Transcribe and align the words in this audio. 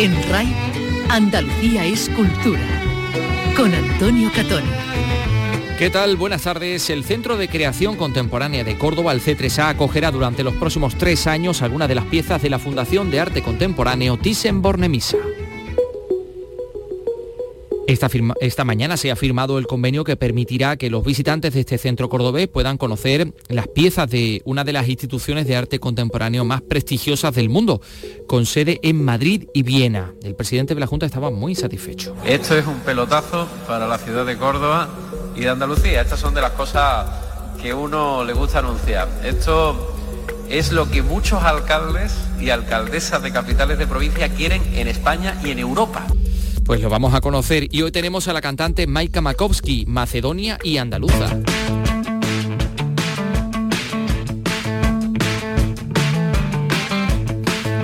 En 0.00 0.14
RAI, 0.30 0.46
Andalucía 1.08 1.84
es 1.84 2.08
cultura. 2.10 2.60
Con 3.56 3.74
Antonio 3.74 4.30
Catón. 4.32 4.62
¿Qué 5.76 5.90
tal? 5.90 6.16
Buenas 6.16 6.42
tardes. 6.42 6.88
El 6.88 7.02
Centro 7.02 7.36
de 7.36 7.48
Creación 7.48 7.96
Contemporánea 7.96 8.62
de 8.62 8.78
Córdoba, 8.78 9.10
el 9.10 9.20
C3A, 9.20 9.70
acogerá 9.70 10.12
durante 10.12 10.44
los 10.44 10.54
próximos 10.54 10.94
tres 10.94 11.26
años 11.26 11.62
algunas 11.62 11.88
de 11.88 11.96
las 11.96 12.04
piezas 12.04 12.40
de 12.40 12.48
la 12.48 12.60
Fundación 12.60 13.10
de 13.10 13.18
Arte 13.18 13.42
Contemporáneo 13.42 14.16
Thyssen-Bornemisza. 14.16 15.16
Esta, 17.88 18.64
mañana 18.64 18.98
se 18.98 19.10
ha 19.10 19.16
firmado 19.16 19.58
el 19.58 19.66
convenio 19.66 20.04
que 20.04 20.14
permitirá 20.14 20.76
que 20.76 20.90
los 20.90 21.02
visitantes 21.02 21.54
de 21.54 21.60
este 21.60 21.78
centro 21.78 22.10
cordobés 22.10 22.46
puedan 22.46 22.76
conocer 22.76 23.32
las 23.48 23.66
piezas 23.66 24.10
de 24.10 24.42
una 24.44 24.62
de 24.62 24.74
las 24.74 24.90
instituciones 24.90 25.46
de 25.46 25.56
arte 25.56 25.80
contemporáneo 25.80 26.44
más 26.44 26.60
prestigiosas 26.60 27.34
del 27.34 27.48
mundo, 27.48 27.80
con 28.26 28.44
sede 28.44 28.78
en 28.82 29.02
Madrid 29.02 29.48
y 29.54 29.62
Viena. 29.62 30.12
El 30.22 30.34
presidente 30.34 30.74
de 30.74 30.80
la 30.80 30.86
Junta 30.86 31.06
estaba 31.06 31.30
muy 31.30 31.54
satisfecho. 31.54 32.14
Esto 32.26 32.58
es 32.58 32.66
un 32.66 32.78
pelotazo 32.80 33.48
para 33.66 33.88
la 33.88 33.96
ciudad 33.96 34.26
de 34.26 34.36
Córdoba 34.36 34.90
y 35.34 35.40
de 35.40 35.48
Andalucía. 35.48 36.02
Estas 36.02 36.20
son 36.20 36.34
de 36.34 36.42
las 36.42 36.52
cosas 36.52 37.08
que 37.62 37.72
uno 37.72 38.22
le 38.22 38.34
gusta 38.34 38.58
anunciar. 38.58 39.08
Esto 39.24 39.96
es 40.50 40.72
lo 40.72 40.90
que 40.90 41.00
muchos 41.00 41.42
alcaldes 41.42 42.14
y 42.38 42.50
alcaldesas 42.50 43.22
de 43.22 43.32
capitales 43.32 43.78
de 43.78 43.86
provincia 43.86 44.28
quieren 44.28 44.62
en 44.74 44.88
España 44.88 45.40
y 45.42 45.52
en 45.52 45.58
Europa. 45.58 46.06
Pues 46.68 46.82
lo 46.82 46.90
vamos 46.90 47.14
a 47.14 47.22
conocer 47.22 47.66
y 47.70 47.80
hoy 47.80 47.90
tenemos 47.90 48.28
a 48.28 48.34
la 48.34 48.42
cantante 48.42 48.86
Maika 48.86 49.22
Makowski, 49.22 49.86
macedonia 49.86 50.58
y 50.62 50.76
andaluza. 50.76 51.40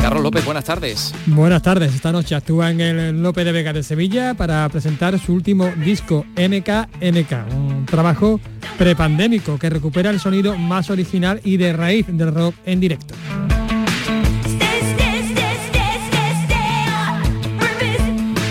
Carlos 0.02 0.23
López, 0.23 0.45
buenas 0.45 0.65
tardes. 0.65 1.15
Buenas 1.25 1.62
tardes. 1.62 1.94
Esta 1.94 2.12
noche 2.12 2.34
actúa 2.34 2.70
en 2.70 2.83
el 2.83 3.22
López 3.22 3.47
de 3.47 3.53
Vega 3.53 3.72
de 3.72 3.83
Sevilla 3.83 4.34
para 4.34 4.69
presentar 4.69 5.19
su 5.19 5.33
último 5.33 5.72
disco 5.83 6.27
MKMK, 6.37 7.56
un 7.56 7.87
trabajo 7.87 8.39
prepandémico 8.77 9.59
que 9.59 9.70
recupera 9.70 10.11
el 10.11 10.20
sonido 10.20 10.59
más 10.59 10.91
original 10.91 11.41
y 11.42 11.56
de 11.56 11.72
raíz 11.72 12.06
del 12.06 12.34
rock 12.34 12.55
en 12.66 12.81
directo. 12.81 13.14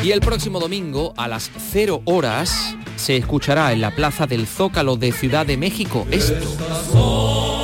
Y 0.03 0.11
el 0.11 0.19
próximo 0.19 0.59
domingo 0.59 1.13
a 1.15 1.29
las 1.29 1.49
0 1.71 2.01
horas 2.03 2.75
se 2.97 3.15
escuchará 3.15 3.71
en 3.71 3.79
la 3.79 3.91
Plaza 3.91 4.27
del 4.27 4.47
Zócalo 4.47 4.97
de 4.97 5.13
Ciudad 5.13 5.45
de 5.45 5.55
México 5.55 6.05
esto. 6.11 7.62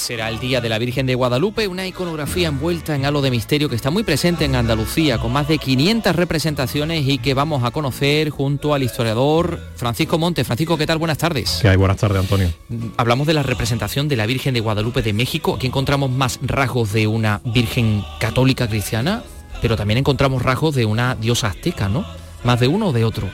Será 0.00 0.30
el 0.30 0.40
Día 0.40 0.60
de 0.60 0.68
la 0.68 0.78
Virgen 0.78 1.06
de 1.06 1.14
Guadalupe, 1.14 1.68
una 1.68 1.86
iconografía 1.86 2.48
envuelta 2.48 2.96
en 2.96 3.04
halo 3.04 3.20
de 3.20 3.30
misterio 3.30 3.68
que 3.68 3.76
está 3.76 3.90
muy 3.90 4.02
presente 4.02 4.46
en 4.46 4.56
Andalucía, 4.56 5.18
con 5.18 5.30
más 5.30 5.46
de 5.46 5.58
500 5.58 6.16
representaciones 6.16 7.06
y 7.06 7.18
que 7.18 7.34
vamos 7.34 7.64
a 7.64 7.70
conocer 7.70 8.30
junto 8.30 8.72
al 8.72 8.82
historiador 8.82 9.60
Francisco 9.76 10.18
Monte. 10.18 10.42
Francisco, 10.44 10.78
¿qué 10.78 10.86
tal? 10.86 10.98
Buenas 10.98 11.18
tardes. 11.18 11.58
¿Qué 11.60 11.68
hay? 11.68 11.76
Buenas 11.76 11.98
tardes, 11.98 12.18
Antonio. 12.18 12.50
Mm, 12.68 12.86
hablamos 12.96 13.26
de 13.26 13.34
la 13.34 13.42
representación 13.42 14.08
de 14.08 14.16
la 14.16 14.26
Virgen 14.26 14.54
de 14.54 14.60
Guadalupe 14.60 15.02
de 15.02 15.12
México. 15.12 15.56
Aquí 15.56 15.66
encontramos 15.66 16.10
más 16.10 16.38
rasgos 16.42 16.92
de 16.92 17.06
una 17.06 17.42
Virgen 17.44 18.02
católica 18.18 18.68
cristiana, 18.68 19.22
pero 19.60 19.76
también 19.76 19.98
encontramos 19.98 20.42
rasgos 20.42 20.74
de 20.74 20.86
una 20.86 21.14
diosa 21.14 21.48
azteca, 21.48 21.88
¿no? 21.90 22.06
Más 22.42 22.58
de 22.58 22.68
uno 22.68 22.88
o 22.88 22.92
de 22.92 23.04
otro 23.04 23.28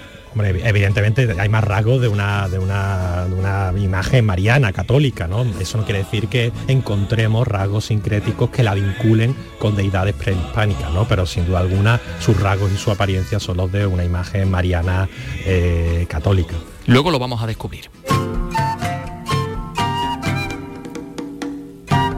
evidentemente 0.45 1.29
hay 1.39 1.49
más 1.49 1.65
rasgos 1.65 2.01
de 2.01 2.09
una, 2.09 2.49
de 2.49 2.59
una, 2.59 3.73
imagen 3.77 4.25
mariana, 4.25 4.73
católica, 4.73 5.27
¿no? 5.27 5.43
Eso 5.61 5.79
no 5.79 5.85
quiere 5.85 6.01
decir 6.01 6.29
que 6.29 6.53
encontremos 6.69 7.47
rasgos 7.47 7.87
sincréticos 7.87 8.51
que 8.51 8.63
la 8.63 8.75
vinculen 8.75 9.35
con 9.59 9.77
deidades 9.77 10.15
prehispánicas, 10.15 10.93
¿no? 10.93 11.07
Pero 11.07 11.27
sin 11.27 11.47
duda 11.47 11.61
alguna 11.61 12.01
sus 12.21 12.39
rasgos 12.41 12.73
y 12.73 12.77
su 12.77 12.91
apariencia 12.91 13.41
son 13.41 13.59
los 13.59 13.71
de 13.73 13.87
una 13.87 14.05
imagen 14.05 14.51
mariana 14.51 15.09
eh, 15.45 16.07
católica. 16.09 16.55
Luego 16.87 17.11
lo 17.11 17.19
vamos 17.19 17.43
a 17.43 17.47
descubrir. 17.47 17.91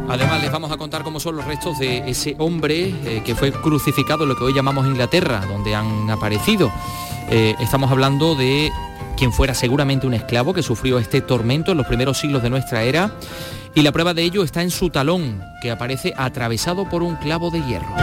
Además 0.08 0.40
les 0.40 0.50
vamos 0.50 0.72
a 0.72 0.78
contar 0.78 1.02
cómo 1.02 1.20
son 1.20 1.36
los 1.36 1.44
restos 1.44 1.78
de 1.78 1.98
ese 2.08 2.34
hombre 2.38 2.94
eh, 3.04 3.22
que 3.24 3.34
fue 3.34 3.52
crucificado 3.52 4.22
en 4.22 4.30
lo 4.30 4.36
que 4.36 4.44
hoy 4.44 4.54
llamamos 4.54 4.86
Inglaterra, 4.86 5.44
donde 5.46 5.74
han 5.74 6.08
aparecido. 6.08 6.72
Eh, 7.30 7.54
estamos 7.60 7.90
hablando 7.90 8.34
de 8.34 8.70
quien 9.16 9.32
fuera 9.32 9.54
seguramente 9.54 10.06
un 10.06 10.14
esclavo 10.14 10.54
que 10.54 10.62
sufrió 10.62 10.98
este 10.98 11.20
tormento 11.20 11.72
en 11.72 11.78
los 11.78 11.86
primeros 11.86 12.18
siglos 12.18 12.42
de 12.42 12.50
nuestra 12.50 12.84
era 12.84 13.12
y 13.74 13.82
la 13.82 13.92
prueba 13.92 14.14
de 14.14 14.22
ello 14.22 14.42
está 14.42 14.62
en 14.62 14.70
su 14.70 14.90
talón, 14.90 15.42
que 15.60 15.70
aparece 15.70 16.14
atravesado 16.16 16.88
por 16.88 17.02
un 17.02 17.16
clavo 17.16 17.50
de 17.50 17.60
hierro. 17.62 17.94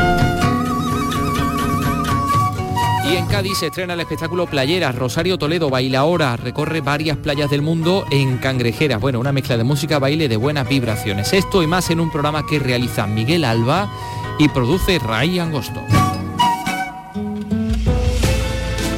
Y 3.09 3.15
en 3.15 3.25
Cádiz 3.27 3.59
se 3.59 3.67
estrena 3.67 3.93
el 3.93 3.99
espectáculo 3.99 4.47
Playeras. 4.47 4.95
Rosario 4.95 5.37
Toledo 5.37 5.69
baila 5.69 5.99
ahora, 5.99 6.37
recorre 6.37 6.81
varias 6.81 7.17
playas 7.17 7.49
del 7.49 7.61
mundo 7.61 8.05
en 8.09 8.37
cangrejeras. 8.37 8.99
Bueno, 8.99 9.19
una 9.19 9.31
mezcla 9.31 9.57
de 9.57 9.63
música, 9.63 9.99
baile 9.99 10.27
de 10.27 10.37
buenas 10.37 10.67
vibraciones. 10.67 11.33
Esto 11.33 11.61
y 11.61 11.67
más 11.67 11.89
en 11.89 11.99
un 11.99 12.11
programa 12.11 12.45
que 12.47 12.57
realiza 12.57 13.05
Miguel 13.05 13.43
Alba 13.43 13.89
y 14.39 14.49
produce 14.49 14.97
Ray 14.97 15.39
Angosto. 15.39 15.81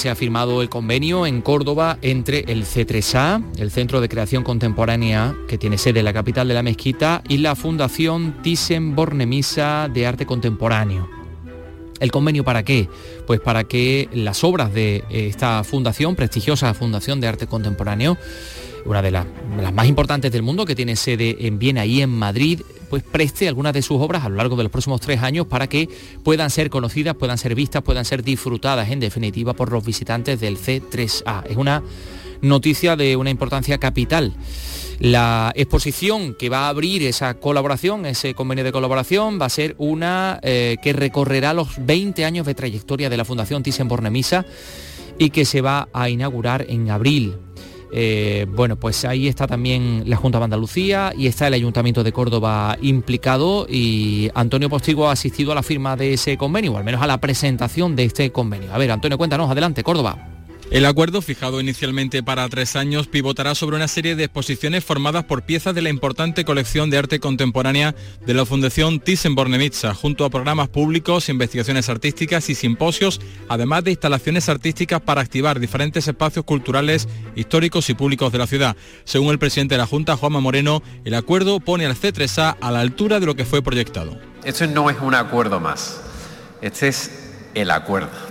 Se 0.00 0.08
ha 0.08 0.14
firmado 0.14 0.62
el 0.62 0.70
convenio 0.70 1.26
en 1.26 1.42
Córdoba 1.42 1.98
entre 2.00 2.38
el 2.48 2.64
C3A, 2.64 3.44
el 3.58 3.70
Centro 3.70 4.00
de 4.00 4.08
Creación 4.08 4.42
Contemporánea 4.42 5.36
que 5.46 5.58
tiene 5.58 5.76
sede 5.76 5.98
en 5.98 6.06
la 6.06 6.14
capital 6.14 6.48
de 6.48 6.54
la 6.54 6.62
mezquita, 6.62 7.22
y 7.28 7.36
la 7.36 7.54
Fundación 7.54 8.42
Thyssen-Bornemisza 8.42 9.92
de 9.92 10.06
Arte 10.06 10.24
Contemporáneo. 10.24 11.19
¿El 12.00 12.10
convenio 12.10 12.44
para 12.44 12.64
qué? 12.64 12.88
Pues 13.26 13.40
para 13.40 13.64
que 13.64 14.08
las 14.12 14.42
obras 14.42 14.72
de 14.72 15.04
esta 15.10 15.62
fundación, 15.64 16.16
prestigiosa 16.16 16.72
Fundación 16.74 17.20
de 17.20 17.28
Arte 17.28 17.46
Contemporáneo, 17.46 18.16
una 18.86 19.02
de 19.02 19.10
las, 19.10 19.26
más 19.74 19.86
importantes 19.86 20.32
del 20.32 20.42
mundo, 20.42 20.64
que 20.64 20.74
tiene 20.74 20.96
sede 20.96 21.46
en 21.46 21.58
Viena 21.58 21.84
y 21.84 22.00
en 22.00 22.10
Madrid, 22.10 22.62
pues 22.88 23.02
preste 23.02 23.46
algunas 23.46 23.72
de 23.72 23.82
sus 23.82 24.00
obras 24.00 24.24
a 24.24 24.28
lo 24.28 24.36
largo 24.36 24.56
de 24.56 24.64
los 24.64 24.72
próximos 24.72 25.00
tres 25.00 25.22
años 25.22 25.46
para 25.46 25.68
que 25.68 25.88
puedan 26.24 26.50
ser 26.50 26.70
conocidas, 26.70 27.14
puedan 27.14 27.38
ser 27.38 27.54
vistas, 27.54 27.82
puedan 27.82 28.04
ser 28.04 28.24
disfrutadas 28.24 28.90
en 28.90 29.00
definitiva 29.00 29.52
por 29.52 29.70
los 29.70 29.84
visitantes 29.84 30.40
del 30.40 30.58
C3A. 30.58 31.44
Es 31.48 31.56
una 31.56 31.82
noticia 32.40 32.96
de 32.96 33.16
una 33.16 33.30
importancia 33.30 33.78
capital. 33.78 34.34
La 35.00 35.50
exposición 35.56 36.34
que 36.34 36.50
va 36.50 36.66
a 36.66 36.68
abrir 36.68 37.02
esa 37.04 37.32
colaboración, 37.32 38.04
ese 38.04 38.34
convenio 38.34 38.64
de 38.64 38.70
colaboración, 38.70 39.40
va 39.40 39.46
a 39.46 39.48
ser 39.48 39.74
una 39.78 40.38
eh, 40.42 40.76
que 40.82 40.92
recorrerá 40.92 41.54
los 41.54 41.70
20 41.78 42.22
años 42.26 42.44
de 42.44 42.54
trayectoria 42.54 43.08
de 43.08 43.16
la 43.16 43.24
Fundación 43.24 43.62
Thyssen-Bornemisza 43.62 44.44
y 45.18 45.30
que 45.30 45.46
se 45.46 45.62
va 45.62 45.88
a 45.94 46.10
inaugurar 46.10 46.66
en 46.68 46.90
abril. 46.90 47.34
Eh, 47.92 48.44
bueno, 48.50 48.76
pues 48.76 49.06
ahí 49.06 49.26
está 49.26 49.46
también 49.46 50.04
la 50.04 50.16
Junta 50.16 50.36
de 50.36 50.44
Andalucía 50.44 51.14
y 51.16 51.28
está 51.28 51.46
el 51.46 51.54
Ayuntamiento 51.54 52.04
de 52.04 52.12
Córdoba 52.12 52.76
implicado 52.82 53.66
y 53.70 54.30
Antonio 54.34 54.68
Postigo 54.68 55.08
ha 55.08 55.12
asistido 55.12 55.52
a 55.52 55.54
la 55.54 55.62
firma 55.62 55.96
de 55.96 56.12
ese 56.12 56.36
convenio, 56.36 56.74
o 56.74 56.76
al 56.76 56.84
menos 56.84 57.00
a 57.00 57.06
la 57.06 57.18
presentación 57.22 57.96
de 57.96 58.04
este 58.04 58.30
convenio. 58.32 58.74
A 58.74 58.76
ver, 58.76 58.90
Antonio, 58.90 59.16
cuéntanos, 59.16 59.50
adelante, 59.50 59.82
Córdoba. 59.82 60.29
El 60.70 60.86
acuerdo, 60.86 61.20
fijado 61.20 61.60
inicialmente 61.60 62.22
para 62.22 62.48
tres 62.48 62.76
años, 62.76 63.08
pivotará 63.08 63.56
sobre 63.56 63.74
una 63.74 63.88
serie 63.88 64.14
de 64.14 64.22
exposiciones 64.22 64.84
formadas 64.84 65.24
por 65.24 65.42
piezas 65.42 65.74
de 65.74 65.82
la 65.82 65.88
importante 65.88 66.44
colección 66.44 66.90
de 66.90 66.98
arte 66.98 67.18
contemporánea 67.18 67.96
de 68.24 68.34
la 68.34 68.46
Fundación 68.46 69.00
Thyssen-Bornemisza, 69.00 69.94
junto 69.94 70.24
a 70.24 70.30
programas 70.30 70.68
públicos, 70.68 71.28
investigaciones 71.28 71.88
artísticas 71.88 72.48
y 72.50 72.54
simposios, 72.54 73.20
además 73.48 73.82
de 73.82 73.90
instalaciones 73.90 74.48
artísticas 74.48 75.00
para 75.00 75.22
activar 75.22 75.58
diferentes 75.58 76.06
espacios 76.06 76.44
culturales, 76.44 77.08
históricos 77.34 77.90
y 77.90 77.94
públicos 77.94 78.30
de 78.30 78.38
la 78.38 78.46
ciudad. 78.46 78.76
Según 79.02 79.32
el 79.32 79.40
presidente 79.40 79.74
de 79.74 79.78
la 79.78 79.86
Junta, 79.86 80.16
Juanma 80.16 80.38
Moreno, 80.38 80.84
el 81.04 81.14
acuerdo 81.14 81.58
pone 81.58 81.84
al 81.84 81.96
C3A 81.96 82.58
a 82.60 82.70
la 82.70 82.78
altura 82.78 83.18
de 83.18 83.26
lo 83.26 83.34
que 83.34 83.44
fue 83.44 83.60
proyectado. 83.60 84.16
Esto 84.44 84.68
no 84.68 84.88
es 84.88 84.98
un 85.00 85.16
acuerdo 85.16 85.58
más, 85.58 86.00
este 86.62 86.86
es 86.86 87.10
el 87.54 87.72
acuerdo 87.72 88.29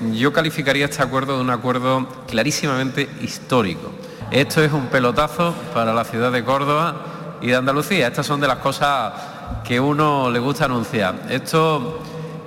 Yo 0.00 0.32
calificaría 0.32 0.86
este 0.86 1.02
acuerdo 1.02 1.36
de 1.36 1.42
un 1.42 1.50
acuerdo 1.50 2.08
clarísimamente 2.26 3.06
histórico. 3.20 3.92
Esto 4.30 4.62
es 4.62 4.72
un 4.72 4.86
pelotazo 4.86 5.54
para 5.74 5.92
la 5.92 6.04
ciudad 6.04 6.32
de 6.32 6.42
Córdoba 6.42 7.38
y 7.42 7.48
de 7.48 7.56
Andalucía. 7.56 8.06
Estas 8.06 8.24
son 8.24 8.40
de 8.40 8.48
las 8.48 8.56
cosas 8.58 9.12
que 9.62 9.78
uno 9.78 10.30
le 10.30 10.38
gusta 10.38 10.64
anunciar. 10.64 11.26
Esto 11.28 12.00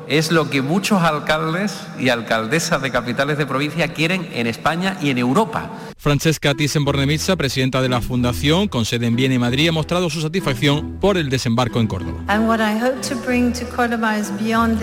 es 0.08 0.32
lo 0.32 0.50
que 0.50 0.64
muchos 0.64 1.04
alcaldes 1.04 1.80
y 2.00 2.10
alcaldesas 2.10 2.82
de 2.82 2.90
capitales 2.90 3.38
de 3.38 3.46
provincia 3.46 3.94
quieren 3.94 4.30
en 4.34 4.48
España 4.48 4.98
y 5.00 5.12
en 5.12 5.20
Europa. 5.20 5.70
Francesca 6.04 6.54
Thyssen-Bornemisza, 6.54 7.38
presidenta 7.38 7.82
de 7.82 7.88
la 7.88 8.02
Fundación, 8.02 8.68
con 8.68 8.84
sede 8.84 9.08
en 9.08 9.16
Viena 9.16 9.36
y 9.36 9.40
Madrid, 9.40 9.70
ha 9.70 9.72
mostrado 9.72 10.10
su 10.10 10.20
satisfacción 10.20 10.98
por 11.00 11.18
el 11.18 11.30
desembarco 11.30 11.80
en 11.80 11.88
Córdoba. 11.88 12.26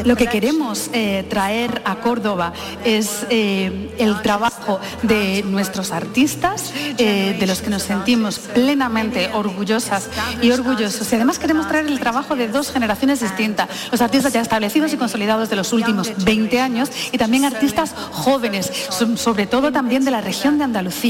Lo 0.07 0.17
que 0.17 0.27
queremos 0.29 0.89
eh, 0.95 1.27
traer 1.29 1.83
a 1.85 1.97
Córdoba 1.97 2.55
es 2.87 3.27
eh, 3.29 3.95
el 3.99 4.23
trabajo 4.23 4.81
de 5.03 5.43
nuestros 5.43 5.93
artistas, 5.93 6.73
eh, 6.97 7.37
de 7.39 7.47
los 7.47 7.61
que 7.61 7.69
nos 7.69 7.83
sentimos 7.83 8.39
plenamente 8.39 9.29
orgullosas 9.35 10.09
y 10.41 10.51
orgullosos. 10.53 11.13
Y 11.13 11.17
además 11.17 11.39
queremos 11.39 11.69
traer 11.69 11.85
el 11.85 12.01
trabajo 12.01 12.35
de 12.35 12.49
dos 12.49 12.73
generaciones 12.73 13.21
distintas, 13.21 13.69
los 13.93 14.01
artistas 14.01 14.33
ya 14.33 14.41
establecidos 14.41 14.95
y 14.95 14.97
consolidados 14.97 15.51
de 15.51 15.57
los 15.57 15.75
últimos 15.75 16.13
20 16.25 16.61
años 16.61 16.89
y 17.13 17.19
también 17.19 17.45
artistas 17.45 17.95
jóvenes, 18.11 18.73
sobre 19.17 19.47
todo 19.47 19.71
también 19.71 20.03
de 20.07 20.13
la 20.13 20.23
región 20.23 20.57
de 20.57 20.65
Andalucía 20.65 21.10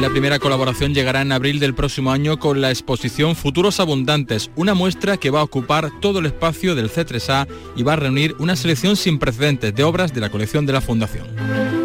la 0.00 0.10
primera 0.10 0.38
colaboración 0.38 0.94
llegará 0.94 1.22
en 1.22 1.32
abril 1.32 1.58
del 1.58 1.74
próximo 1.74 2.12
año 2.12 2.38
con 2.38 2.60
la 2.60 2.70
exposición 2.70 3.34
Futuros 3.34 3.80
Abundantes, 3.80 4.50
una 4.54 4.74
muestra 4.74 5.16
que 5.16 5.30
va 5.30 5.40
a 5.40 5.44
ocupar 5.44 5.90
todo 6.00 6.20
el 6.20 6.26
espacio 6.26 6.74
del 6.74 6.90
C3A 6.90 7.48
y 7.76 7.82
va 7.82 7.94
a 7.94 7.96
reunir 7.96 8.36
una 8.38 8.54
selección 8.54 8.96
sin 8.96 9.18
precedentes 9.18 9.74
de 9.74 9.84
obras 9.84 10.14
de 10.14 10.20
la 10.20 10.30
colección 10.30 10.66
de 10.66 10.72
la 10.72 10.80
Fundación. 10.80 11.77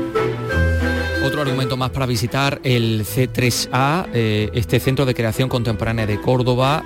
Otro 1.44 1.52
argumento 1.52 1.76
más 1.76 1.90
para 1.90 2.06
visitar 2.06 2.62
el 2.64 3.04
C3A, 3.04 4.08
eh, 4.14 4.50
este 4.54 4.80
Centro 4.80 5.06
de 5.06 5.14
Creación 5.14 5.50
Contemporánea 5.50 6.06
de 6.06 6.22
Córdoba. 6.22 6.86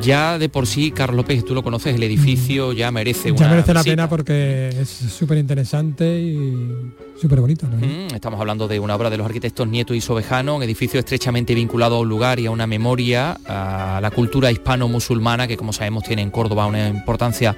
Ya 0.00 0.38
de 0.38 0.48
por 0.48 0.66
sí, 0.66 0.92
Carlos 0.92 1.18
López, 1.18 1.44
tú 1.44 1.54
lo 1.54 1.62
conoces, 1.62 1.94
el 1.94 2.02
edificio 2.02 2.72
ya 2.72 2.90
merece 2.90 3.30
una 3.30 3.40
Ya 3.42 3.48
merece 3.50 3.74
la 3.74 3.84
pena 3.84 4.08
porque 4.08 4.70
es 4.70 4.88
súper 4.88 5.36
interesante 5.36 6.20
y 6.20 6.90
súper 7.20 7.42
bonito. 7.42 7.66
Mm, 7.66 8.14
estamos 8.14 8.40
hablando 8.40 8.66
de 8.66 8.80
una 8.80 8.96
obra 8.96 9.10
de 9.10 9.18
los 9.18 9.26
arquitectos 9.26 9.68
Nieto 9.68 9.92
y 9.92 10.00
Sobejano, 10.00 10.56
un 10.56 10.62
edificio 10.62 10.98
estrechamente 10.98 11.54
vinculado 11.54 11.96
a 11.96 12.00
un 12.00 12.08
lugar 12.08 12.40
y 12.40 12.46
a 12.46 12.50
una 12.50 12.66
memoria, 12.66 13.38
a 13.44 13.98
la 14.00 14.10
cultura 14.10 14.50
hispano-musulmana, 14.50 15.46
que 15.46 15.58
como 15.58 15.74
sabemos 15.74 16.04
tiene 16.04 16.22
en 16.22 16.30
Córdoba 16.30 16.64
una 16.64 16.88
importancia 16.88 17.54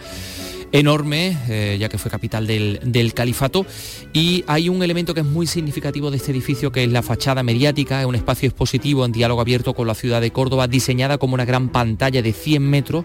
enorme, 0.72 1.36
eh, 1.48 1.76
ya 1.78 1.88
que 1.88 1.98
fue 1.98 2.10
capital 2.10 2.46
del, 2.46 3.12
califato. 3.14 3.66
Y 4.12 4.44
hay 4.46 4.68
un 4.68 4.82
elemento 4.82 5.14
que 5.14 5.20
es 5.20 5.26
muy 5.26 5.46
significativo 5.46 6.10
de 6.10 6.16
este 6.16 6.32
edificio, 6.32 6.72
que 6.72 6.84
es 6.84 6.90
la 6.90 7.02
fachada 7.02 7.42
mediática, 7.42 8.00
es 8.00 8.06
un 8.06 8.14
espacio 8.14 8.48
expositivo 8.48 9.04
en 9.04 9.12
diálogo 9.12 9.40
abierto 9.40 9.74
con 9.74 9.86
la 9.86 9.94
ciudad 9.94 10.20
de 10.20 10.30
Córdoba, 10.30 10.68
diseñada 10.68 11.18
como 11.18 11.34
una 11.34 11.44
gran 11.44 11.68
pantalla 11.70 12.22
de 12.22 12.32
100 12.32 12.62
metros 12.62 13.04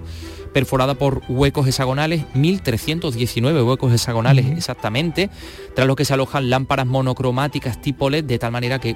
perforada 0.53 0.93
por 0.93 1.21
huecos 1.27 1.67
hexagonales, 1.67 2.23
1.319 2.33 3.67
huecos 3.67 3.91
hexagonales 3.93 4.45
exactamente, 4.55 5.29
tras 5.75 5.85
los 5.85 5.97
que 5.97 6.05
se 6.05 6.13
alojan 6.13 6.49
lámparas 6.49 6.87
monocromáticas 6.87 7.81
tipo 7.81 8.09
LED, 8.09 8.23
de 8.23 8.39
tal 8.39 8.53
manera 8.53 8.79
que 8.79 8.95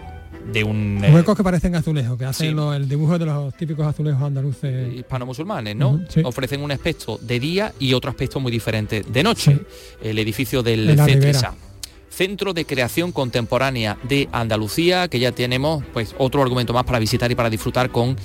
de 0.51 0.63
un... 0.63 1.03
Eh, 1.03 1.13
Huecos 1.13 1.36
que 1.38 1.44
parecen 1.44 1.75
azulejos, 1.75 2.18
que 2.18 2.25
hacen 2.25 2.57
el 2.57 2.89
dibujo 2.89 3.18
de 3.18 3.25
los 3.25 3.53
típicos 3.56 3.86
azulejos 3.86 4.24
andaluces. 4.24 4.94
Hispano-musulmanes, 4.95 5.75
¿no? 5.75 6.01
Ofrecen 6.24 6.62
un 6.62 6.71
aspecto 6.71 7.18
de 7.21 7.39
día 7.39 7.74
y 7.80 7.94
otro 7.94 8.09
aspecto 8.09 8.39
muy 8.39 8.51
diferente 8.51 9.03
de 9.07 9.24
noche. 9.24 9.59
El 10.01 10.19
edificio 10.19 10.63
del 10.63 11.00
CETRESA. 11.00 11.56
Centro 12.09 12.53
de 12.53 12.65
Creación 12.65 13.12
Contemporánea 13.12 13.97
de 14.03 14.27
Andalucía, 14.33 15.07
que 15.07 15.19
ya 15.19 15.31
tenemos 15.31 15.83
pues 15.94 16.15
otro 16.18 16.42
argumento 16.42 16.74
más 16.74 16.83
para 16.83 17.00
visitar 17.00 17.31
y 17.31 17.35
para 17.35 17.50
disfrutar 17.50 17.92
con 17.92 18.18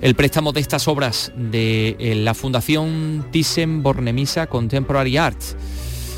el 0.00 0.14
préstamo 0.16 0.52
de 0.52 0.60
estas 0.60 0.88
obras 0.88 1.32
de 1.36 1.96
eh, 2.00 2.14
la 2.16 2.34
Fundación 2.34 3.26
Thyssen 3.30 3.84
Bornemisza 3.84 4.46
Contemporary 4.48 5.16
Arts 5.16 5.54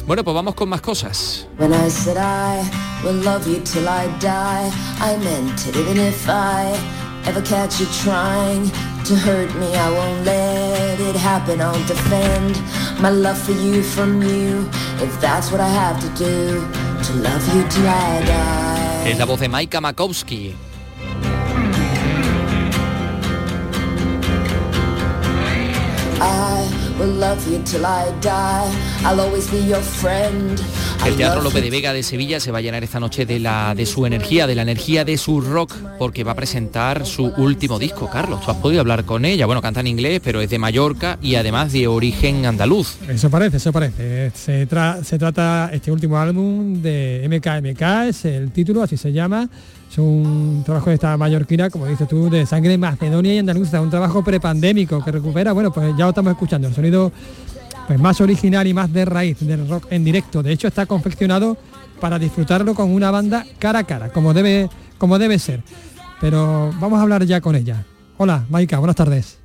bueno, 0.09 0.25
pues 0.25 0.35
vamos 0.35 0.55
con 0.55 0.71
más 0.71 0.81
cosas. 0.81 1.47
When 1.59 1.75
I 1.75 1.91
said 1.91 2.17
I 2.17 2.65
will 3.05 3.23
love 3.23 3.47
you 3.47 3.61
till 3.61 3.87
I 3.87 4.09
die, 4.21 4.73
I 5.01 5.19
meant 5.19 5.67
it. 5.67 5.77
Even 5.77 5.99
if 5.99 6.27
I 6.27 6.75
ever 7.27 7.43
catch 7.43 7.79
you 7.79 7.87
trying 8.03 8.71
to 9.05 9.15
hurt 9.15 9.55
me, 9.57 9.67
I 9.77 9.91
won't 9.91 10.25
let 10.25 10.99
it 10.99 11.15
happen. 11.15 11.61
I'll 11.61 11.87
defend 11.87 12.57
my 13.03 13.11
love 13.11 13.37
for 13.37 13.53
you 13.53 13.83
from 13.83 14.23
you. 14.23 14.67
If 15.03 15.21
that's 15.21 15.53
what 15.53 15.61
I 15.61 15.69
have 15.69 16.01
to 16.01 16.09
do, 16.17 16.67
to 17.05 17.13
love 17.21 17.55
you 17.55 17.63
till 17.69 17.87
I 17.87 18.23
die. 18.25 19.11
Es 19.11 19.19
la 19.19 19.27
voz 19.27 19.41
de 19.41 19.49
Maika 19.51 19.83
Makowski. 19.83 20.55
I 26.21 26.58
el 31.07 31.17
Teatro 31.17 31.43
López 31.43 31.63
de 31.63 31.71
Vega 31.71 31.93
de 31.93 32.03
Sevilla 32.03 32.41
se 32.41 32.51
va 32.51 32.59
a 32.59 32.61
llenar 32.61 32.83
esta 32.83 32.99
noche 32.99 33.25
de, 33.25 33.39
la, 33.39 33.75
de 33.77 33.87
su 33.87 34.05
energía, 34.05 34.47
de 34.47 34.55
la 34.57 34.63
energía 34.63 35.05
de 35.05 35.17
su 35.17 35.41
rock, 35.41 35.73
porque 35.99 36.25
va 36.25 36.33
a 36.33 36.35
presentar 36.35 37.07
su 37.07 37.27
último 37.37 37.79
disco. 37.79 38.11
Carlos, 38.11 38.45
tú 38.45 38.51
has 38.51 38.57
podido 38.57 38.81
hablar 38.81 39.05
con 39.05 39.25
ella. 39.25 39.47
Bueno, 39.47 39.63
canta 39.63 39.81
en 39.81 39.87
inglés, 39.87 40.21
pero 40.25 40.41
es 40.41 40.51
de 40.51 40.59
Mallorca 40.59 41.19
y 41.23 41.37
además 41.37 41.73
de 41.73 41.87
origen 41.87 42.47
andaluz. 42.47 42.97
Eso 43.09 43.31
parece, 43.31 43.59
eso 43.59 43.73
parece. 43.73 44.33
Se, 44.35 44.67
se 45.05 45.19
trata 45.19 45.71
este 45.73 45.93
último 45.93 46.19
álbum 46.19 46.83
de 46.83 47.27
MKMK, 47.29 48.09
es 48.09 48.25
el 48.25 48.51
título, 48.51 48.83
así 48.83 48.97
se 48.97 49.13
llama. 49.13 49.49
Es 49.91 49.97
un 49.99 50.63
trabajo 50.65 50.91
de 50.91 50.95
esta 50.95 51.17
mallorquina, 51.17 51.71
como 51.71 51.87
dices 51.87 52.07
tú, 52.07 52.29
de 52.29 52.45
sangre 52.45 52.77
macedonia 52.77 53.35
y 53.35 53.39
andaluza, 53.39 53.81
un 53.81 53.91
trabajo 53.91 54.23
prepandémico 54.23 55.03
que 55.03 55.11
recupera, 55.11 55.53
bueno, 55.53 55.73
pues 55.73 55.97
ya 55.97 56.05
lo 56.05 56.11
estamos 56.11 56.33
escuchando, 56.33 56.69
el 56.69 56.75
sonido 56.75 57.11
pues 57.87 57.99
más 57.99 58.21
original 58.21 58.67
y 58.67 58.75
más 58.75 58.93
de 58.93 59.07
raíz 59.07 59.39
del 59.41 59.67
rock 59.67 59.87
en 59.91 60.05
directo. 60.05 60.43
De 60.43 60.53
hecho, 60.53 60.69
está 60.69 60.85
confeccionado 60.85 61.57
para 62.01 62.19
disfrutarlo 62.19 62.75
con 62.75 62.91
una 62.91 63.11
banda 63.11 63.47
cara 63.59 63.81
a 63.81 63.85
cara, 63.85 64.11
como 64.11 64.35
debe, 64.35 64.69
como 64.99 65.19
debe 65.19 65.39
ser. 65.39 65.63
Pero 66.21 66.71
vamos 66.81 66.99
a 66.99 67.03
hablar 67.03 67.25
ya 67.25 67.41
con 67.41 67.57
ella. 67.57 67.85
Hola, 68.19 68.45
Maika, 68.51 68.79
buenas 68.79 68.97
tardes. 68.97 69.39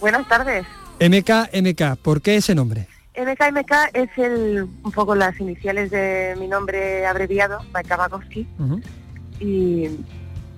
Buenas 0.00 0.26
tardes. 0.28 0.64
MK, 0.98 1.52
MK, 1.52 1.96
¿por 2.00 2.22
qué 2.22 2.36
ese 2.36 2.54
nombre? 2.54 2.88
MK 3.18 3.90
es 3.92 4.08
el, 4.16 4.66
un 4.82 4.92
poco 4.92 5.14
las 5.14 5.38
iniciales 5.38 5.90
de 5.90 6.36
mi 6.38 6.48
nombre 6.48 7.04
abreviado, 7.04 7.60
Maika 7.72 7.98
Makovsky 7.98 8.46
y 9.40 9.88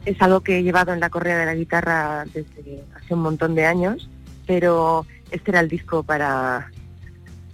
es 0.04 0.20
algo 0.20 0.40
que 0.40 0.58
he 0.58 0.62
llevado 0.62 0.92
en 0.92 1.00
la 1.00 1.10
correa 1.10 1.38
de 1.38 1.46
la 1.46 1.54
guitarra 1.54 2.24
desde 2.26 2.84
hace 2.94 3.14
un 3.14 3.20
montón 3.20 3.54
de 3.54 3.66
años, 3.66 4.08
pero 4.46 5.06
este 5.30 5.52
era 5.52 5.60
el 5.60 5.68
disco 5.68 6.02
para, 6.02 6.70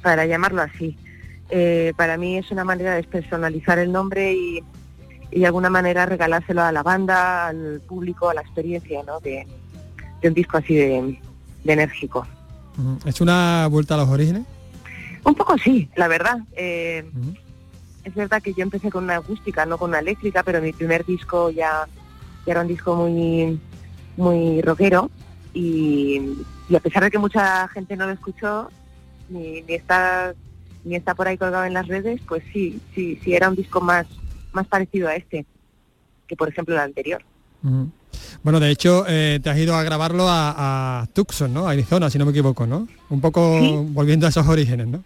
para 0.03 0.27
llamarlo 0.27 0.63
así. 0.63 0.97
Eh, 1.51 1.93
para 1.97 2.17
mí 2.17 2.37
es 2.37 2.51
una 2.51 2.65
manera 2.65 2.91
de 2.91 2.97
despersonalizar 2.97 3.79
el 3.79 3.93
nombre 3.93 4.35
y, 4.35 4.63
de 5.31 5.47
alguna 5.47 5.69
manera 5.69 6.07
regalárselo 6.07 6.63
a 6.63 6.73
la 6.73 6.83
banda, 6.83 7.49
al 7.49 7.83
público, 7.87 8.31
a 8.31 8.35
la 8.35 8.41
experiencia 8.41 9.03
¿no? 9.03 9.21
de, 9.21 9.47
un 10.23 10.35
disco 10.35 10.57
así 10.57 10.75
de, 10.75 11.21
enérgico. 11.65 12.27
¿Es 13.05 13.21
una 13.21 13.67
vuelta 13.67 13.95
a 13.95 13.99
los 13.99 14.09
orígenes? 14.09 14.45
Un 15.25 15.35
poco 15.35 15.59
sí, 15.59 15.91
la 15.97 16.09
verdad. 16.09 16.39
Eh, 16.53 17.05
es 18.09 18.15
verdad 18.15 18.43
que 18.43 18.55
yo 18.55 18.63
empecé 18.63 18.91
con 18.91 19.05
una 19.05 19.17
acústica, 19.17 19.67
no 19.67 19.79
con 19.79 19.91
una 19.91 20.01
eléctrica, 20.01 20.43
pero 20.43 20.61
mi 20.61 20.73
primer 20.73 21.05
disco 21.05 21.51
ya, 21.51 21.87
era 22.47 22.63
un 22.63 22.69
disco 22.69 22.97
muy, 22.97 23.61
muy 24.17 24.63
rockero 24.63 25.11
y, 25.55 26.39
a 26.75 26.81
pesar 26.81 27.05
de 27.05 27.11
que 27.11 27.19
mucha 27.19 27.69
gente 27.69 27.97
no 27.97 28.07
lo 28.07 28.13
escuchó, 28.13 28.71
ni, 29.29 29.65
está 29.69 30.35
ni 30.85 30.95
está 30.95 31.15
por 31.15 31.29
ahí 31.29 31.37
colgado 31.37 31.65
en 31.65 31.75
las 31.75 31.87
redes, 31.87 32.21
pues 32.27 32.43
sí, 32.53 32.81
sí, 32.95 33.21
sí 33.23 33.35
era 33.35 33.49
un 33.49 33.57
disco 33.57 33.81
más, 33.81 34.07
más 34.53 34.67
parecido 34.67 35.09
a 35.09 35.17
este 35.17 35.45
que 36.27 36.37
por 36.37 36.49
ejemplo 36.49 36.75
el 36.75 36.81
anterior. 36.81 37.23
Bueno, 38.43 38.61
de 38.61 38.71
hecho, 38.71 39.05
eh, 39.09 39.41
te 39.43 39.51
has 39.51 39.59
ido 39.59 39.75
a 39.75 39.83
grabarlo 39.83 40.27
a, 40.29 41.09
Tucson, 41.13 41.53
¿no? 41.53 41.67
A 41.67 41.73
Arizona, 41.73 42.09
si 42.11 42.19
no 42.19 42.25
me 42.25 42.31
equivoco, 42.31 42.67
¿no? 42.67 42.87
Un 43.09 43.21
poco 43.21 43.59
volviendo 43.85 44.27
a 44.27 44.29
esos 44.29 44.47
orígenes, 44.47 44.87
¿no? 44.87 45.03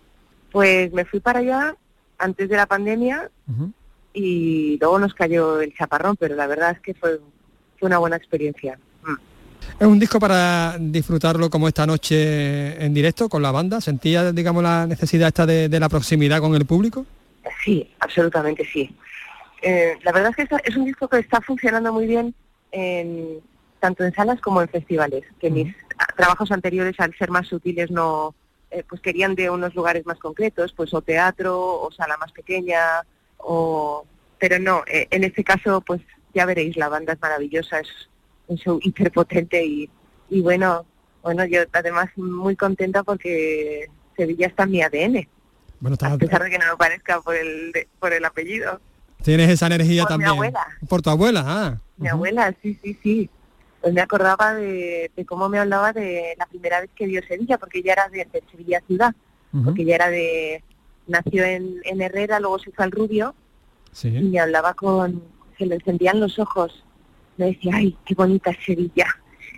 Pues 0.50 0.92
me 0.92 1.04
fui 1.04 1.20
para 1.20 1.38
allá 1.38 1.74
antes 2.22 2.48
de 2.48 2.56
la 2.56 2.66
pandemia 2.66 3.30
y 4.14 4.78
luego 4.80 4.98
nos 4.98 5.14
cayó 5.14 5.60
el 5.60 5.74
chaparrón, 5.74 6.16
pero 6.16 6.34
la 6.36 6.46
verdad 6.46 6.72
es 6.72 6.80
que 6.80 6.94
fue, 6.94 7.20
fue 7.78 7.86
una 7.88 7.98
buena 7.98 8.16
experiencia. 8.16 8.78
Mm. 9.04 9.14
¿Es 9.80 9.86
un 9.86 9.98
disco 9.98 10.20
para 10.20 10.76
disfrutarlo 10.78 11.50
como 11.50 11.68
esta 11.68 11.86
noche 11.86 12.84
en 12.84 12.94
directo 12.94 13.28
con 13.28 13.42
la 13.42 13.50
banda? 13.50 13.80
¿Sentía, 13.80 14.32
digamos, 14.32 14.62
la 14.62 14.86
necesidad 14.86 15.28
esta 15.28 15.46
de, 15.46 15.68
la 15.80 15.88
proximidad 15.88 16.40
con 16.40 16.54
el 16.54 16.66
público? 16.66 17.06
Sí, 17.64 17.90
absolutamente 18.00 18.64
sí. 18.72 18.94
Eh, 19.62 19.96
la 20.02 20.12
verdad 20.12 20.32
es 20.36 20.48
que 20.48 20.56
es 20.64 20.76
un 20.76 20.84
disco 20.84 21.08
que 21.08 21.18
está 21.18 21.40
funcionando 21.40 21.92
muy 21.92 22.06
bien 22.06 22.34
tanto 23.80 24.04
en 24.04 24.14
salas 24.14 24.40
como 24.40 24.62
en 24.62 24.68
festivales, 24.68 25.24
que 25.40 25.50
mis 25.50 25.74
trabajos 26.16 26.50
anteriores, 26.52 26.94
al 26.98 27.14
ser 27.16 27.30
más 27.30 27.48
sutiles, 27.48 27.90
no, 27.90 28.34
eh, 28.72 28.84
pues 28.88 29.00
querían 29.00 29.34
de 29.34 29.50
unos 29.50 29.74
lugares 29.74 30.06
más 30.06 30.18
concretos, 30.18 30.72
pues 30.72 30.92
o 30.94 31.02
teatro, 31.02 31.80
o 31.80 31.90
sala 31.92 32.16
más 32.16 32.32
pequeña, 32.32 32.78
o... 33.38 34.06
Pero 34.38 34.58
no, 34.58 34.82
eh, 34.88 35.06
en 35.10 35.22
este 35.22 35.44
caso, 35.44 35.82
pues 35.82 36.00
ya 36.34 36.46
veréis, 36.46 36.76
la 36.76 36.88
banda 36.88 37.12
es 37.12 37.20
maravillosa, 37.20 37.78
es 37.78 37.88
un 38.48 38.56
show 38.56 38.80
hiperpotente 38.82 39.64
y, 39.64 39.88
y 40.30 40.40
bueno, 40.40 40.84
bueno, 41.22 41.44
yo 41.44 41.60
además 41.72 42.08
muy 42.16 42.56
contenta 42.56 43.04
porque 43.04 43.88
Sevilla 44.16 44.48
está 44.48 44.64
en 44.64 44.70
mi 44.70 44.82
ADN. 44.82 45.28
Bueno, 45.78 45.96
a 46.00 46.16
pesar 46.16 46.42
de 46.42 46.50
que 46.50 46.58
no 46.58 46.64
me 46.70 46.76
parezca 46.76 47.20
por 47.20 47.36
el, 47.36 47.72
por 48.00 48.12
el 48.12 48.24
apellido. 48.24 48.80
Tienes 49.22 49.50
esa 49.50 49.66
energía 49.66 50.02
por 50.02 50.10
también. 50.10 50.30
Mi 50.30 50.36
abuela. 50.36 50.66
Por 50.88 51.02
tu 51.02 51.10
abuela, 51.10 51.44
ah. 51.46 51.78
Mi 51.96 52.08
abuela, 52.08 52.54
sí, 52.62 52.78
sí, 52.82 52.98
sí. 53.02 53.30
Pues 53.82 53.92
me 53.92 54.00
acordaba 54.00 54.54
de, 54.54 55.10
cómo 55.26 55.48
me 55.48 55.58
hablaba 55.58 55.92
de 55.92 56.34
la 56.38 56.46
primera 56.46 56.80
vez 56.80 56.90
que 56.94 57.06
vio 57.06 57.20
Sevilla, 57.26 57.58
porque 57.58 57.80
ella 57.80 57.94
era 57.94 58.08
de, 58.08 58.26
Sevilla 58.50 58.80
ciudad, 58.86 59.12
porque 59.64 59.82
ella 59.82 59.96
era 59.96 60.08
de, 60.08 60.62
nació 61.08 61.44
en, 61.44 61.80
en, 61.84 62.00
Herrera, 62.00 62.38
luego 62.38 62.60
se 62.60 62.70
fue 62.70 62.84
al 62.84 62.92
Rubio, 62.92 63.34
y 64.04 64.08
me 64.08 64.38
hablaba 64.38 64.74
con, 64.74 65.22
se 65.58 65.66
le 65.66 65.74
encendían 65.74 66.20
los 66.20 66.38
ojos, 66.38 66.84
me 67.36 67.46
decía, 67.46 67.72
ay, 67.74 67.96
qué 68.06 68.14
bonita 68.14 68.52
es 68.52 68.64
Sevilla. 68.64 69.06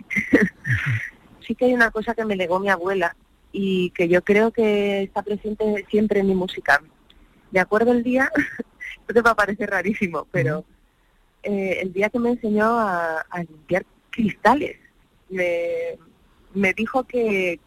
sí 1.47 1.53
que 1.53 1.65
hay 1.65 1.73
una 1.75 1.91
cosa 1.91 2.15
que 2.15 2.25
me 2.25 2.35
legó 2.35 2.59
mi 2.59 2.69
abuela, 2.69 3.15
y 3.57 3.91
que 3.91 4.09
yo 4.09 4.21
creo 4.21 4.51
que 4.51 5.03
está 5.03 5.21
presente 5.21 5.85
siempre 5.89 6.19
en 6.19 6.27
mi 6.27 6.35
música. 6.35 6.81
De 7.51 7.59
acuerdo 7.61 7.93
el 7.93 8.03
día, 8.03 8.29
esto 8.99 9.13
te 9.13 9.21
va 9.21 9.31
a 9.31 9.35
parecer 9.35 9.69
rarísimo, 9.69 10.27
pero 10.29 10.65
eh, 11.41 11.77
el 11.81 11.93
día 11.93 12.09
que 12.09 12.19
me 12.19 12.31
enseñó 12.31 12.77
a, 12.77 13.23
limpiar 13.47 13.85
cristales, 14.15 14.77
me, 15.29 15.97
me 16.53 16.73
dijo 16.73 17.03
que, 17.03 17.59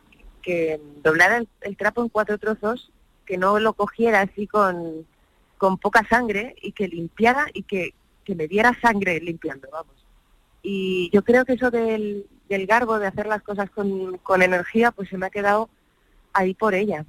que 0.42 0.80
doblara 1.02 1.44
el, 1.60 1.76
trapo 1.76 2.02
en 2.02 2.08
cuatro 2.08 2.38
trozos, 2.38 2.90
que 3.26 3.36
no 3.36 3.58
lo 3.58 3.74
cogiera 3.74 4.22
así 4.22 4.46
con, 4.46 5.06
con 5.58 5.76
poca 5.76 6.06
sangre 6.08 6.56
y 6.62 6.72
que 6.72 6.88
limpiara 6.88 7.46
y 7.52 7.62
que, 7.64 7.92
que 8.24 8.34
me 8.34 8.48
diera 8.48 8.78
sangre 8.80 9.20
limpiando, 9.20 9.68
vamos. 9.70 9.94
Y 10.62 11.10
yo 11.12 11.22
creo 11.22 11.44
que 11.44 11.52
eso 11.52 11.70
del, 11.70 12.26
del 12.48 12.66
garbo, 12.66 12.98
de 12.98 13.06
hacer 13.06 13.26
las 13.26 13.42
cosas 13.42 13.70
con, 13.70 14.16
con 14.18 14.42
energía, 14.42 14.90
pues 14.90 15.10
se 15.10 15.18
me 15.18 15.26
ha 15.26 15.30
quedado 15.30 15.68
ahí 16.32 16.54
por 16.54 16.74
ella. 16.74 17.04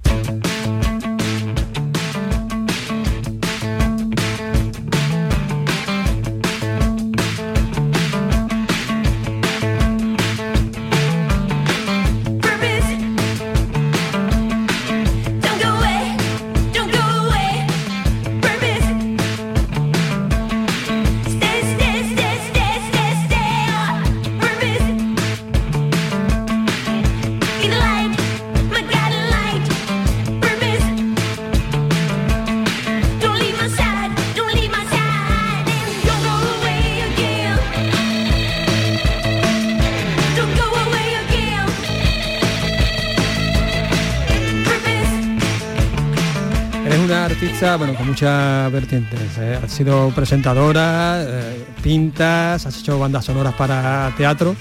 Bueno, 47.80 47.94
con 47.94 48.08
muchas 48.08 48.70
vertientes. 48.70 49.38
¿eh? 49.38 49.58
Has 49.62 49.72
sido 49.72 50.10
presentadora, 50.10 51.24
eh, 51.26 51.64
pintas, 51.82 52.66
has 52.66 52.78
hecho 52.78 52.98
bandas 52.98 53.24
sonoras 53.24 53.54
para 53.54 54.12
teatro. 54.18 54.54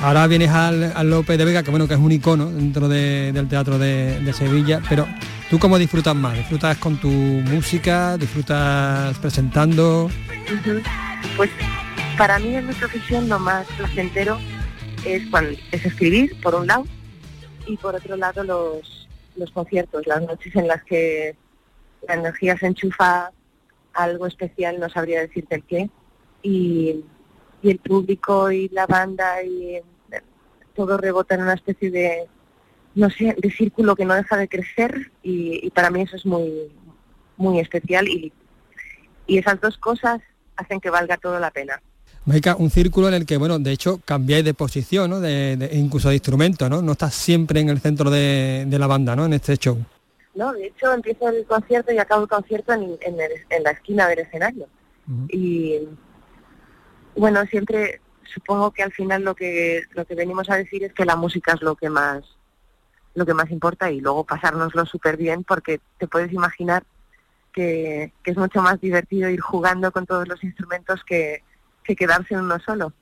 Ahora 0.00 0.28
vienes 0.28 0.50
al, 0.50 1.10
López 1.10 1.36
de 1.38 1.44
Vega, 1.44 1.64
que 1.64 1.72
bueno, 1.72 1.88
que 1.88 1.94
es 1.94 2.00
un 2.00 2.12
icono 2.12 2.52
dentro 2.52 2.86
del 2.88 3.48
teatro 3.48 3.80
de, 3.80 4.32
Sevilla, 4.32 4.80
pero 4.88 5.08
¿tú 5.50 5.58
cómo 5.58 5.76
disfrutas 5.76 6.14
más? 6.14 6.34
¿Disfrutas 6.34 6.78
con 6.78 6.98
tu 6.98 7.08
música? 7.08 8.16
¿Disfrutas 8.16 9.18
presentando? 9.18 10.08
Pues 11.36 11.50
para 12.16 12.38
mí 12.38 12.54
en 12.54 12.68
mi 12.68 12.74
profesión 12.74 13.28
lo 13.28 13.40
más 13.40 13.66
placentero 13.76 14.38
es, 15.04 15.28
cuando, 15.30 15.50
es 15.72 15.84
escribir, 15.84 16.40
por 16.40 16.54
un 16.54 16.68
lado, 16.68 16.86
y 17.66 17.76
por 17.76 17.96
otro 17.96 18.16
lado 18.16 18.44
los, 18.44 19.08
los 19.34 19.50
conciertos, 19.50 20.06
las 20.06 20.22
noches 20.22 20.54
en 20.54 20.68
las 20.68 20.84
que 20.84 21.34
la 22.06 22.14
energía 22.14 22.56
se 22.58 22.66
enchufa 22.66 23.32
algo 23.94 24.26
especial, 24.26 24.80
no 24.80 24.88
sabría 24.88 25.20
decirte 25.20 25.56
el 25.56 25.64
qué, 25.64 25.90
y, 26.42 27.04
el 27.62 27.78
público 27.78 28.50
y 28.50 28.68
la 28.70 28.86
banda 28.86 29.40
y 29.44 29.80
todo 30.74 30.96
rebota 30.96 31.36
en 31.36 31.42
una 31.42 31.54
especie 31.54 31.92
de, 31.92 32.26
no 32.96 33.08
sé, 33.08 33.36
de 33.38 33.50
círculo 33.52 33.94
que 33.94 34.04
no 34.04 34.14
deja 34.14 34.36
de 34.36 34.48
crecer 34.48 35.12
y, 35.22 35.70
para 35.70 35.90
mí 35.90 36.02
eso 36.02 36.16
es 36.16 36.26
muy, 36.26 36.72
muy 37.36 37.60
especial 37.60 38.08
y, 38.08 38.32
y 39.28 39.38
esas 39.38 39.60
dos 39.60 39.78
cosas 39.78 40.20
hacen 40.56 40.80
que 40.80 40.90
valga 40.90 41.18
todo 41.18 41.38
la 41.38 41.52
pena. 41.52 41.80
Maika, 42.24 42.56
un 42.56 42.70
círculo 42.70 43.08
en 43.08 43.14
el 43.14 43.26
que, 43.26 43.36
bueno, 43.36 43.58
de 43.58 43.72
hecho 43.72 44.00
cambiáis 44.04 44.44
de 44.44 44.54
posición, 44.54 45.10
¿no? 45.10 45.20
De, 45.20 45.70
incluso 45.72 46.08
de 46.08 46.16
instrumento, 46.16 46.68
¿no? 46.68 46.82
No 46.82 46.92
estás 46.92 47.14
siempre 47.14 47.60
en 47.60 47.68
el 47.68 47.80
centro 47.80 48.10
de, 48.10 48.64
de 48.66 48.78
la 48.78 48.86
banda, 48.86 49.14
¿no? 49.14 49.26
En 49.26 49.32
este 49.32 49.56
show. 49.56 49.78
¿No? 50.34 50.52
De 50.52 50.66
hecho, 50.66 50.92
empiezo 50.92 51.28
el 51.28 51.44
concierto 51.46 51.92
y 51.92 51.98
acabo 51.98 52.22
el 52.22 52.28
concierto 52.28 52.72
en, 52.72 52.98
en, 53.00 53.62
la 53.62 53.70
esquina 53.70 54.08
del 54.08 54.20
escenario. 54.20 54.68
Y 55.28 55.88
bueno, 57.16 57.44
siempre 57.46 58.00
supongo 58.24 58.70
que 58.70 58.82
al 58.82 58.92
final 58.92 59.22
lo 59.24 59.34
que 59.34 59.82
lo 59.92 60.04
que 60.06 60.14
venimos 60.14 60.48
a 60.48 60.56
decir 60.56 60.84
es 60.84 60.92
que 60.94 61.04
la 61.04 61.16
música 61.16 61.52
es 61.52 61.60
lo 61.60 61.74
que 61.74 61.90
más 61.90 62.24
lo 63.14 63.26
que 63.26 63.34
más 63.34 63.50
importa 63.50 63.90
y 63.90 64.00
luego 64.00 64.24
pasárnoslo 64.24 64.86
súper 64.86 65.16
bien 65.16 65.44
porque 65.44 65.80
te 65.98 66.06
puedes 66.06 66.32
imaginar 66.32 66.84
que, 67.52 68.12
que, 68.22 68.30
es 68.30 68.36
mucho 68.38 68.62
más 68.62 68.80
divertido 68.80 69.28
ir 69.28 69.40
jugando 69.40 69.92
con 69.92 70.06
todos 70.06 70.26
los 70.26 70.42
instrumentos 70.42 71.02
que, 71.04 71.42
que 71.84 71.94
quedarse 71.94 72.32
en 72.32 72.40
uno 72.40 72.58
solo. 72.60 72.94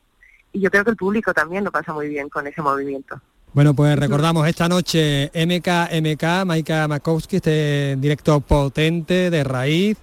Y 0.52 0.60
yo 0.60 0.70
creo 0.70 0.84
que 0.84 0.90
el 0.90 0.96
público 0.96 1.32
también 1.32 1.62
lo 1.62 1.70
pasa 1.70 1.92
muy 1.92 2.08
bien 2.08 2.28
con 2.28 2.46
ese 2.48 2.60
movimiento. 2.60 3.20
Bueno, 3.52 3.74
pues 3.74 3.98
recordamos 3.98 4.46
esta 4.46 4.68
noche 4.68 5.30
MK, 5.34 5.90
MK, 6.00 6.44
Maika 6.46 6.86
Makowski, 6.86 7.36
este 7.36 7.96
directo 7.96 8.40
potente 8.40 9.28
de 9.28 9.42
raíz, 9.42 9.98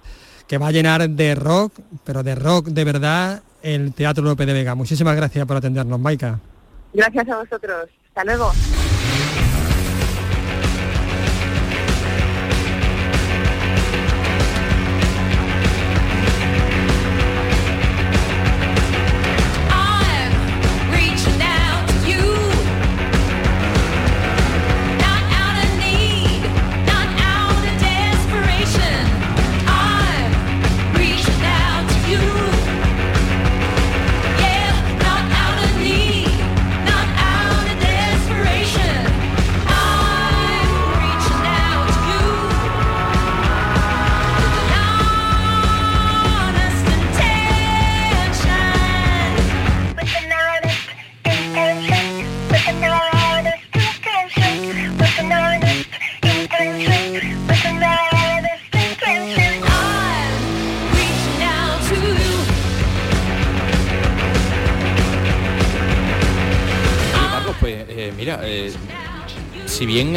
que 0.46 0.58
va 0.58 0.68
a 0.68 0.70
llenar 0.70 1.08
de 1.08 1.34
rock, 1.34 1.72
pero 2.04 2.22
de 2.22 2.34
rock 2.34 2.66
de 2.66 2.84
verdad, 2.84 3.42
el 3.62 3.94
Teatro 3.94 4.22
López 4.22 4.46
de 4.46 4.52
Vega. 4.52 4.74
Muchísimas 4.74 5.16
gracias 5.16 5.46
por 5.46 5.56
atendernos, 5.56 5.98
Maika. 5.98 6.38
Gracias 6.92 7.28
a 7.28 7.38
vosotros. 7.38 7.88
Hasta 8.08 8.24
luego. 8.24 8.52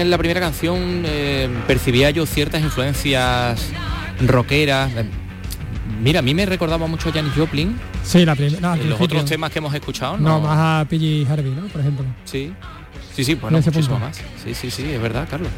En 0.01 0.09
la 0.09 0.17
primera 0.17 0.39
canción 0.39 1.03
eh, 1.05 1.49
percibía 1.67 2.09
yo 2.09 2.25
ciertas 2.25 2.61
influencias 2.61 3.69
rockeras, 4.25 4.91
eh, 4.95 5.05
mira, 6.01 6.19
a 6.19 6.21
mí 6.21 6.33
me 6.33 6.45
recordaba 6.45 6.87
mucho 6.87 7.09
a 7.09 7.11
Janis 7.11 7.33
Joplin. 7.35 7.77
Sí, 8.03 8.25
la 8.25 8.35
primera. 8.35 8.75
los 8.75 8.99
otros 8.99 9.25
temas 9.25 9.51
que 9.51 9.59
hemos 9.59 9.73
escuchado, 9.73 10.17
¿no? 10.17 10.41
más 10.41 10.57
a 10.57 10.89
P.G. 10.89 11.29
Harvey, 11.29 11.51
¿no? 11.51 11.67
Por 11.67 11.81
ejemplo. 11.81 12.05
Sí. 12.25 12.51
Sí, 13.15 13.25
sí, 13.25 13.35
bueno, 13.35 13.59
muchísimo 13.61 13.99
más. 13.99 14.21
Sí, 14.41 14.53
sí, 14.53 14.71
sí, 14.71 14.89
es 14.89 15.01
verdad, 15.01 15.27
Carlos. 15.29 15.49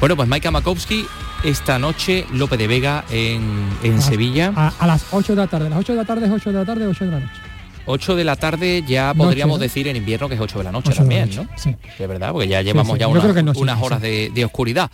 Bueno, 0.00 0.16
pues 0.16 0.28
Maika 0.28 0.50
Makowski 0.50 1.06
esta 1.44 1.78
noche, 1.78 2.26
Lope 2.32 2.58
de 2.58 2.66
Vega 2.66 3.04
en, 3.10 4.02
Sevilla. 4.02 4.52
A, 4.54 4.86
las 4.86 5.06
8 5.10 5.34
de 5.34 5.36
la 5.36 5.46
tarde, 5.46 5.70
las 5.70 5.78
8 5.78 5.92
de 5.92 5.98
la 5.98 6.04
tarde, 6.04 6.30
8 6.30 6.52
de 6.52 6.58
la 6.58 6.64
tarde, 6.64 6.86
8 6.86 7.04
de 7.06 7.10
la 7.10 7.20
noche. 7.20 7.49
8 7.90 8.16
de 8.16 8.24
la 8.24 8.36
tarde 8.36 8.84
ya 8.86 9.12
podríamos 9.14 9.60
decir 9.60 9.88
en 9.88 9.96
invierno 9.96 10.28
que 10.28 10.34
es 10.34 10.40
8 10.40 10.58
de 10.58 10.64
la 10.64 10.72
noche 10.72 10.92
también, 10.92 11.30
¿no? 11.34 11.46
Sí. 11.56 11.74
Es 11.98 12.08
verdad, 12.08 12.32
porque 12.32 12.48
ya 12.48 12.62
llevamos 12.62 12.98
ya 12.98 13.08
unas 13.08 13.82
horas 13.82 14.00
de, 14.00 14.44
oscuridad. 14.44 14.90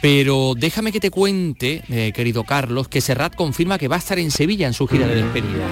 Pero 0.00 0.54
déjame 0.54 0.92
que 0.92 1.00
te 1.00 1.10
cuente, 1.10 1.82
eh, 1.88 2.12
querido 2.14 2.44
Carlos, 2.44 2.88
que 2.88 3.00
Serrat 3.00 3.34
confirma 3.34 3.78
que 3.78 3.88
va 3.88 3.96
a 3.96 3.98
estar 3.98 4.18
en 4.18 4.30
Sevilla 4.30 4.66
en 4.66 4.74
su 4.74 4.86
gira 4.86 5.06
de 5.06 5.14
despedida. 5.14 5.64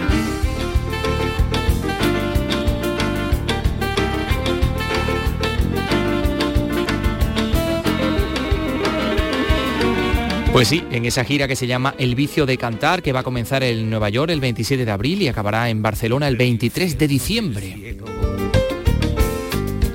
Pues 10.52 10.68
sí, 10.68 10.84
en 10.90 11.06
esa 11.06 11.24
gira 11.24 11.48
que 11.48 11.56
se 11.56 11.66
llama 11.66 11.94
El 11.96 12.14
vicio 12.14 12.44
de 12.44 12.58
cantar, 12.58 13.02
que 13.02 13.14
va 13.14 13.20
a 13.20 13.22
comenzar 13.22 13.62
en 13.62 13.88
Nueva 13.88 14.10
York 14.10 14.30
el 14.30 14.40
27 14.40 14.84
de 14.84 14.90
abril 14.90 15.22
y 15.22 15.28
acabará 15.28 15.70
en 15.70 15.80
Barcelona 15.80 16.28
el 16.28 16.36
23 16.36 16.98
de 16.98 17.08
diciembre. 17.08 17.96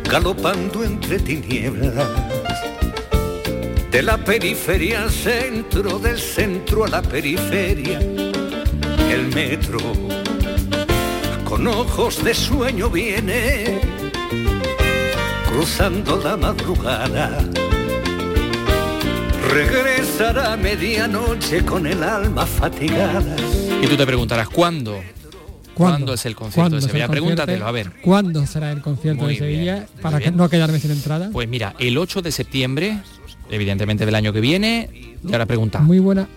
Galopando 0.10 0.84
entre 0.84 1.20
tinieblas, 1.20 1.94
de 3.92 4.02
la 4.02 4.18
periferia 4.18 5.04
al 5.04 5.12
centro, 5.12 6.00
del 6.00 6.18
centro 6.18 6.86
a 6.86 6.88
la 6.88 7.02
periferia, 7.04 8.00
el 8.00 9.28
metro 9.36 9.78
con 11.46 11.68
ojos 11.68 12.24
de 12.24 12.34
sueño 12.34 12.90
viene, 12.90 13.80
cruzando 15.52 16.18
la 16.18 16.36
madrugada 16.36 17.48
regresará 19.48 20.54
a 20.54 20.58
medianoche 20.58 21.64
con 21.64 21.88
el 21.88 22.04
alma 22.04 22.46
fatigada. 22.46 23.36
Y 23.82 23.88
tú 23.88 23.96
te 23.96 24.06
preguntarás, 24.06 24.50
¿cuándo? 24.50 25.00
¿Cuándo, 25.74 26.14
es 26.14 26.26
el 26.26 26.36
concierto 26.36 26.76
de 26.76 26.82
Sevilla? 26.82 27.08
Pregúntatelo, 27.08 27.68
a 27.68 27.72
ver. 27.72 27.92
¿Cuándo 28.02 28.46
será 28.48 28.72
el 28.72 28.82
concierto 28.82 29.28
de 29.28 29.38
Sevilla? 29.38 29.88
para 30.02 30.20
que 30.20 30.32
no 30.32 30.50
quedarme 30.50 30.80
sin 30.80 30.92
entrada. 30.92 31.30
Pues 31.32 31.48
mira, 31.48 31.76
el 31.78 31.98
8 31.98 32.22
de 32.22 32.32
septiembre, 32.32 33.00
evidentemente 33.50 34.06
del 34.06 34.16
año 34.16 34.34
que 34.34 34.42
viene, 34.42 35.18
ya 35.24 35.38
la 35.38 35.46
pregunta. 35.46 35.80
Muy 35.80 36.00
buena 36.00 36.28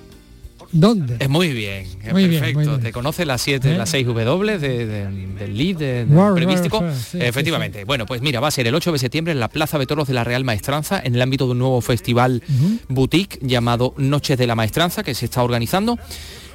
¿Dónde? 0.73 1.17
Es 1.19 1.29
muy 1.29 1.53
bien, 1.53 1.87
es 2.03 2.13
perfecto. 2.13 2.79
Te 2.79 2.93
conoce 2.93 3.27
las 3.27 3.43
7, 3.43 3.73
¿Eh? 3.73 3.79
las 3.79 3.91
6 3.91 4.07
W 4.07 4.59
del 4.59 5.57
lead 5.57 5.77
de, 5.77 6.07
prevístico. 6.35 6.85
Efectivamente. 7.15 7.85
Bueno, 7.85 8.07
pues 8.07 8.23
mira, 8.23 8.41
va 8.41 8.49
a 8.49 8.51
ser 8.51 8.67
el 8.67 8.75
8 8.75 8.93
de 8.93 8.99
septiembre 8.99 9.33
en 9.33 9.41
la 9.41 9.49
Plaza 9.49 9.79
de 9.79 9.87
Toros 9.87 10.09
de 10.09 10.15
la 10.15 10.25
Real 10.25 10.45
Maestranza, 10.45 11.01
en 11.03 11.15
el 11.15 11.23
ámbito 11.23 11.47
de 11.47 11.53
un 11.53 11.59
nuevo 11.59 11.81
festival 11.81 12.43
boutique 12.89 13.39
llamado 13.43 13.95
Noches 13.97 14.39
de 14.39 14.47
la 14.47 14.55
Maestranza, 14.55 15.03
que 15.03 15.15
se 15.15 15.25
está 15.25 15.43
organizando. 15.43 15.99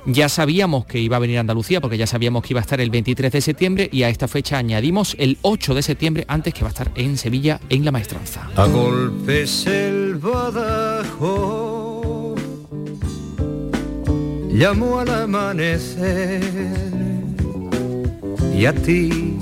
Ya 0.07 0.29
sabíamos 0.29 0.85
que 0.85 0.99
iba 0.99 1.17
a 1.17 1.19
venir 1.19 1.37
a 1.37 1.39
Andalucía 1.39 1.81
porque 1.81 1.97
ya 1.97 2.05
sabíamos 2.05 2.43
que 2.43 2.53
iba 2.53 2.59
a 2.59 2.61
estar 2.61 2.79
el 2.79 2.91
23 2.91 3.31
de 3.31 3.41
septiembre 3.41 3.89
y 3.91 4.03
a 4.03 4.09
esta 4.09 4.27
fecha 4.27 4.59
añadimos 4.59 5.15
el 5.17 5.39
8 5.41 5.73
de 5.73 5.81
septiembre 5.81 6.25
antes 6.27 6.53
que 6.53 6.61
va 6.61 6.67
a 6.67 6.69
estar 6.69 6.91
en 6.95 7.17
Sevilla 7.17 7.59
en 7.69 7.83
la 7.83 7.91
Maestranza. 7.91 8.47
A 8.55 8.67
golpes 8.67 9.65
el 9.65 10.15
llamo 14.55 14.99
al 15.01 15.09
amanecer 15.09 16.41
y 18.55 18.65
a 18.65 18.73
ti 18.73 19.37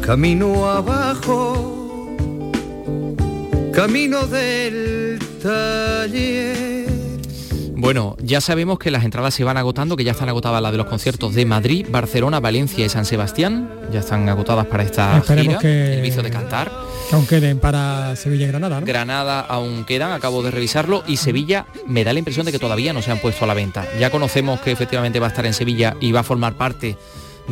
camino 0.00 0.68
abajo, 0.68 2.16
camino 3.72 4.26
del 4.26 5.20
taller. 5.40 6.90
Bueno, 7.76 8.16
ya 8.20 8.40
sabemos 8.40 8.80
que 8.80 8.90
las 8.90 9.04
entradas 9.04 9.34
se 9.34 9.44
van 9.44 9.56
agotando, 9.56 9.96
que 9.96 10.02
ya 10.02 10.12
están 10.12 10.28
agotadas 10.28 10.60
las 10.60 10.72
de 10.72 10.78
los 10.78 10.86
conciertos 10.86 11.34
de 11.34 11.46
Madrid, 11.46 11.86
Barcelona, 11.88 12.40
Valencia 12.40 12.84
y 12.84 12.88
San 12.88 13.04
Sebastián. 13.04 13.70
Ya 13.92 14.00
están 14.00 14.28
agotadas 14.28 14.66
para 14.66 14.82
esta 14.82 15.20
gira, 15.20 15.60
el 15.60 16.02
vicio 16.02 16.22
de 16.22 16.30
cantar 16.30 16.72
aún 17.12 17.26
queden 17.26 17.58
para 17.58 18.16
Sevilla 18.16 18.44
y 18.44 18.48
Granada, 18.48 18.80
¿no? 18.80 18.86
Granada 18.86 19.40
aún 19.40 19.84
quedan, 19.84 20.12
acabo 20.12 20.42
de 20.42 20.50
revisarlo, 20.50 21.02
y 21.06 21.16
Sevilla 21.16 21.66
me 21.86 22.04
da 22.04 22.12
la 22.12 22.18
impresión 22.18 22.46
de 22.46 22.52
que 22.52 22.58
todavía 22.58 22.92
no 22.92 23.02
se 23.02 23.10
han 23.10 23.18
puesto 23.18 23.44
a 23.44 23.48
la 23.48 23.54
venta. 23.54 23.86
Ya 23.98 24.10
conocemos 24.10 24.60
que 24.60 24.72
efectivamente 24.72 25.20
va 25.20 25.26
a 25.26 25.30
estar 25.30 25.46
en 25.46 25.54
Sevilla 25.54 25.96
y 26.00 26.12
va 26.12 26.20
a 26.20 26.24
formar 26.24 26.54
parte 26.54 26.96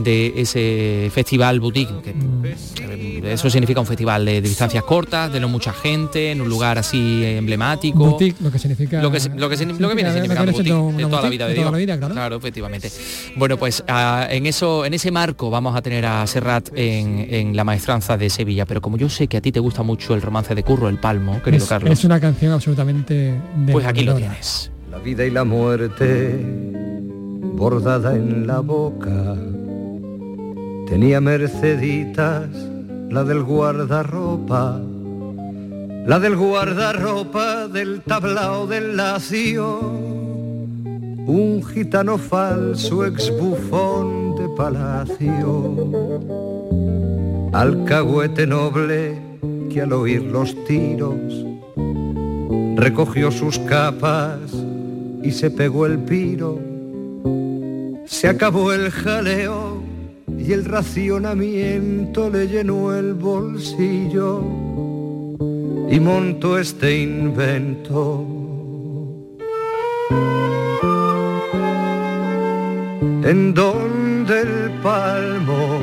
de 0.02 0.32
ese 0.36 1.10
festival 1.12 1.60
boutique. 1.60 1.92
Mm. 1.92 3.24
eso 3.26 3.50
significa 3.50 3.80
un 3.80 3.86
festival 3.86 4.24
de, 4.24 4.40
distancias 4.40 4.84
cortas, 4.84 5.32
de 5.32 5.40
no 5.40 5.48
mucha 5.48 5.72
gente, 5.72 6.30
en 6.30 6.40
un 6.40 6.48
lugar 6.48 6.78
así 6.78 7.22
emblemático. 7.24 7.98
Boutique, 7.98 8.36
lo 8.40 8.50
que 8.50 8.58
significa. 8.58 9.02
Lo 9.02 9.10
que, 9.10 9.18
lo 9.36 9.48
que, 9.48 9.56
viene 9.56 10.12
significando 10.12 10.52
boutique 10.52 10.96
de 10.96 11.04
toda 11.04 11.22
la 11.22 11.28
vida 11.28 11.46
de 11.46 11.54
Dios. 11.54 11.98
claro. 12.12 12.36
efectivamente. 12.36 12.90
Bueno, 13.36 13.56
pues 13.56 13.84
ah, 13.88 14.26
en 14.30 14.46
eso, 14.46 14.84
en 14.84 14.94
ese 14.94 15.10
marco 15.10 15.50
vamos 15.50 15.76
a 15.76 15.82
tener 15.82 16.06
a 16.06 16.26
Serrat 16.26 16.70
en, 16.74 17.56
la 17.56 17.64
maestranza 17.64 18.16
de 18.16 18.30
Sevilla. 18.30 18.66
Pero 18.66 18.80
como 18.80 18.96
yo 18.96 19.08
sé 19.08 19.26
que 19.26 19.36
a 19.36 19.40
ti 19.40 19.52
te 19.52 19.60
gusta 19.60 19.82
mucho 19.82 20.14
el 20.14 20.22
romance 20.22 20.54
de 20.54 20.62
Curro, 20.62 20.88
el 20.88 20.98
Palmo, 20.98 21.42
querido 21.42 21.66
Carlos. 21.66 21.90
Es 21.90 22.04
una 22.04 22.20
canción 22.20 22.52
absolutamente. 22.52 23.34
Pues 23.70 23.86
aquí 23.86 24.02
lo 24.02 24.14
tienes. 24.14 24.70
La 24.90 24.98
vida 24.98 25.24
y 25.24 25.30
la 25.30 25.44
muerte 25.44 26.40
bordada 27.60 28.16
en 28.16 28.46
la 28.46 28.60
boca 28.60 29.36
Tenía 30.90 31.20
Merceditas, 31.20 32.48
la 33.10 33.22
del 33.22 33.44
guardarropa, 33.44 34.80
la 36.04 36.18
del 36.18 36.34
guardarropa 36.34 37.68
del 37.68 38.00
tablao 38.02 38.66
del 38.66 38.96
lacio, 38.96 39.78
un 41.28 41.62
gitano 41.62 42.18
falso 42.18 43.06
ex 43.06 43.30
bufón 43.38 44.34
de 44.34 44.48
palacio, 44.56 45.76
alcahuete 47.52 48.48
noble 48.48 49.16
que 49.72 49.82
al 49.82 49.92
oír 49.92 50.22
los 50.22 50.56
tiros 50.64 51.46
recogió 52.74 53.30
sus 53.30 53.60
capas 53.60 54.40
y 55.22 55.30
se 55.30 55.52
pegó 55.52 55.86
el 55.86 56.00
piro, 56.00 56.58
se 58.06 58.26
acabó 58.26 58.72
el 58.72 58.90
jaleo 58.90 59.79
y 60.46 60.52
el 60.52 60.64
racionamiento 60.64 62.30
le 62.30 62.48
llenó 62.48 62.94
el 62.94 63.14
bolsillo 63.14 64.40
y 65.90 66.00
montó 66.00 66.58
este 66.58 67.00
invento. 67.00 68.26
En 73.22 73.54
donde 73.54 74.40
el 74.40 74.70
palmo 74.82 75.78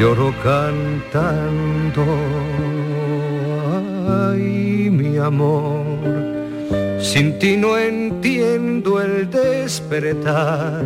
lloró 0.00 0.34
cantando, 0.42 2.04
ay 4.08 4.90
mi 4.90 5.16
amor 5.16 5.86
sin 7.00 7.38
ti 7.38 7.56
no 7.56 7.78
entiendo 7.78 9.00
el 9.00 9.30
despertar. 9.30 10.84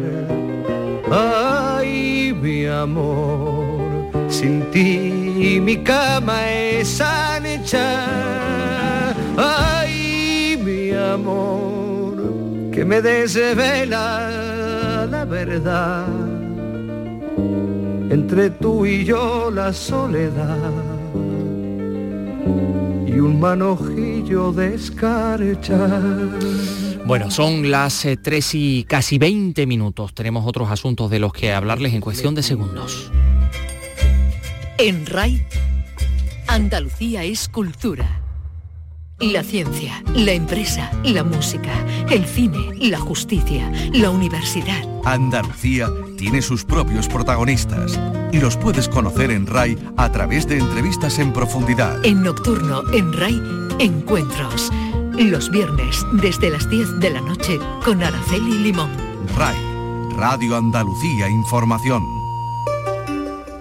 Ay, 1.10 2.32
mi 2.40 2.66
amor, 2.66 4.10
sin 4.28 4.62
ti 4.70 5.10
mi 5.60 5.76
cama 5.78 6.50
es 6.50 7.00
anhecha. 7.00 8.06
Ay, 9.36 10.56
mi 10.64 10.92
amor, 10.92 12.70
que 12.72 12.84
me 12.84 13.02
desvela 13.02 15.06
la 15.10 15.24
verdad. 15.24 16.06
Entre 18.10 18.50
tú 18.50 18.86
y 18.86 19.04
yo 19.04 19.50
la 19.50 19.72
soledad 19.72 20.72
y 23.06 23.18
un 23.18 23.40
manojillo 23.40 24.52
de 24.52 24.74
escarcha. 24.74 25.88
Bueno, 27.06 27.30
son 27.30 27.70
las 27.70 28.06
3 28.22 28.54
eh, 28.54 28.58
y 28.58 28.84
casi 28.84 29.18
20 29.18 29.66
minutos. 29.66 30.14
Tenemos 30.14 30.46
otros 30.46 30.70
asuntos 30.70 31.10
de 31.10 31.18
los 31.18 31.32
que 31.32 31.52
hablarles 31.52 31.94
en 31.94 32.00
cuestión 32.00 32.34
de 32.34 32.42
segundos. 32.42 33.10
En 34.78 35.06
RAI, 35.06 35.44
Andalucía 36.46 37.24
es 37.24 37.48
cultura. 37.48 38.20
La 39.20 39.42
ciencia, 39.42 40.02
la 40.14 40.32
empresa, 40.32 40.90
la 41.04 41.22
música, 41.22 41.72
el 42.10 42.24
cine, 42.24 42.58
la 42.80 42.98
justicia, 42.98 43.70
la 43.92 44.08
universidad. 44.08 44.82
Andalucía 45.04 45.88
tiene 46.16 46.40
sus 46.40 46.64
propios 46.64 47.06
protagonistas 47.06 48.00
y 48.32 48.40
los 48.40 48.56
puedes 48.56 48.88
conocer 48.88 49.30
en 49.30 49.46
RAI 49.46 49.76
a 49.98 50.10
través 50.10 50.48
de 50.48 50.58
entrevistas 50.58 51.18
en 51.18 51.34
profundidad. 51.34 52.02
En 52.04 52.22
Nocturno, 52.22 52.82
en 52.94 53.12
RAI, 53.12 53.38
encuentros. 53.78 54.70
Los 55.18 55.50
viernes 55.50 56.06
desde 56.12 56.50
las 56.50 56.68
10 56.68 57.00
de 57.00 57.10
la 57.10 57.20
noche 57.20 57.58
con 57.84 58.02
Araceli 58.02 58.58
Limón. 58.58 58.90
RAI, 59.36 59.56
Radio 60.16 60.56
Andalucía 60.56 61.28
Información. 61.28 62.02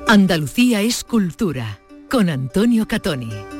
Andalucía 0.07 0.81
es 0.81 1.03
cultura 1.03 1.79
con 2.09 2.29
Antonio 2.29 2.87
Catoni. 2.87 3.58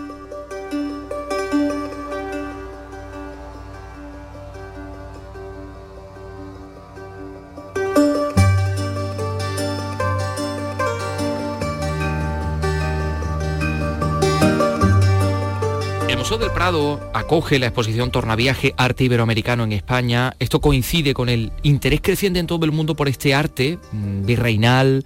Acoge 17.14 17.58
la 17.58 17.68
exposición 17.68 18.12
Tornaviaje 18.12 18.74
Arte 18.76 19.06
Iberoamericano 19.06 19.64
en 19.64 19.72
España. 19.72 20.36
Esto 20.40 20.60
coincide 20.60 21.14
con 21.14 21.30
el 21.30 21.54
interés 21.64 22.02
creciente 22.02 22.38
en 22.40 22.48
todo 22.48 22.66
el 22.66 22.74
mundo 22.74 22.98
por 22.98 23.08
este 23.08 23.34
arte 23.34 23.80
mm, 23.94 24.26
virreinal, 24.26 25.06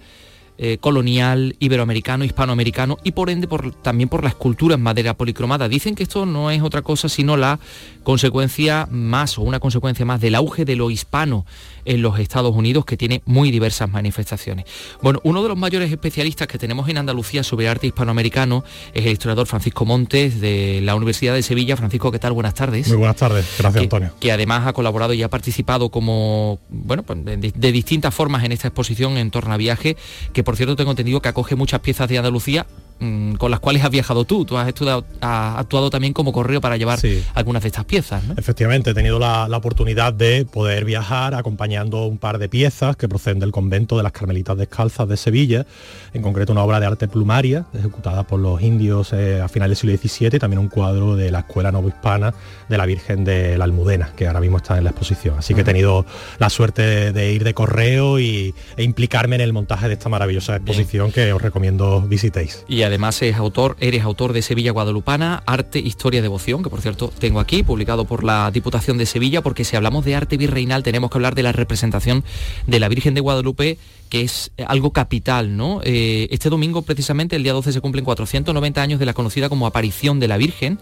eh, 0.56 0.78
colonial, 0.80 1.56
iberoamericano, 1.58 2.24
hispanoamericano 2.24 2.98
y 3.02 3.10
por 3.10 3.28
ende 3.28 3.48
por, 3.48 3.74
también 3.74 4.08
por 4.08 4.22
la 4.22 4.28
escultura 4.28 4.76
en 4.76 4.82
madera 4.82 5.14
policromada. 5.14 5.68
Dicen 5.68 5.96
que 5.96 6.04
esto 6.04 6.26
no 6.26 6.50
es 6.50 6.62
otra 6.62 6.82
cosa 6.82 7.08
sino 7.08 7.36
la 7.36 7.58
consecuencia 8.04 8.86
más 8.90 9.36
o 9.36 9.42
una 9.42 9.58
consecuencia 9.58 10.04
más 10.04 10.20
del 10.20 10.36
auge 10.36 10.64
de 10.64 10.76
lo 10.76 10.90
hispano 10.90 11.44
en 11.84 12.02
los 12.02 12.18
Estados 12.18 12.54
Unidos 12.54 12.84
que 12.84 12.96
tiene 12.96 13.22
muy 13.24 13.50
diversas 13.50 13.90
manifestaciones. 13.90 14.66
Bueno, 15.02 15.20
uno 15.24 15.42
de 15.42 15.48
los 15.48 15.58
mayores 15.58 15.90
especialistas 15.90 16.46
que 16.46 16.58
tenemos 16.58 16.88
en 16.88 16.98
Andalucía 16.98 17.42
sobre 17.42 17.68
arte 17.68 17.88
hispanoamericano 17.88 18.64
es 18.92 19.04
el 19.04 19.12
historiador 19.12 19.46
Francisco 19.46 19.84
Montes 19.84 20.40
de 20.40 20.80
la 20.82 20.94
Universidad 20.94 21.34
de 21.34 21.42
Sevilla. 21.42 21.76
Francisco, 21.76 22.12
¿qué 22.12 22.18
tal? 22.20 22.32
Buenas 22.32 22.54
tardes. 22.54 22.88
Muy 22.88 22.96
buenas 22.96 23.16
tardes, 23.16 23.44
gracias 23.58 23.80
que, 23.80 23.86
Antonio. 23.86 24.12
Que 24.20 24.30
además 24.30 24.66
ha 24.66 24.72
colaborado 24.72 25.14
y 25.14 25.22
ha 25.22 25.28
participado 25.28 25.90
como, 25.90 26.60
bueno, 26.68 27.02
pues, 27.02 27.24
de, 27.24 27.36
de 27.36 27.72
distintas 27.72 28.14
formas 28.14 28.44
en 28.44 28.52
esta 28.52 28.68
exposición 28.68 29.16
en 29.16 29.30
torno 29.30 29.52
a 29.52 29.56
viaje, 29.56 29.96
que 30.32 30.43
por 30.44 30.56
cierto 30.56 30.76
tengo 30.76 30.90
entendido 30.90 31.20
que 31.20 31.28
acoge 31.28 31.56
muchas 31.56 31.80
piezas 31.80 32.08
de 32.08 32.18
Andalucía 32.18 32.66
con 32.98 33.50
las 33.50 33.60
cuales 33.60 33.84
has 33.84 33.90
viajado 33.90 34.24
tú. 34.24 34.44
Tú 34.44 34.56
has, 34.56 34.68
estudiado, 34.68 35.04
has 35.20 35.58
actuado 35.58 35.90
también 35.90 36.12
como 36.12 36.32
correo 36.32 36.60
para 36.60 36.76
llevar 36.76 37.00
sí. 37.00 37.22
algunas 37.34 37.62
de 37.62 37.68
estas 37.68 37.84
piezas. 37.84 38.24
¿no? 38.24 38.34
Efectivamente, 38.36 38.90
he 38.90 38.94
tenido 38.94 39.18
la, 39.18 39.48
la, 39.48 39.56
oportunidad 39.56 40.12
de 40.12 40.44
poder 40.44 40.84
viajar 40.84 41.34
acompañando 41.34 42.06
un 42.06 42.18
par 42.18 42.38
de 42.38 42.48
piezas 42.48 42.96
que 42.96 43.08
proceden 43.08 43.40
del 43.40 43.52
convento 43.52 43.96
de 43.96 44.02
las 44.02 44.12
Carmelitas 44.12 44.56
Descalzas 44.56 45.08
de 45.08 45.16
Sevilla, 45.16 45.66
en 46.12 46.22
concreto 46.22 46.52
una 46.52 46.62
obra 46.62 46.80
de 46.80 46.86
arte 46.86 47.08
plumaria 47.08 47.66
ejecutada 47.74 48.24
por 48.24 48.40
los 48.40 48.62
indios 48.62 49.12
eh, 49.12 49.40
a 49.40 49.48
finales 49.48 49.80
del 49.82 49.98
siglo 49.98 50.08
XVII 50.08 50.36
y 50.36 50.38
también 50.38 50.58
un 50.58 50.68
cuadro 50.68 51.16
de 51.16 51.30
la 51.30 51.40
Escuela 51.40 51.72
Novohispana 51.72 52.34
de 52.68 52.78
la 52.78 52.86
Virgen 52.86 53.24
de 53.24 53.58
la 53.58 53.64
Almudena, 53.64 54.12
que 54.16 54.26
ahora 54.26 54.40
mismo 54.40 54.58
está 54.58 54.78
en 54.78 54.84
la 54.84 54.90
exposición. 54.90 55.38
Así 55.38 55.54
que 55.54 55.62
he 55.62 55.64
tenido 55.64 56.06
la 56.38 56.48
suerte 56.50 56.82
de, 56.82 57.12
de 57.12 57.32
ir 57.32 57.44
de 57.44 57.54
correo 57.54 58.18
y, 58.18 58.54
e 58.76 58.82
implicarme 58.82 59.36
en 59.36 59.42
el 59.42 59.52
montaje 59.52 59.88
de 59.88 59.94
esta 59.94 60.08
maravillosa 60.08 60.56
exposición 60.56 61.06
Bien. 61.06 61.26
que 61.26 61.32
os 61.32 61.42
recomiendo 61.42 62.00
visitéis. 62.02 62.64
Y 62.68 62.82
además 62.84 63.20
eres 63.22 63.36
autor 63.36 64.32
de 64.32 64.42
Sevilla 64.42 64.72
Guadalupana, 64.72 65.42
Arte, 65.46 65.78
Historia, 65.78 66.22
Devoción, 66.22 66.62
que 66.62 66.70
por 66.70 66.80
cierto 66.80 67.12
tengo 67.18 67.40
aquí, 67.40 67.62
publicado 67.62 68.04
por 68.04 68.24
la 68.24 68.50
Diputación 68.50 68.98
de 68.98 69.06
Sevilla, 69.06 69.42
porque 69.42 69.64
si 69.64 69.76
hablamos 69.76 70.04
de 70.04 70.14
arte 70.14 70.36
virreinal 70.36 70.82
tenemos 70.82 71.10
que 71.10 71.18
hablar 71.18 71.34
de 71.34 71.42
la 71.42 71.52
representación 71.52 72.24
de 72.66 72.80
la 72.80 72.88
Virgen 72.88 73.14
de 73.14 73.20
Guadalupe, 73.20 73.78
que 74.08 74.22
es 74.22 74.52
algo 74.66 74.92
capital, 74.92 75.56
¿no? 75.56 75.80
Eh, 75.82 76.28
este 76.30 76.50
domingo, 76.50 76.82
precisamente, 76.82 77.36
el 77.36 77.42
día 77.42 77.52
12, 77.52 77.72
se 77.72 77.80
cumplen 77.80 78.04
490 78.04 78.80
años 78.80 79.00
de 79.00 79.06
la 79.06 79.14
conocida 79.14 79.48
como 79.48 79.66
aparición 79.66 80.20
de 80.20 80.28
la 80.28 80.36
Virgen, 80.36 80.78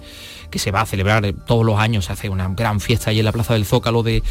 que 0.51 0.59
se 0.59 0.71
va 0.71 0.83
a 0.83 0.87
celebrar 0.87 1.33
todos 1.47 1.65
los 1.65 1.79
años, 1.79 2.07
se 2.07 2.13
hace 2.13 2.29
una 2.29 2.49
gran 2.49 2.81
fiesta 2.81 3.11
ahí 3.11 3.19
en 3.19 3.25
la 3.25 3.33
Plaza 3.33 3.55
del 3.55 3.65
Zócalo 3.65 4.03
de, 4.03 4.23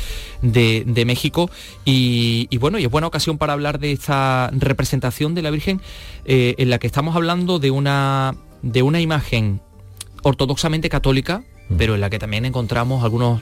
de, 0.41 0.83
de 0.85 1.05
México. 1.05 1.49
Y, 1.83 2.47
y, 2.49 2.57
bueno, 2.57 2.77
y 2.79 2.85
es 2.85 2.91
buena 2.91 3.07
ocasión 3.07 3.37
para 3.37 3.53
hablar 3.53 3.79
de 3.79 3.91
esta 3.91 4.49
representación 4.53 5.35
de 5.35 5.41
la 5.41 5.49
Virgen, 5.49 5.81
eh, 6.25 6.55
en 6.57 6.69
la 6.69 6.77
que 6.77 6.87
estamos 6.87 7.15
hablando 7.15 7.59
de 7.59 7.71
una, 7.71 8.35
de 8.61 8.83
una 8.83 9.01
imagen 9.01 9.61
ortodoxamente 10.23 10.89
católica, 10.89 11.43
mm. 11.69 11.75
pero 11.77 11.95
en 11.95 12.01
la 12.01 12.09
que 12.09 12.19
también 12.19 12.45
encontramos 12.45 13.03
algunos 13.03 13.41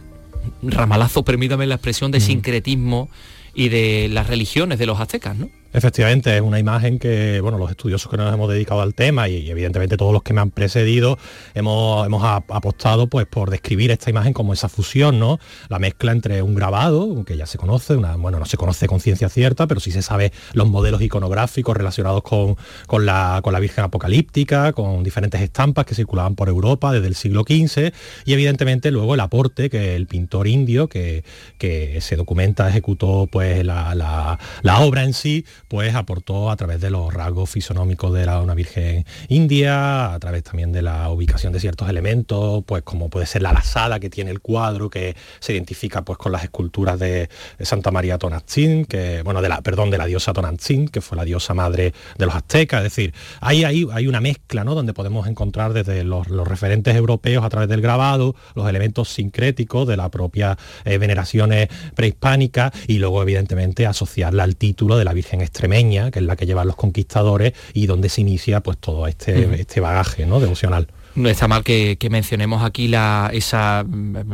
ramalazos, 0.64 1.24
permítame 1.24 1.68
la 1.68 1.76
expresión, 1.76 2.12
de 2.12 2.20
mm. 2.20 2.22
sincretismo 2.22 3.10
y 3.54 3.70
de 3.70 4.10
las 4.12 4.28
religiones 4.28 4.80
de 4.80 4.86
los 4.86 5.00
aztecas, 5.00 5.36
¿no? 5.36 5.50
Efectivamente, 5.72 6.36
es 6.36 6.42
una 6.42 6.58
imagen 6.58 6.98
que, 6.98 7.42
bueno, 7.42 7.60
los 7.60 7.70
estudiosos 7.70 8.10
que 8.10 8.18
nos 8.18 8.34
hemos 8.34 8.50
dedicado 8.50 8.82
al 8.82 8.96
tema 8.96 9.30
y, 9.30 9.52
evidentemente 9.52 9.98
todos 9.98 10.12
los 10.12 10.24
que 10.24 10.34
me 10.34 10.42
han 10.42 10.50
precedido 10.50 11.20
hemos, 11.54 12.08
hemos 12.08 12.24
apostado 12.24 13.08
pues 13.08 13.28
por 13.28 13.52
describir 13.52 13.92
esta 13.92 14.10
imagen 14.10 14.34
como 14.34 14.54
esa 14.54 14.68
fusión, 14.68 15.20
¿no? 15.20 15.40
La 15.68 15.78
mezcla 15.78 16.12
entre 16.12 16.42
un 16.42 16.56
grabado, 16.56 17.24
que 17.24 17.38
ya 17.38 17.46
se 17.46 17.60
conoce, 17.60 17.96
una, 17.96 18.16
bueno, 18.16 18.40
no 18.40 18.46
se 18.46 18.58
conoce 18.58 18.88
con 18.88 19.00
ciencia 19.00 19.30
cierta, 19.30 19.68
pero 19.68 19.80
sí 19.80 19.92
se 19.92 20.02
sabe 20.02 20.32
los 20.54 20.68
modelos 20.68 21.04
iconográficos 21.04 21.78
relacionados 21.78 22.24
con, 22.24 22.58
con, 22.88 23.06
la, 23.06 23.42
con 23.44 23.54
la 23.54 23.60
Virgen 23.60 23.84
Apocalíptica, 23.84 24.74
con 24.74 25.04
diferentes 25.04 25.40
estampas 25.40 25.86
que 25.86 25.94
circulaban 25.94 26.34
por 26.34 26.50
Europa 26.50 26.92
desde 26.94 27.08
el 27.08 27.16
siglo 27.16 27.44
XV 27.48 27.94
y 28.26 28.34
evidentemente 28.34 28.90
luego 28.90 29.14
el 29.14 29.20
aporte 29.20 29.70
que 29.70 29.96
el 29.96 30.08
pintor 30.08 30.48
indio 30.48 30.88
que, 30.88 31.24
que 31.60 32.02
se 32.02 32.16
documenta, 32.16 32.68
ejecutó 32.68 33.28
pues 33.32 33.64
la, 33.64 33.94
la, 33.94 34.40
la 34.64 34.80
obra 34.80 35.04
en 35.04 35.14
sí, 35.14 35.46
pues 35.70 35.96
aportó 35.96 36.50
a 36.50 36.58
través 36.58 36.82
de 36.82 36.90
los 36.90 37.14
rasgos 37.14 37.50
fisonómicos 37.50 38.12
de 38.14 38.26
la, 38.26 38.42
una 38.42 38.56
virgen 38.56 39.06
india, 39.30 40.14
a 40.14 40.20
través 40.20 40.44
también 40.44 40.72
de 40.72 40.82
la 40.82 41.10
ubicación 41.10 41.54
de 41.54 41.60
ciertos 41.60 41.88
elementos, 41.88 42.64
pues 42.66 42.84
como 42.84 43.10
puede 43.10 43.28
ser 43.28 43.44
la 43.44 43.54
lazada 43.54 44.00
que 44.00 44.10
tiene 44.10 44.32
el 44.32 44.42
cuadro, 44.42 44.90
que 44.90 45.16
se 45.40 45.54
identifica 45.54 46.04
pues 46.04 46.18
con 46.18 46.32
las 46.32 46.44
esculturas 46.44 47.00
de, 47.00 47.30
Santa 47.62 47.92
María 47.92 48.18
Tonantzin, 48.18 48.86
que, 48.86 49.22
bueno, 49.22 49.42
de 49.44 49.50
la, 49.50 49.62
perdón, 49.62 49.92
de 49.92 50.00
la 50.00 50.08
diosa 50.08 50.34
Tonantzin, 50.34 50.88
que 50.88 51.02
fue 51.02 51.16
la 51.16 51.24
diosa 51.24 51.54
madre 51.54 51.94
de 52.18 52.26
los 52.26 52.34
aztecas, 52.34 52.80
es 52.80 52.84
decir, 52.86 53.14
hay, 53.40 53.64
hay, 53.64 53.86
hay 53.92 54.08
una 54.08 54.22
mezcla, 54.22 54.64
¿no? 54.64 54.74
Donde 54.74 54.94
podemos 54.94 55.28
encontrar 55.28 55.74
desde 55.74 56.04
los, 56.04 56.28
referentes 56.28 56.96
europeos 56.96 57.46
a 57.46 57.50
través 57.50 57.70
del 57.70 57.82
grabado, 57.82 58.36
los 58.56 58.68
elementos 58.68 59.10
sincréticos 59.10 59.88
de 59.88 59.98
la 59.98 60.10
propia 60.10 60.58
eh, 60.84 60.98
veneraciones 60.98 61.70
prehispánicas 61.94 62.72
y 62.88 62.98
luego 62.98 63.22
evidentemente 63.22 63.86
asociarla 63.86 64.44
al 64.44 64.56
título 64.56 64.98
de 64.98 65.06
la 65.06 65.14
Virgen 65.14 65.42
extremeña, 65.60 66.10
que 66.12 66.20
es 66.20 66.26
la 66.26 66.36
que 66.38 66.46
llevan 66.46 66.68
los 66.68 66.78
conquistadores 66.78 67.54
y 67.74 67.86
donde 67.86 68.08
se 68.08 68.22
inicia 68.22 68.62
pues 68.62 68.78
todo 68.78 69.08
este, 69.08 69.46
uh 69.46 69.52
-huh. 69.52 69.60
este 69.60 69.82
bagaje 69.82 70.26
¿no? 70.26 70.40
devocional. 70.40 70.88
No 71.16 71.28
está 71.28 71.48
mal 71.48 71.64
que, 71.64 71.98
que 72.00 72.10
mencionemos 72.10 72.64
aquí 72.64 72.88
la, 72.88 73.30
esa 73.34 73.84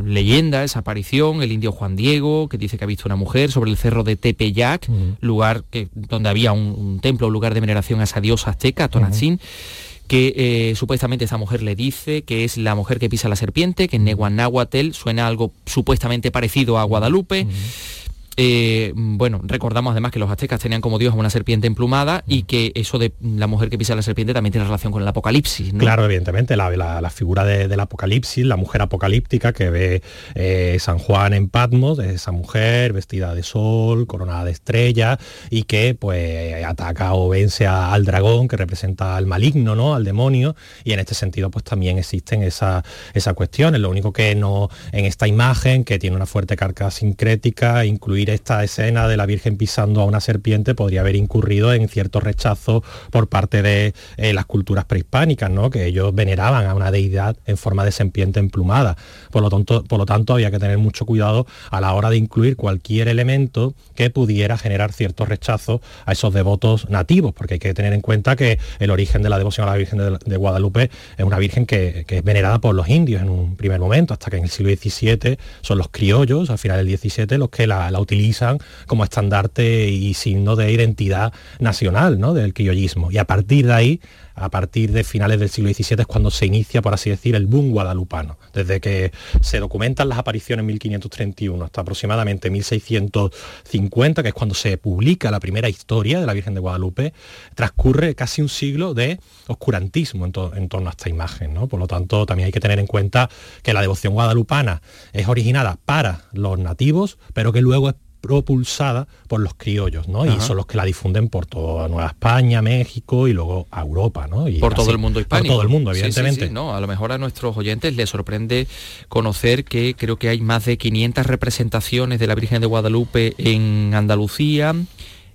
leyenda, 0.03 0.63
esa 0.63 0.79
aparición, 0.79 1.41
el 1.41 1.51
indio 1.51 1.71
Juan 1.71 1.95
Diego, 1.95 2.47
que 2.47 2.57
dice 2.57 2.77
que 2.77 2.83
ha 2.83 2.88
visto 2.88 3.07
una 3.07 3.15
mujer 3.15 3.49
sobre 3.49 3.71
el 3.71 3.77
cerro 3.77 4.03
de 4.03 4.17
Tepeyac, 4.17 4.88
uh 4.88 4.93
-huh. 4.93 5.15
lugar 5.21 5.63
que, 5.71 5.88
donde 5.93 6.29
había 6.29 6.51
un, 6.51 6.75
un, 6.77 6.99
templo, 6.99 7.27
un 7.27 7.33
lugar 7.33 7.53
de 7.53 7.61
veneración 7.61 8.01
a 8.01 8.03
esa 8.03 8.21
diosa 8.21 8.51
azteca, 8.51 8.88
Tonantzin. 8.88 9.33
Uh 9.33 9.38
-huh 9.38 9.85
que 10.07 10.33
eh, 10.38 10.75
supuestamente 10.75 11.25
esa 11.25 11.38
mujer 11.38 11.63
le 11.63 11.75
dice 11.75 12.21
que 12.21 12.43
es 12.43 12.57
la 12.57 12.75
mujer 12.75 12.99
que 12.99 13.09
pisa 13.09 13.27
la 13.27 13.35
serpiente, 13.35 13.88
que 13.88 13.95
en 13.95 14.03
Neguanáhuatl 14.03 14.91
suena 14.91 15.25
algo 15.25 15.51
supuestamente 15.65 16.29
parecido 16.29 16.77
a 16.77 16.83
Guadalupe. 16.83 17.41
Uh 17.41 17.49
-huh. 17.49 18.05
Eh, 18.38 18.91
bueno, 18.95 19.39
recordamos 19.43 19.91
además 19.91 20.12
que 20.12 20.19
los 20.19 20.30
aztecas 20.30 20.60
tenían 20.60 20.82
como 20.82 21.00
dios 21.00 21.13
a 21.13 21.17
una 21.17 21.30
serpiente 21.30 21.67
emplumada 21.67 22.24
y 22.28 22.43
que 22.43 22.71
eso 22.76 23.00
de 23.00 23.13
la 23.21 23.48
mujer 23.48 23.69
que 23.69 23.78
pisa 23.78 23.95
la 23.95 24.02
serpiente 24.02 24.34
también 24.34 24.52
tiene 24.52 24.65
relación 24.65 24.91
con 24.91 25.02
el 25.02 25.08
apocalipsis. 25.08 25.74
¿no? 25.74 25.80
Claro, 25.80 26.06
evidentemente, 26.06 26.56
la, 26.56 26.69
la, 26.71 27.02
la 27.02 27.10
figura 27.10 27.45
de, 27.45 27.67
del 27.67 27.80
apocalipsis, 27.80 28.45
la 28.45 28.58
mujer 28.58 28.82
apocalíptica 28.82 29.54
que 29.54 29.69
ve 29.69 30.02
eh, 30.36 30.78
San 30.80 30.98
Juan 31.00 31.34
en 31.34 31.50
Patmos, 31.50 32.00
es 32.00 32.08
esa 32.08 32.32
mujer 32.32 32.93
vestida 32.93 33.34
de 33.34 33.43
sol, 33.43 34.08
coronada 34.08 34.45
de 34.45 34.52
estrellas 34.52 35.17
y 35.50 35.63
que 35.63 35.95
pues 35.95 36.63
ataca 36.65 37.13
o 37.13 37.30
vence 37.30 37.67
a, 37.67 37.93
al 37.93 38.06
dragón 38.06 38.48
que 38.48 38.58
representa 38.58 39.15
al 39.15 39.26
maligno, 39.26 39.76
¿no? 39.76 39.95
Al 39.95 40.04
demonio 40.04 40.56
y 40.84 40.93
en 40.93 41.00
este 41.00 41.15
sentido 41.15 41.50
pues 41.50 41.63
también 41.63 41.98
existen 41.98 42.43
esas 42.43 42.84
esa 43.13 43.34
cuestiones. 43.34 43.82
Lo 43.82 43.89
único 43.89 44.12
que 44.12 44.36
no 44.36 44.69
en 44.91 45.06
esta 45.06 45.28
imagen 45.28 45.84
que 45.84 46.00
tiene 46.00 46.15
una 46.15 46.26
fuerte 46.26 46.56
carga 46.56 46.91
sincrética, 46.91 47.86
esta 48.29 48.63
escena 48.63 49.07
de 49.07 49.17
la 49.17 49.25
Virgen 49.25 49.57
pisando 49.57 50.01
a 50.01 50.05
una 50.05 50.19
serpiente 50.19 50.75
podría 50.75 51.01
haber 51.01 51.15
incurrido 51.15 51.73
en 51.73 51.88
cierto 51.88 52.19
rechazo 52.19 52.83
por 53.11 53.27
parte 53.27 53.61
de 53.61 53.93
eh, 54.17 54.33
las 54.33 54.45
culturas 54.45 54.85
prehispánicas, 54.85 55.49
¿no? 55.49 55.69
que 55.69 55.85
ellos 55.85 56.13
veneraban 56.13 56.65
a 56.65 56.73
una 56.73 56.91
deidad 56.91 57.38
en 57.45 57.57
forma 57.57 57.85
de 57.85 57.91
serpiente 57.91 58.39
emplumada. 58.39 58.97
Por 59.31 59.41
lo, 59.41 59.49
tanto, 59.49 59.83
por 59.83 59.99
lo 59.99 60.05
tanto, 60.05 60.33
había 60.33 60.51
que 60.51 60.59
tener 60.59 60.77
mucho 60.77 61.05
cuidado 61.05 61.45
a 61.71 61.81
la 61.81 61.93
hora 61.93 62.09
de 62.09 62.17
incluir 62.17 62.55
cualquier 62.55 63.07
elemento 63.07 63.73
que 63.95 64.09
pudiera 64.09 64.57
generar 64.57 64.91
cierto 64.91 65.25
rechazo 65.25 65.81
a 66.05 66.13
esos 66.13 66.33
devotos 66.33 66.89
nativos, 66.89 67.33
porque 67.33 67.55
hay 67.55 67.59
que 67.59 67.73
tener 67.73 67.93
en 67.93 68.01
cuenta 68.01 68.35
que 68.35 68.59
el 68.79 68.91
origen 68.91 69.21
de 69.21 69.29
la 69.29 69.38
devoción 69.38 69.67
a 69.67 69.71
la 69.71 69.77
Virgen 69.77 69.99
de, 69.99 70.17
de 70.23 70.38
Guadalupe 70.38 70.89
es 71.17 71.25
una 71.25 71.38
Virgen 71.38 71.65
que, 71.65 72.05
que, 72.07 72.17
es 72.17 72.23
venerada 72.23 72.59
por 72.59 72.75
los 72.75 72.88
indios 72.89 73.21
en 73.21 73.29
un 73.29 73.55
primer 73.55 73.79
momento, 73.79 74.13
hasta 74.13 74.29
que 74.29 74.38
en 74.38 74.43
el 74.43 74.49
siglo 74.49 74.73
XVII 74.73 75.38
son 75.61 75.77
los 75.77 75.89
criollos, 75.89 76.49
al 76.49 76.57
final 76.57 76.85
del 76.85 76.97
XVII, 76.97 77.38
los 77.38 77.49
que 77.49 77.67
la, 77.67 77.91
la 77.91 77.99
utilizan 77.99 78.14
utilizan 78.15 78.60
como 78.88 79.04
estandarte 79.04 79.89
y 79.89 80.13
signo 80.13 80.56
de 80.56 80.71
identidad 80.71 81.34
nacional 81.60 82.19
¿no? 82.19 82.34
del 82.34 82.54
criollismo. 82.54 83.12
Y 83.12 83.17
a 83.17 83.25
partir 83.25 83.67
de 83.67 83.73
ahí 83.73 84.01
a 84.36 84.49
partir 84.49 84.91
de 84.91 85.04
finales 85.04 85.39
del 85.39 85.49
siglo 85.49 85.73
XVII 85.73 86.01
es 86.01 86.08
cuando 86.08 86.30
se 86.30 86.45
inicia, 86.45 86.82
por 86.82 86.93
así 86.93 87.10
decir, 87.10 87.36
el 87.36 87.47
boom 87.47 87.71
guadalupano. 87.71 88.38
Desde 88.54 88.82
que 88.82 89.12
se 89.41 89.60
documentan 89.60 90.10
las 90.10 90.17
apariciones 90.17 90.63
en 90.63 90.67
1531 90.67 91.63
hasta 91.63 91.82
aproximadamente 91.82 92.49
1650, 92.49 94.23
que 94.23 94.30
es 94.30 94.34
cuando 94.34 94.54
se 94.54 94.78
publica 94.78 95.32
la 95.32 95.39
primera 95.39 95.69
historia 95.69 96.19
de 96.19 96.25
la 96.25 96.34
Virgen 96.34 96.54
de 96.54 96.60
Guadalupe, 96.60 97.13
transcurre 97.56 98.13
casi 98.15 98.41
un 98.41 98.49
siglo 98.49 98.93
de 98.93 99.19
oscurantismo 99.47 100.25
en, 100.25 100.32
torno 100.69 100.89
a 100.89 100.91
esta 100.91 101.10
imagen. 101.10 101.54
¿no? 101.54 101.67
Por 101.67 101.80
lo 101.80 101.88
tanto, 101.88 102.25
también 102.25 102.47
hay 102.47 102.51
que 102.51 102.60
tener 102.60 102.80
en 102.80 102.88
cuenta 102.88 103.30
que 103.63 103.73
la 103.73 103.82
devoción 103.82 104.13
guadalupana 104.13 104.82
es 105.13 105.28
originada 105.30 105.78
para 105.86 106.25
los 106.34 106.60
nativos, 106.60 107.17
pero 107.34 107.54
que 107.54 107.62
luego 107.62 107.89
es 107.89 107.95
propulsada 108.25 109.07
por 109.27 109.39
los 109.39 109.53
criollos, 109.53 110.07
¿no? 110.07 110.25
Y 110.25 110.41
son 110.41 110.57
los 110.57 110.65
que 110.65 110.77
la 110.77 110.83
difunden 110.83 111.29
por 111.29 111.45
toda 111.45 111.88
Nueva 111.88 112.07
España, 112.07 112.59
México 112.63 113.27
y 113.27 113.33
luego 113.33 113.67
a 113.69 113.81
Europa, 113.81 114.25
¿no? 114.27 114.47
Y 114.47 114.57
por 114.57 114.73
todo 114.73 114.89
el 114.89 114.97
mundo 114.97 115.19
hispánico. 115.19 115.47
Por 115.47 115.53
todo 115.57 115.61
el 115.61 115.69
mundo, 115.69 115.91
evidentemente. 115.91 116.49
no, 116.49 116.75
a 116.75 116.81
lo 116.81 116.88
mejor 116.88 117.11
a 117.11 117.19
nuestros 117.19 117.55
oyentes 117.55 117.95
les 117.95 118.09
sorprende 118.09 118.67
conocer 119.09 119.63
que 119.63 119.95
creo 119.95 120.17
que 120.17 120.29
hay 120.29 120.41
más 120.41 120.65
de 120.65 120.79
500 120.79 121.23
representaciones 121.27 122.19
de 122.19 122.25
la 122.25 122.33
Virgen 122.33 122.61
de 122.61 122.67
Guadalupe 122.67 123.35
en 123.38 123.93
Andalucía 123.93 124.73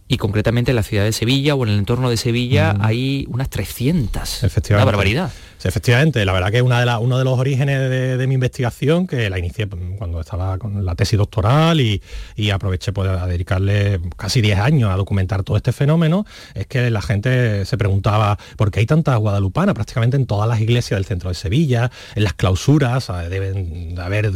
y 0.08 0.16
concretamente 0.16 0.72
en 0.72 0.76
la 0.76 0.82
ciudad 0.82 1.04
de 1.04 1.12
Sevilla 1.12 1.54
o 1.54 1.62
en 1.64 1.70
el 1.70 1.78
entorno 1.78 2.10
de 2.10 2.16
Sevilla 2.16 2.74
hay 2.80 3.24
unas 3.28 3.48
300. 3.50 4.42
Efectivamente. 4.42 4.74
Una 4.74 4.84
barbaridad 4.84 5.30
efectivamente, 5.68 6.24
la 6.24 6.32
verdad 6.32 6.50
que 6.50 6.62
una 6.62 6.80
de 6.80 6.96
uno 6.96 7.18
de 7.18 7.24
los 7.24 7.38
orígenes 7.38 7.90
de, 8.18 8.26
mi 8.26 8.34
investigación, 8.34 9.06
que 9.06 9.28
la 9.28 9.38
inicié 9.38 9.68
cuando 9.98 10.20
estaba 10.20 10.58
con 10.58 10.84
la 10.84 10.94
tesis 10.94 11.18
doctoral 11.18 11.80
y, 11.80 12.00
aproveché 12.50 12.92
pues, 12.92 13.08
a 13.10 13.26
dedicarle 13.26 14.00
casi 14.16 14.40
10 14.40 14.58
años 14.58 14.90
a 14.90 14.96
documentar 14.96 15.42
todo 15.42 15.56
este 15.56 15.72
fenómeno, 15.72 16.24
es 16.54 16.66
que 16.66 16.90
la 16.90 17.02
gente 17.02 17.64
se 17.66 17.76
preguntaba 17.76 18.38
por 18.56 18.70
qué 18.70 18.80
hay 18.80 18.86
tantas 18.86 19.18
guadalupanas 19.18 19.74
prácticamente 19.74 20.16
en 20.16 20.26
todas 20.26 20.48
las 20.48 20.60
iglesias 20.60 20.96
del 20.96 21.04
centro 21.04 21.28
de 21.28 21.34
Sevilla, 21.34 21.90
en 22.14 22.24
las 22.24 22.34
clausuras, 22.34 23.08
deben 23.28 23.94
de 23.94 24.02
haber 24.02 24.30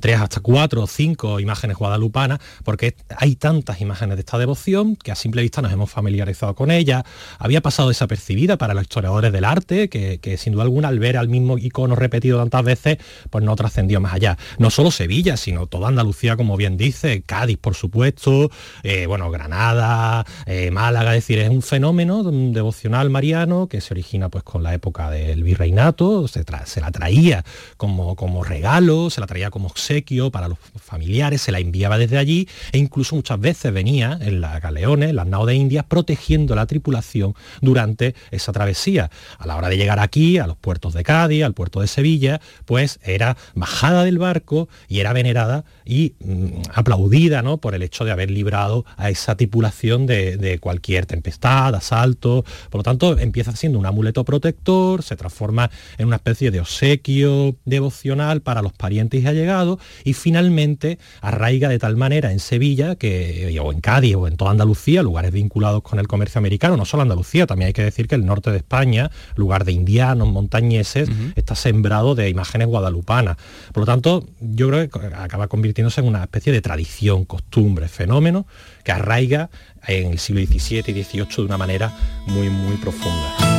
tres 0.00 0.20
hasta 0.20 0.40
cuatro 0.40 0.82
o 0.82 0.86
cinco 0.86 1.40
imágenes 1.40 1.76
guadalupanas, 1.76 2.38
porque 2.64 2.94
hay 3.16 3.36
tantas 3.36 3.80
imágenes 3.80 4.16
de 4.16 4.20
esta 4.20 4.38
devoción 4.38 4.96
que 4.96 5.12
a 5.12 5.14
simple 5.14 5.42
vista 5.42 5.60
nos 5.60 5.72
hemos 5.72 5.90
familiarizado 5.90 6.54
con 6.54 6.70
ella, 6.70 7.04
había 7.38 7.60
pasado 7.60 7.88
desapercibida 7.88 8.56
para 8.56 8.72
los 8.72 8.84
historiadores 8.84 9.32
del 9.32 9.44
arte, 9.44 9.88
que 9.88 10.36
sin 10.38 10.54
duda 10.54 10.69
al 10.84 10.98
ver 10.98 11.16
al 11.16 11.28
mismo 11.28 11.58
icono 11.58 11.96
repetido 11.96 12.38
tantas 12.38 12.64
veces, 12.64 12.98
pues 13.28 13.44
no 13.44 13.54
trascendió 13.56 14.00
más 14.00 14.14
allá. 14.14 14.38
No 14.58 14.70
solo 14.70 14.90
Sevilla, 14.90 15.36
sino 15.36 15.66
toda 15.66 15.88
Andalucía, 15.88 16.36
como 16.36 16.56
bien 16.56 16.76
dice, 16.76 17.22
Cádiz, 17.22 17.58
por 17.58 17.74
supuesto, 17.74 18.50
eh, 18.82 19.06
bueno, 19.06 19.30
Granada, 19.30 20.24
eh, 20.46 20.70
Málaga, 20.70 21.14
es 21.14 21.24
decir, 21.24 21.38
es 21.38 21.50
un 21.50 21.62
fenómeno 21.62 22.22
devocional 22.22 23.10
mariano 23.10 23.68
que 23.68 23.80
se 23.80 23.92
origina 23.94 24.28
pues 24.28 24.44
con 24.44 24.62
la 24.62 24.72
época 24.74 25.10
del 25.10 25.42
virreinato, 25.42 26.28
se, 26.28 26.44
la 26.80 26.90
traía 26.90 27.44
como, 27.76 28.16
como 28.16 28.44
regalo, 28.44 29.10
se 29.10 29.20
la 29.20 29.26
traía 29.26 29.50
como 29.50 29.68
obsequio 29.68 30.30
para 30.30 30.48
los 30.48 30.58
familiares, 30.80 31.42
se 31.42 31.52
la 31.52 31.58
enviaba 31.58 31.98
desde 31.98 32.18
allí 32.18 32.48
e 32.72 32.78
incluso 32.78 33.16
muchas 33.16 33.40
veces 33.40 33.72
venía 33.72 34.18
en 34.20 34.40
las 34.40 34.60
galeones, 34.62 35.10
en 35.10 35.16
las 35.16 35.26
naos 35.26 35.46
de 35.46 35.54
Indias, 35.54 35.84
protegiendo 35.84 36.54
la 36.54 36.66
tripulación 36.66 37.34
durante 37.60 38.14
esa 38.30 38.52
travesía. 38.52 39.10
A 39.38 39.46
la 39.46 39.56
hora 39.56 39.68
de 39.68 39.76
llegar 39.76 39.98
aquí, 39.98 40.38
a 40.38 40.46
los 40.46 40.56
puertos 40.60 40.94
de 40.94 41.02
Cádiz, 41.02 41.44
al 41.44 41.54
puerto 41.54 41.80
de 41.80 41.86
Sevilla, 41.86 42.40
pues 42.64 43.00
era 43.02 43.36
bajada 43.54 44.04
del 44.04 44.18
barco 44.18 44.68
y 44.88 45.00
era 45.00 45.12
venerada 45.12 45.64
y 45.84 46.14
mm, 46.20 46.62
aplaudida 46.74 47.42
¿no? 47.42 47.58
por 47.58 47.74
el 47.74 47.82
hecho 47.82 48.04
de 48.04 48.12
haber 48.12 48.30
librado 48.30 48.84
a 48.96 49.10
esa 49.10 49.36
tripulación 49.36 50.06
de, 50.06 50.58
cualquier 50.60 51.06
tempestad, 51.06 51.74
asalto. 51.74 52.44
Por 52.70 52.80
lo 52.80 52.82
tanto, 52.82 53.18
empieza 53.18 53.54
siendo 53.56 53.78
un 53.78 53.86
amuleto 53.86 54.24
protector, 54.24 55.02
se 55.02 55.16
transforma 55.16 55.70
en 55.98 56.06
una 56.06 56.16
especie 56.16 56.50
de 56.50 56.60
obsequio 56.60 57.56
devocional 57.64 58.40
para 58.42 58.62
los 58.62 58.72
parientes 58.72 59.22
y 59.22 59.26
allegados 59.26 59.78
y 60.04 60.12
finalmente 60.12 60.98
arraiga 61.20 61.68
de 61.68 61.78
tal 61.78 61.96
manera 61.96 62.32
en 62.32 62.40
Sevilla 62.40 62.96
que, 62.96 63.58
o 63.62 63.72
en 63.72 63.80
Cádiz 63.80 64.16
o 64.16 64.28
en 64.28 64.36
toda 64.36 64.50
Andalucía, 64.50 65.02
lugares 65.02 65.32
vinculados 65.32 65.82
con 65.82 65.98
el 65.98 66.08
comercio 66.08 66.38
americano, 66.38 66.76
no 66.76 66.84
solo 66.84 67.02
Andalucía, 67.02 67.46
también 67.46 67.68
hay 67.68 67.72
que 67.72 67.84
decir 67.84 68.08
que 68.08 68.14
el 68.14 68.26
norte 68.26 68.50
de 68.50 68.58
España, 68.58 69.10
lugar 69.34 69.64
de 69.64 69.72
indianos, 69.72 70.28
montañeses, 70.50 71.08
está 71.36 71.54
sembrado 71.54 72.14
de 72.14 72.28
imágenes 72.28 72.66
guadalupanas. 72.66 73.36
Por 73.72 73.82
lo 73.82 73.86
tanto, 73.86 74.26
yo 74.40 74.68
creo 74.68 74.88
que 74.88 75.06
acaba 75.14 75.46
convirtiéndose 75.46 76.00
en 76.00 76.08
una 76.08 76.22
especie 76.22 76.52
de 76.52 76.60
tradición, 76.60 77.24
costumbre, 77.24 77.88
fenómeno 77.88 78.46
que 78.84 78.92
arraiga 78.92 79.50
en 79.86 80.10
el 80.10 80.18
siglo 80.18 80.44
XVII 80.44 80.84
y 80.88 81.04
XVIII 81.04 81.26
de 81.36 81.42
una 81.42 81.58
manera 81.58 81.92
muy, 82.26 82.50
muy 82.50 82.76
profunda. 82.76 83.49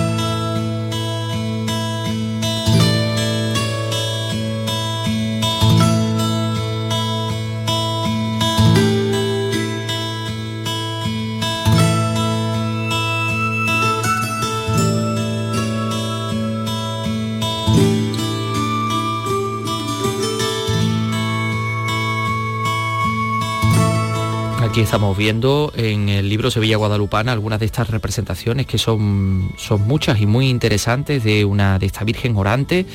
Aquí 24.71 24.79
estamos 24.79 25.17
viendo 25.17 25.73
en 25.75 26.07
el 26.07 26.29
libro 26.29 26.49
Sevilla 26.49 26.77
Guadalupana 26.77 27.33
algunas 27.33 27.59
de 27.59 27.65
estas 27.65 27.89
representaciones 27.89 28.67
que 28.67 28.77
son, 28.77 29.51
son 29.57 29.81
muchas 29.81 30.21
y 30.21 30.25
muy 30.25 30.47
interesantes 30.47 31.25
de 31.25 31.43
una 31.43 31.77
de 31.77 31.87
esta 31.87 32.05
Virgen 32.05 32.37
orante. 32.37 32.85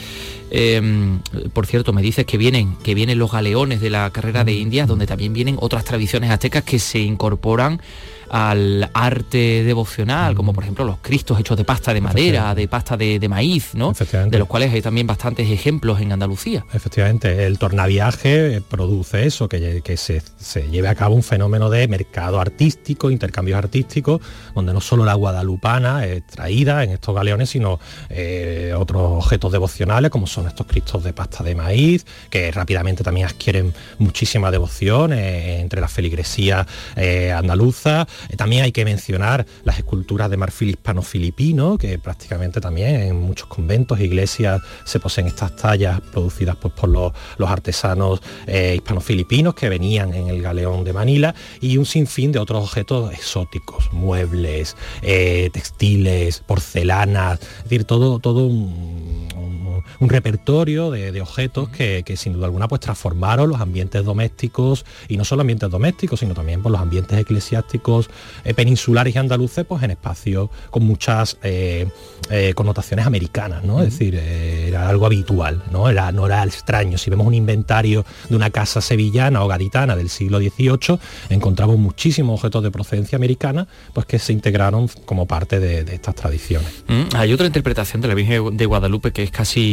Em, 0.51 1.21
por 1.53 1.67
cierto, 1.67 1.93
me 1.93 2.01
dices 2.01 2.25
que 2.25 2.39
vienen, 2.39 2.77
que 2.83 2.95
vienen 2.95 3.19
los 3.19 3.31
galeones 3.31 3.83
de 3.83 3.91
la 3.91 4.09
carrera 4.09 4.43
de 4.43 4.55
Indias, 4.55 4.89
donde 4.89 5.07
también 5.07 5.35
vienen 5.35 5.59
otras 5.61 5.85
tradiciones 5.85 6.31
aztecas 6.31 6.65
que 6.65 6.79
se 6.79 7.01
incorporan 7.01 7.83
al 8.31 8.91
arte 8.95 9.65
devocional, 9.65 10.35
como 10.35 10.53
por 10.53 10.65
ejemplo 10.65 10.85
los 10.85 10.99
cristos 10.99 11.39
hechos 11.39 11.57
de 11.57 11.65
pasta 11.65 11.95
de 11.95 12.01
madera, 12.01 12.55
de 12.55 12.69
pasta 12.69 12.97
de, 12.97 13.27
maíz, 13.29 13.75
¿no? 13.75 13.93
De 13.93 14.39
los 14.39 14.49
cuales 14.49 14.73
hay 14.73 14.83
también 14.83 15.07
bastantes 15.07 15.51
ejemplos 15.51 16.01
en 16.01 16.13
Andalucía. 16.13 16.65
Efectivamente, 16.73 17.47
el 17.47 17.59
tornaviaje 17.59 18.61
produce 18.69 19.27
eso, 19.27 19.49
que, 19.49 19.83
se, 19.97 20.23
lleve 20.71 20.89
a 20.89 20.95
cabo 20.95 21.15
un 21.15 21.23
fenómeno 21.23 21.71
de 21.71 21.89
mercado 21.89 22.41
artístico, 22.41 23.11
intercambios 23.11 23.59
artísticos, 23.59 24.21
donde 24.55 24.73
no 24.73 24.81
solo 24.81 25.05
la 25.05 25.15
guadalupana 25.15 26.05
es 26.07 26.27
traída 26.27 26.85
en 26.85 26.91
estos 26.91 27.15
galeones, 27.15 27.51
sino 27.51 27.81
eh, 28.09 28.75
otros 28.77 29.25
objetos 29.25 29.53
devocionales, 29.53 30.11
como 30.11 30.27
son 30.27 30.47
estos 30.47 30.67
cristos 30.67 31.05
de 31.05 31.13
pasta 31.13 31.43
de 31.43 31.55
maíz, 31.55 32.07
que 32.31 32.51
rápidamente 32.51 33.03
también 33.03 33.27
adquieren 33.27 33.73
muchísima 33.99 34.51
devoción 34.51 35.13
eh, 35.13 35.61
entre 35.61 35.81
la 35.81 35.89
feligresía 35.89 36.67
eh, 36.97 37.33
andaluza, 37.33 38.03
eh, 38.03 38.07
también 38.37 38.65
hay 38.65 38.73
que 38.73 38.85
mencionar 38.85 39.47
las 39.65 39.79
esculturas 39.79 40.31
de 40.31 40.37
marfil 40.37 40.71
hispano-filipino, 40.71 41.79
que 41.79 41.99
prácticamente 41.99 42.61
también 42.61 42.97
en 42.97 43.21
muchos 43.21 43.49
conventos 43.49 43.99
e 43.99 44.05
iglesias 44.05 44.61
se 44.85 45.01
poseen 45.01 45.27
estas 45.27 45.57
tallas 45.57 46.01
producidas 46.01 46.57
pues, 46.57 46.75
por 46.75 46.89
los, 46.89 47.13
artesanos 47.49 48.21
eh, 48.47 48.75
hispano-filipinos 48.77 49.55
que 49.55 49.69
venían 49.69 50.15
en 50.15 50.29
el 50.29 50.43
galeón 50.43 50.85
de 50.85 50.93
Manila 50.93 51.35
y 51.61 51.77
un 51.77 51.87
sinfín 51.87 52.33
de 52.33 52.39
otros 52.39 52.63
objetos 52.65 53.13
exóticos, 53.13 53.93
muebles, 53.93 54.77
eh, 55.03 55.51
textiles, 55.53 56.43
porcelanas, 56.47 57.41
es 57.41 57.65
decir, 57.65 57.85
todo, 57.85 58.19
todo 58.19 58.47
un, 58.47 59.66
repertorio 60.01 60.91
de, 60.91 61.21
objetos 61.21 61.69
que, 61.69 62.05
sin 62.17 62.33
duda 62.33 62.47
alguna 62.47 62.69
pues 62.69 62.81
transformaron 62.81 63.49
los 63.49 63.61
ambientes 63.61 64.05
domésticos 64.05 64.85
y 65.09 65.17
no 65.17 65.25
solo 65.25 65.43
ambientes 65.43 65.71
domésticos, 65.71 66.21
sino 66.21 66.35
también 66.35 66.63
por 66.63 66.73
los 66.73 66.81
ambientes 66.81 67.19
eclesiásticos 67.19 68.11
eh, 68.45 68.55
peninsulares 68.55 69.15
y 69.15 69.19
andaluces 69.19 69.65
pues 69.65 69.83
en 69.83 69.93
espacios 69.93 70.51
con 70.71 70.85
muchas 70.85 71.39
eh, 71.43 71.87
eh, 72.31 72.53
connotaciones 72.55 73.07
americanas, 73.07 73.65
¿no? 73.65 73.81
Es 73.81 73.93
decir, 73.93 74.15
era 74.15 74.89
algo 74.89 75.07
habitual, 75.07 75.63
¿no? 75.71 75.89
Era, 75.89 76.13
no 76.13 76.27
era 76.27 76.45
extraño. 76.45 76.99
Si 76.99 77.11
vemos 77.11 77.27
un 77.27 77.35
inventario 77.35 78.05
de 78.29 78.37
una 78.37 78.51
casa 78.51 78.81
sevillana 78.81 79.45
o 79.45 79.49
gaditana 79.49 79.97
del 79.97 80.09
siglo 80.09 80.39
XVIII, 80.39 80.99
encontramos 81.31 81.79
muchísimos 81.79 82.41
objetos 82.41 82.63
de 82.63 82.71
procedencia 82.71 83.17
americana, 83.17 83.67
pues 83.93 84.07
que 84.07 84.19
se 84.19 84.33
integraron 84.33 84.89
como 85.05 85.27
parte 85.27 85.61
de, 85.61 85.95
estas 85.95 86.15
tradiciones. 86.15 86.85
Mm, 86.89 87.15
hay 87.15 87.33
otra 87.33 87.47
interpretación 87.47 88.01
de 88.03 88.09
la 88.09 88.15
Virgen 88.15 88.57
de 88.57 88.67
Guadalupe 88.67 89.13
que 89.13 89.23
es 89.23 89.31
casi 89.31 89.66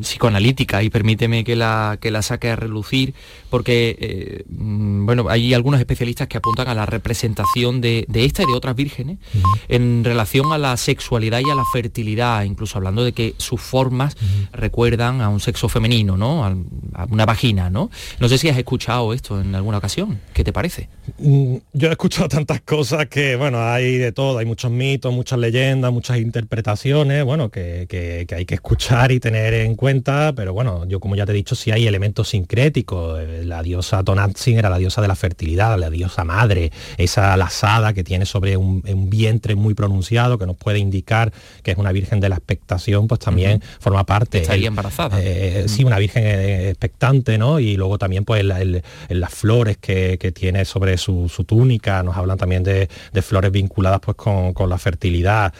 psicoanalítica 0.00 0.82
y 0.82 0.90
permíteme 0.90 1.44
que 1.44 1.56
la, 1.56 1.98
que 2.00 2.10
la 2.10 2.22
saque 2.22 2.50
a 2.50 2.56
relucir 2.56 3.14
porque 3.50 3.96
eh, 4.00 4.44
mm, 4.48 5.06
bueno, 5.06 5.26
hay 5.28 5.54
algunos 5.54 5.80
especialistas 5.80 6.28
que 6.28 6.36
apuntan 6.36 6.68
a 6.68 6.74
la 6.74 6.86
representación 6.86 7.80
de, 7.80 8.06
esta 8.12 8.42
y 8.42 8.46
de 8.46 8.52
otras 8.52 8.74
vírgenes 8.74 9.18
en 9.68 10.04
relación 10.04 10.52
a 10.52 10.58
la 10.58 10.76
sexualidad 10.76 11.40
y 11.44 11.50
a 11.50 11.54
la 11.54 11.64
fertilidad, 11.72 12.44
incluso 12.44 12.78
hablando 12.78 13.04
de 13.04 13.12
que 13.12 13.34
sus 13.38 13.60
formas 13.60 14.16
recuerdan 14.52 15.20
a 15.20 15.28
un 15.28 15.40
sexo 15.40 15.68
femenino, 15.68 16.16
¿no? 16.16 16.44
A, 16.44 16.56
una 17.10 17.26
vagina, 17.26 17.70
¿no? 17.70 17.90
No 18.18 18.28
sé 18.28 18.38
si 18.38 18.48
has 18.48 18.58
escuchado 18.58 19.12
esto 19.12 19.40
en 19.40 19.54
alguna 19.54 19.78
ocasión. 19.78 20.20
¿Qué 20.32 20.44
te 20.44 20.52
parece? 20.52 20.88
Mm, 21.18 21.56
yo 21.72 21.88
he 21.88 21.92
escuchado 21.92 22.28
tantas 22.28 22.60
cosas 22.62 23.06
que, 23.06 23.36
bueno, 23.36 23.60
hay 23.60 23.98
de 23.98 24.12
todo, 24.12 24.38
hay 24.38 24.46
muchos 24.46 24.70
mitos, 24.70 25.12
muchas 25.12 25.38
leyendas, 25.38 25.92
muchas 25.92 26.18
interpretaciones, 26.18 27.24
bueno, 27.24 27.50
que, 27.50 27.86
que 27.88 28.34
hay 28.34 28.44
que 28.44 28.54
escuchar 28.54 28.93
y 29.10 29.18
tener 29.20 29.54
en 29.54 29.74
cuenta 29.74 30.04
pero 30.36 30.52
bueno, 30.52 30.86
yo 30.86 31.00
como 31.00 31.16
ya 31.16 31.26
te 31.26 31.32
he 31.32 31.34
dicho, 31.34 31.54
sí 31.54 31.70
hay 31.70 31.86
elementos 31.86 32.28
sincréticos. 32.28 33.20
Eh, 33.20 33.44
la 33.44 33.62
diosa 33.62 34.02
Tonatzin 34.02 34.58
era 34.58 34.70
la 34.70 34.78
diosa 34.78 35.02
de 35.02 35.08
la 35.08 35.16
fertilidad, 35.16 35.78
la 35.78 35.90
diosa 35.90 36.24
madre, 36.24 36.70
esa 36.96 37.36
lazada 37.36 37.92
que 37.92 38.04
tiene 38.04 38.24
sobre 38.24 38.56
un, 38.56 38.82
vientre 39.10 39.54
muy 39.54 39.74
pronunciado, 39.74 40.38
que 40.38 40.46
nos 40.46 40.56
puede 40.56 40.78
indicar 40.78 41.32
que 41.62 41.72
es 41.72 41.78
una 41.78 41.92
virgen 41.92 42.20
de 42.20 42.28
la 42.28 42.36
expectación, 42.36 43.08
pues 43.08 43.20
también 43.20 43.62
forma 43.80 44.04
parte. 44.04 44.38
Estaría 44.38 44.68
embarazada. 44.68 45.18
Eh, 45.20 45.64
sí, 45.66 45.84
una 45.84 45.98
virgen 45.98 46.24
eh, 46.24 46.70
expectante, 46.70 47.36
¿no? 47.36 47.58
Y 47.58 47.76
luego 47.76 47.98
también 47.98 48.24
pues 48.24 48.40
en 48.40 48.82
las 49.08 49.34
flores 49.34 49.76
que, 49.78 50.14
tiene 50.34 50.64
sobre 50.64 50.96
su, 50.96 51.28
túnica, 51.46 52.02
nos 52.02 52.16
hablan 52.16 52.38
también 52.38 52.62
de, 52.62 52.88
flores 53.22 53.50
vinculadas 53.50 54.00
pues 54.00 54.16
con, 54.16 54.68
la 54.68 54.78
fertilidad. 54.78 55.52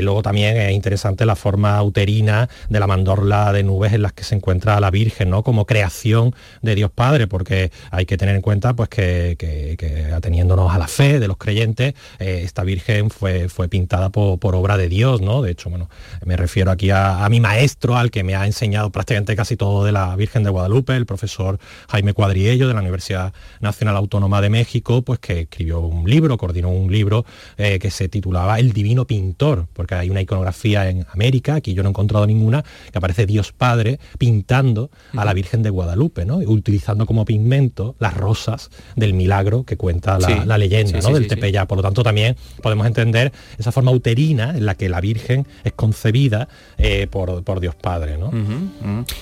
luego 0.00 0.22
también 0.22 0.56
es 0.56 0.72
interesante 0.72 1.26
la 1.26 1.36
forma 1.36 1.82
uterina 1.82 2.48
de 2.68 2.80
la 2.80 2.86
mandorla 2.86 3.52
de 3.52 3.62
nubes 3.62 3.92
en 3.92 4.02
las 4.02 4.12
que 4.12 4.24
se 4.24 4.34
encuentra 4.34 4.80
la 4.80 4.90
Virgen, 4.90 5.30
¿no? 5.30 5.42
Como 5.42 5.66
creación 5.66 6.34
de 6.62 6.74
Dios 6.74 6.90
Padre, 6.90 7.26
porque 7.26 7.70
hay 7.90 8.06
que 8.06 8.16
tener 8.16 8.36
en 8.36 8.42
cuenta 8.42 8.74
pues 8.74 8.88
que, 8.88 10.12
ateniéndonos 10.14 10.72
a 10.72 10.78
la 10.78 10.88
fe 10.88 11.20
de 11.20 11.28
los 11.28 11.36
creyentes, 11.36 11.94
eh, 12.18 12.42
esta 12.44 12.62
Virgen 12.64 13.10
fue, 13.10 13.48
fue 13.48 13.68
pintada 13.68 14.10
por, 14.10 14.56
obra 14.56 14.76
de 14.76 14.88
Dios, 14.88 15.20
¿no? 15.20 15.42
De 15.42 15.50
hecho, 15.50 15.68
bueno, 15.68 15.90
me 16.24 16.36
refiero 16.36 16.70
aquí 16.70 16.90
a, 16.90 17.26
mi 17.28 17.40
maestro, 17.40 17.96
al 17.96 18.10
que 18.10 18.22
me 18.24 18.36
ha 18.36 18.46
enseñado 18.46 18.90
prácticamente 18.90 19.36
casi 19.36 19.56
todo 19.56 19.84
de 19.84 19.92
la 19.92 20.14
Virgen 20.16 20.44
de 20.44 20.50
Guadalupe, 20.50 20.96
el 20.96 21.04
profesor 21.04 21.58
Jaime 21.88 22.14
Cuadriello 22.14 22.68
de 22.68 22.74
la 22.74 22.80
Universidad 22.80 23.32
Nacional 23.60 23.96
Autónoma 23.96 24.40
de 24.40 24.50
México, 24.50 25.02
pues 25.02 25.18
que 25.18 25.40
escribió 25.40 25.80
un 25.80 26.08
libro, 26.08 26.38
coordinó 26.38 26.70
un 26.70 26.90
libro 26.90 27.26
eh, 27.56 27.78
que 27.78 27.90
se 27.90 28.08
titulaba 28.08 28.58
El 28.58 28.72
Divino 28.72 29.06
Pintor, 29.06 29.66
porque 29.72 29.94
hay 29.94 30.10
una 30.10 30.20
iconografía 30.20 30.88
en 30.88 31.06
América, 31.12 31.56
aquí 31.56 31.74
yo 31.74 31.82
no 31.82 31.88
he 31.88 31.90
encontrado 31.90 32.26
ninguna, 32.26 32.55
que 32.62 32.98
aparece 32.98 33.26
Dios 33.26 33.52
Padre 33.52 33.98
pintando 34.18 34.90
a 35.14 35.24
la 35.24 35.34
Virgen 35.34 35.62
de 35.62 35.70
Guadalupe, 35.70 36.24
¿no? 36.24 36.36
utilizando 36.38 37.06
como 37.06 37.24
pigmento 37.24 37.96
las 37.98 38.14
rosas 38.14 38.70
del 38.94 39.14
milagro 39.14 39.64
que 39.64 39.76
cuenta 39.76 40.18
la, 40.18 40.58
leyenda 40.58 41.00
del 41.00 41.26
Tepeyá. 41.26 41.66
Por 41.66 41.78
lo 41.78 41.82
tanto, 41.82 42.02
también 42.02 42.36
podemos 42.62 42.86
entender 42.86 43.32
esa 43.58 43.72
forma 43.72 43.90
uterina 43.90 44.50
en 44.56 44.66
la 44.66 44.74
que 44.74 44.88
la 44.88 45.00
Virgen 45.00 45.46
es 45.64 45.72
concebida 45.72 46.48
eh, 46.78 47.06
por, 47.10 47.60
Dios 47.60 47.74
Padre. 47.74 48.18
¿no? 48.18 48.30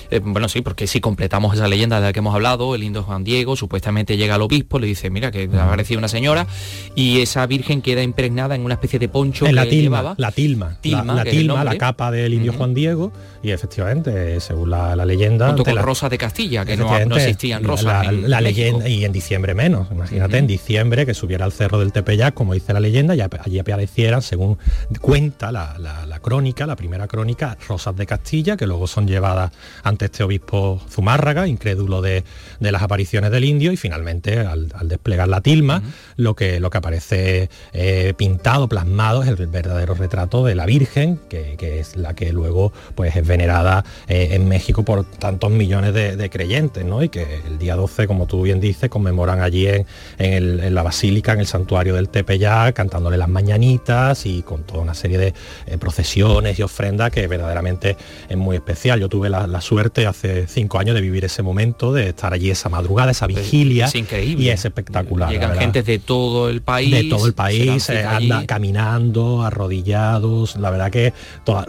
Eh, 0.09 0.19
bueno, 0.23 0.49
sí, 0.49 0.61
porque 0.61 0.87
si 0.87 0.99
completamos 0.99 1.55
esa 1.55 1.67
leyenda 1.67 1.99
de 1.99 2.07
la 2.07 2.13
que 2.13 2.19
hemos 2.19 2.33
hablado, 2.33 2.75
el 2.75 2.81
lindo 2.81 3.03
Juan 3.03 3.23
Diego 3.23 3.55
supuestamente 3.55 4.17
llega 4.17 4.35
al 4.35 4.41
obispo, 4.41 4.79
le 4.79 4.87
dice, 4.87 5.09
mira, 5.09 5.31
que 5.31 5.49
ha 5.53 5.65
aparecido 5.65 5.99
una 5.99 6.07
señora, 6.07 6.47
y 6.95 7.21
esa 7.21 7.45
Virgen 7.45 7.81
queda 7.81 8.03
impregnada 8.03 8.55
en 8.55 8.63
una 8.65 8.75
especie 8.75 8.99
de 8.99 9.09
poncho 9.09 9.45
en 9.45 9.55
la 9.55 9.67
tilma, 9.67 10.15
La 10.17 10.31
tilma, 10.31 10.77
la, 10.83 11.23
tilma, 11.23 11.63
la 11.63 11.77
capa 11.77 12.11
del 12.11 12.33
indio 12.33 12.53
Juan 12.53 12.73
Diego, 12.73 13.11
y 13.45 13.51
efectivamente 13.51 14.39
según 14.39 14.71
la, 14.71 14.95
leyenda. 15.05 15.47
Junto 15.47 15.65
con 15.65 15.77
Rosa 15.77 16.09
de 16.09 16.17
Castilla, 16.17 16.65
que 16.65 16.75
no, 16.75 16.97
existían 17.15 17.63
rosas. 17.63 18.11
La, 18.11 18.41
leyenda, 18.41 18.89
y 18.89 19.05
en 19.05 19.11
diciembre 19.11 19.53
menos. 19.53 19.87
Imagínate, 19.91 20.37
en 20.39 20.47
diciembre 20.47 21.05
que 21.05 21.13
subiera 21.13 21.45
al 21.45 21.51
cerro 21.51 21.79
del 21.79 21.91
Tepeyac, 21.91 22.33
como 22.33 22.53
dice 22.53 22.73
la 22.73 22.79
leyenda, 22.79 23.15
y 23.15 23.21
allí 23.21 23.59
aparecieran, 23.59 24.21
según 24.21 24.57
cuenta 24.99 25.51
la, 25.51 26.19
crónica, 26.21 26.65
la 26.65 26.75
primera 26.75 27.07
crónica, 27.07 27.57
Rosas 27.67 27.95
de 27.95 28.07
Castilla, 28.07 28.57
que 28.57 28.65
luego 28.65 28.87
son 28.87 29.07
llevadas 29.07 29.51
ante 29.83 30.05
este 30.05 30.23
obispo 30.23 30.81
Zumárraga, 30.89 31.47
incrédulo 31.47 32.01
de, 32.01 32.23
las 32.59 32.81
apariciones 32.81 33.29
del 33.29 33.43
indio, 33.43 33.71
y 33.71 33.77
finalmente 33.77 34.39
al, 34.39 34.69
desplegar 34.85 35.27
la 35.27 35.41
tilma, 35.41 35.83
lo, 36.15 36.35
que, 36.35 36.59
lo 36.59 36.71
que 36.71 36.77
aparece 36.77 37.49
eh, 37.73 38.13
pintado, 38.17 38.67
plasmado, 38.67 39.21
es 39.21 39.29
el 39.29 39.47
verdadero 39.47 39.93
retrato 39.93 40.43
de 40.45 40.55
la 40.55 40.65
Virgen, 40.65 41.19
que, 41.29 41.55
es 41.79 41.95
la 41.95 42.15
que 42.15 42.31
luego 42.31 42.73
pues, 42.95 43.04
es 43.07 43.25
venerada 43.25 43.83
eh, 44.07 44.29
en 44.31 44.47
México 44.47 44.83
por 44.83 45.03
tantos 45.03 45.51
millones 45.51 45.93
de, 45.93 46.29
creyentes, 46.29 46.83
¿no? 46.83 47.03
Y 47.03 47.09
que 47.09 47.41
el 47.47 47.57
día 47.59 47.75
12, 47.75 48.07
como 48.07 48.25
tú 48.25 48.41
bien 48.41 48.59
dices, 48.59 48.89
conmemoran 48.89 49.41
allí 49.41 49.67
en, 50.17 50.73
la 50.75 50.83
basílica, 50.83 51.33
en 51.33 51.39
el 51.39 51.47
santuario 51.47 51.95
del 51.95 52.09
Tepeyac, 52.09 52.75
cantándole 52.75 53.17
las 53.17 53.29
mañanitas 53.29 54.25
y 54.25 54.41
con 54.41 54.63
toda 54.63 54.81
una 54.81 54.93
serie 54.93 55.17
de 55.17 55.33
eh, 55.67 55.77
procesiones 55.77 56.57
y 56.57 56.63
ofrendas 56.63 57.11
que 57.11 57.27
verdaderamente 57.27 57.95
es 58.27 58.37
muy 58.37 58.55
especial. 58.55 58.99
Yo 58.99 59.09
tuve 59.09 59.29
la, 59.29 59.61
suerte 59.61 60.05
hace 60.05 60.47
cinco 60.47 60.79
años 60.79 60.95
de 60.95 61.01
vivir 61.01 61.25
ese 61.25 61.41
momento, 61.41 61.93
de 61.93 62.09
estar 62.09 62.33
allí 62.33 62.49
esa 62.49 62.69
madrugada, 62.69 63.11
esa 63.11 63.25
vigilia. 63.27 63.85
Es 63.85 63.95
increíble. 63.95 64.43
Y 64.43 64.49
es 64.49 64.65
espectacular. 64.65 65.29
Llegan 65.29 65.57
gente 65.57 65.81
de 65.81 65.99
todo 65.99 66.49
el 66.49 66.61
país. 66.61 66.91
De 66.91 67.03
todo 67.05 67.25
el 67.25 67.33
país, 67.33 67.89
eh, 67.89 68.03
anda 68.03 68.45
caminando, 68.45 69.43
arrodillados. 69.43 70.55
La 70.57 70.69
verdad 70.69 70.91
que 70.91 71.13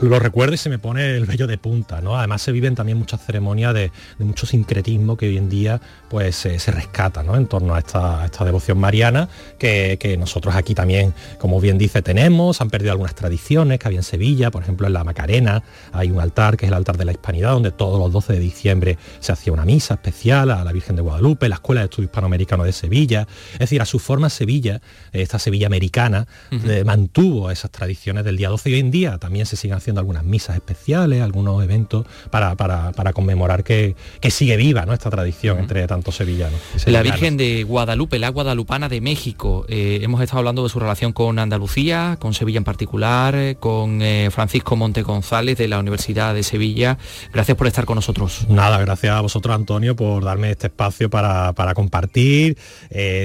lo 0.00 0.18
recuerdo 0.18 0.54
y 0.54 0.58
se 0.58 0.68
me 0.68 0.78
pone 0.78 1.16
el 1.16 1.25
vello 1.26 1.46
de 1.46 1.58
punta, 1.58 2.00
¿no? 2.00 2.16
Además 2.16 2.42
se 2.42 2.52
viven 2.52 2.74
también 2.74 2.98
muchas 2.98 3.24
ceremonias 3.24 3.74
de, 3.74 3.90
mucho 4.18 4.46
sincretismo 4.46 5.16
que 5.16 5.28
hoy 5.28 5.36
en 5.36 5.48
día 5.48 5.80
pues 6.08 6.36
se 6.36 6.70
rescata 6.70 7.22
¿no? 7.22 7.36
en 7.36 7.46
torno 7.46 7.74
a 7.74 7.78
esta, 7.78 8.28
devoción 8.44 8.78
mariana 8.78 9.28
que, 9.58 10.16
nosotros 10.18 10.54
aquí 10.54 10.74
también, 10.74 11.12
como 11.38 11.60
bien 11.60 11.78
dice, 11.78 12.00
tenemos, 12.00 12.60
han 12.60 12.70
perdido 12.70 12.92
algunas 12.92 13.14
tradiciones 13.14 13.78
que 13.78 13.88
había 13.88 13.98
en 13.98 14.04
Sevilla, 14.04 14.50
por 14.50 14.62
ejemplo 14.62 14.86
en 14.86 14.92
la 14.92 15.04
Macarena 15.04 15.62
hay 15.92 16.10
un 16.10 16.20
altar 16.20 16.56
que 16.56 16.66
es 16.66 16.70
el 16.70 16.74
altar 16.74 16.96
de 16.96 17.04
la 17.04 17.12
Hispanidad, 17.12 17.52
donde 17.52 17.72
todos 17.72 17.98
los 17.98 18.12
12 18.12 18.34
de 18.34 18.38
diciembre 18.38 18.98
se 19.20 19.32
hacía 19.32 19.52
una 19.52 19.64
misa 19.64 19.94
especial 19.94 20.50
a 20.50 20.64
la 20.64 20.72
Virgen 20.72 20.96
de 20.96 21.02
Guadalupe, 21.02 21.48
la 21.48 21.56
Escuela 21.56 21.80
de 21.80 21.86
Estudio 21.86 22.06
Hispanoamericano 22.06 22.64
de 22.64 22.72
Sevilla, 22.72 23.26
es 23.54 23.58
decir, 23.58 23.82
a 23.82 23.86
su 23.86 23.98
forma 23.98 24.30
Sevilla, 24.30 24.80
esta 25.12 25.38
Sevilla 25.38 25.66
americana, 25.66 26.26
eh, 26.50 26.84
mantuvo 26.84 27.50
esas 27.50 27.70
tradiciones 27.70 28.24
del 28.24 28.36
día 28.36 28.48
12 28.48 28.70
y 28.70 28.72
hoy 28.74 28.80
en 28.80 28.90
día 28.90 29.18
también 29.18 29.46
se 29.46 29.56
siguen 29.56 29.76
haciendo 29.76 30.00
algunas 30.00 30.24
misas 30.24 30.56
especiales, 30.56 31.15
algunos 31.22 31.62
eventos 31.62 32.06
para, 32.30 32.54
para, 32.56 33.12
conmemorar 33.12 33.64
que, 33.64 33.94
sigue 34.30 34.56
viva 34.56 34.84
¿no? 34.84 34.92
esta 34.92 35.08
tradición 35.08 35.58
entre 35.58 35.86
tantos 35.86 36.16
sevillanos. 36.16 36.60
La 36.86 37.02
Virgen 37.02 37.36
de 37.36 37.62
Guadalupe, 37.64 38.18
la 38.18 38.28
guadalupana 38.28 38.88
de 38.88 39.00
México. 39.00 39.64
Eh, 39.68 40.00
hemos 40.02 40.20
estado 40.20 40.38
hablando 40.38 40.62
de 40.62 40.68
su 40.68 40.78
relación 40.80 41.12
con 41.12 41.38
Andalucía, 41.38 42.16
con 42.20 42.34
Sevilla 42.34 42.58
en 42.58 42.64
particular, 42.64 43.34
eh, 43.34 43.56
con 43.58 44.02
eh, 44.02 44.28
Francisco 44.30 44.76
Monte 44.76 45.02
González 45.02 45.56
de 45.56 45.68
la 45.68 45.78
Universidad 45.78 46.34
de 46.34 46.42
Sevilla. 46.42 46.98
Gracias 47.32 47.56
por 47.56 47.66
estar 47.66 47.84
con 47.84 47.96
nosotros. 47.96 48.46
Nada, 48.48 48.78
gracias 48.78 49.14
a 49.14 49.20
vosotros 49.20 49.54
Antonio 49.54 49.96
por 49.96 50.24
darme 50.24 50.50
este 50.50 50.66
espacio 50.66 51.08
para, 51.08 51.54
compartir, 51.74 52.56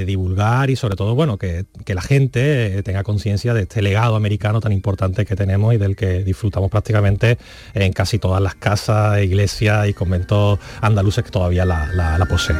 divulgar 0.05 0.69
y 0.69 0.75
sobre 0.75 0.95
todo 0.95 1.15
bueno 1.15 1.37
que, 1.37 1.65
que 1.85 1.95
la 1.95 2.01
gente 2.01 2.81
tenga 2.83 3.03
conciencia 3.03 3.53
de 3.53 3.61
este 3.63 3.81
legado 3.81 4.15
americano 4.15 4.61
tan 4.61 4.71
importante 4.71 5.25
que 5.25 5.35
tenemos 5.35 5.73
y 5.73 5.77
del 5.77 5.95
que 5.95 6.23
disfrutamos 6.23 6.69
prácticamente 6.69 7.37
en 7.85 7.93
casi 7.93 8.19
todas 8.19 8.41
las 8.41 8.55
casas 8.55 9.21
iglesia 9.23 9.87
y 9.87 9.93
conventos 9.93 10.59
andaluces 10.81 11.23
que 11.23 11.31
todavía 11.31 11.65
la, 11.65 11.87
la, 11.93 12.17
la 12.17 12.25
poseen. 12.25 12.59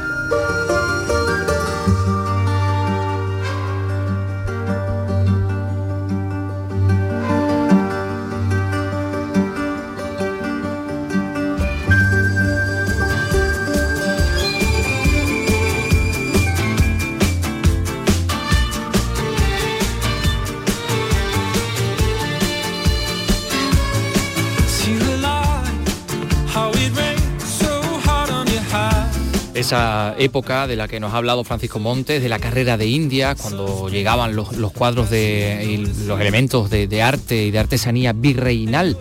Esa 29.61 30.15
época 30.17 30.67
de 30.67 30.75
la 30.75 30.87
que 30.87 30.99
nos 30.99 31.13
ha 31.13 31.17
hablado 31.17 31.43
Francisco 31.43 31.79
Montes, 31.79 32.21
de 32.21 32.29
la 32.29 32.39
carrera 32.39 32.77
de 32.77 32.87
India, 32.87 33.35
cuando 33.35 33.89
llegaban 33.89 34.35
los, 34.35 34.49
cuadros 34.73 35.09
de, 35.09 35.87
los 36.05 36.19
elementos 36.19 36.69
de, 36.69 37.01
arte 37.01 37.45
y 37.45 37.51
de 37.51 37.59
artesanía 37.59 38.13
virreinal. 38.13 38.97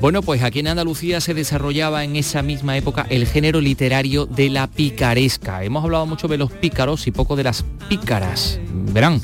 Bueno, 0.00 0.22
pues 0.22 0.42
aquí 0.42 0.60
en 0.60 0.68
Andalucía 0.68 1.20
se 1.20 1.34
desarrollaba 1.34 2.04
en 2.04 2.16
esa 2.16 2.42
misma 2.42 2.76
época 2.76 3.06
el 3.10 3.26
género 3.26 3.60
literario 3.60 4.26
de 4.26 4.48
la 4.48 4.66
picaresca. 4.66 5.62
Hemos 5.62 5.84
hablado 5.84 6.06
mucho 6.06 6.26
de 6.26 6.38
los 6.38 6.50
pícaros 6.50 7.06
y 7.06 7.10
poco 7.10 7.36
de 7.36 7.44
las 7.44 7.64
pícaras. 7.88 8.58
Verán, 8.70 9.20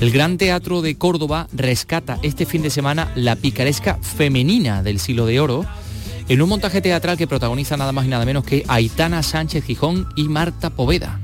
el 0.00 0.10
Gran 0.10 0.38
Teatro 0.38 0.82
de 0.82 0.96
Córdoba 0.96 1.46
rescata 1.52 2.18
este 2.22 2.46
fin 2.46 2.62
de 2.62 2.70
semana 2.70 3.12
la 3.14 3.36
picaresca 3.36 3.98
femenina 4.02 4.82
del 4.82 4.98
siglo 4.98 5.26
de 5.26 5.40
oro 5.40 5.66
en 6.28 6.42
un 6.42 6.48
montaje 6.48 6.80
teatral 6.80 7.16
que 7.16 7.26
protagoniza 7.26 7.76
nada 7.76 7.92
más 7.92 8.06
y 8.06 8.08
nada 8.08 8.24
menos 8.24 8.44
que 8.44 8.64
Aitana 8.68 9.22
Sánchez 9.22 9.64
Gijón 9.64 10.08
y 10.16 10.24
Marta 10.24 10.70
Poveda. 10.70 11.20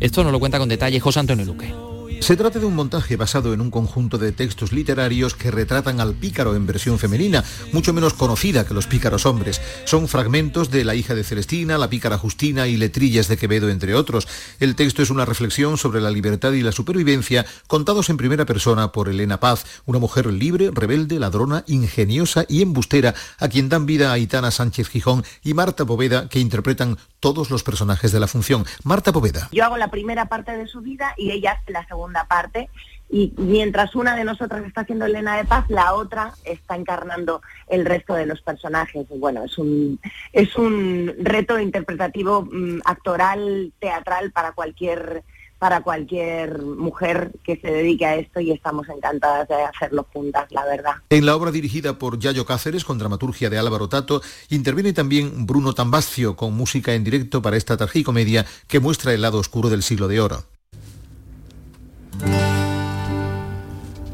Esto 0.00 0.22
nos 0.22 0.32
lo 0.32 0.40
cuenta 0.40 0.58
con 0.58 0.68
detalle 0.68 1.00
José 1.00 1.20
Antonio 1.20 1.44
Luque. 1.44 1.93
Se 2.20 2.36
trata 2.36 2.58
de 2.58 2.64
un 2.64 2.74
montaje 2.74 3.16
basado 3.16 3.52
en 3.52 3.60
un 3.60 3.70
conjunto 3.70 4.18
de 4.18 4.32
textos 4.32 4.72
literarios 4.72 5.34
que 5.34 5.50
retratan 5.50 6.00
al 6.00 6.14
pícaro 6.14 6.56
en 6.56 6.66
versión 6.66 6.98
femenina, 6.98 7.44
mucho 7.72 7.92
menos 7.92 8.14
conocida 8.14 8.66
que 8.66 8.74
los 8.74 8.86
pícaros 8.86 9.26
hombres. 9.26 9.60
Son 9.84 10.08
fragmentos 10.08 10.70
de 10.70 10.84
La 10.84 10.94
hija 10.94 11.14
de 11.14 11.24
Celestina, 11.24 11.76
La 11.76 11.90
pícara 11.90 12.16
Justina 12.16 12.66
y 12.66 12.76
Letrillas 12.76 13.28
de 13.28 13.36
Quevedo, 13.36 13.68
entre 13.68 13.94
otros. 13.94 14.26
El 14.58 14.74
texto 14.74 15.02
es 15.02 15.10
una 15.10 15.24
reflexión 15.24 15.76
sobre 15.76 16.00
la 16.00 16.10
libertad 16.10 16.52
y 16.52 16.62
la 16.62 16.72
supervivencia, 16.72 17.44
contados 17.66 18.08
en 18.08 18.16
primera 18.16 18.46
persona 18.46 18.92
por 18.92 19.08
Elena 19.08 19.40
Paz, 19.40 19.66
una 19.84 19.98
mujer 19.98 20.26
libre, 20.26 20.70
rebelde, 20.72 21.18
ladrona, 21.18 21.64
ingeniosa 21.66 22.46
y 22.48 22.62
embustera, 22.62 23.14
a 23.38 23.48
quien 23.48 23.68
dan 23.68 23.86
vida 23.86 24.12
Aitana 24.12 24.50
Sánchez 24.50 24.88
Gijón 24.88 25.24
y 25.42 25.54
Marta 25.54 25.84
Poveda, 25.84 26.28
que 26.28 26.40
interpretan 26.40 26.96
todos 27.20 27.50
los 27.50 27.62
personajes 27.62 28.12
de 28.12 28.20
la 28.20 28.28
función. 28.28 28.64
Marta 28.82 29.12
Poveda. 29.12 29.48
Yo 29.52 29.64
hago 29.64 29.76
la 29.76 29.90
primera 29.90 30.26
parte 30.26 30.56
de 30.56 30.66
su 30.66 30.80
vida 30.80 31.14
y 31.16 31.30
ella 31.30 31.62
la 31.66 31.86
segunda 31.86 32.13
parte 32.22 32.68
y 33.10 33.32
mientras 33.36 33.94
una 33.94 34.16
de 34.16 34.24
nosotras 34.24 34.64
está 34.64 34.80
haciendo 34.82 35.04
Elena 35.04 35.36
de 35.36 35.44
Paz, 35.44 35.66
la 35.68 35.94
otra 35.94 36.32
está 36.44 36.74
encarnando 36.74 37.42
el 37.68 37.84
resto 37.84 38.14
de 38.14 38.26
los 38.26 38.40
personajes. 38.40 39.06
Bueno, 39.08 39.44
es 39.44 39.58
un, 39.58 40.00
es 40.32 40.56
un 40.56 41.12
reto 41.18 41.58
interpretativo, 41.58 42.42
mm, 42.42 42.80
actoral, 42.84 43.72
teatral 43.78 44.32
para 44.32 44.52
cualquier 44.52 45.22
para 45.60 45.82
cualquier 45.82 46.60
mujer 46.60 47.30
que 47.42 47.56
se 47.56 47.68
dedique 47.68 48.04
a 48.04 48.16
esto 48.16 48.38
y 48.40 48.50
estamos 48.50 48.86
encantadas 48.88 49.48
de 49.48 49.54
hacerlo 49.54 50.06
juntas, 50.12 50.46
la 50.50 50.64
verdad. 50.66 50.96
En 51.08 51.24
la 51.24 51.36
obra 51.36 51.52
dirigida 51.52 51.98
por 51.98 52.18
Yayo 52.18 52.44
Cáceres 52.44 52.84
con 52.84 52.98
dramaturgia 52.98 53.48
de 53.48 53.56
Álvaro 53.56 53.88
Tato, 53.88 54.20
interviene 54.50 54.92
también 54.92 55.46
Bruno 55.46 55.72
Tambascio 55.72 56.36
con 56.36 56.52
música 56.52 56.92
en 56.92 57.04
directo 57.04 57.40
para 57.40 57.56
esta 57.56 57.78
tragicomedia 57.78 58.44
que 58.66 58.80
muestra 58.80 59.14
el 59.14 59.22
lado 59.22 59.38
oscuro 59.38 59.70
del 59.70 59.82
siglo 59.82 60.06
de 60.06 60.20
oro. 60.20 60.53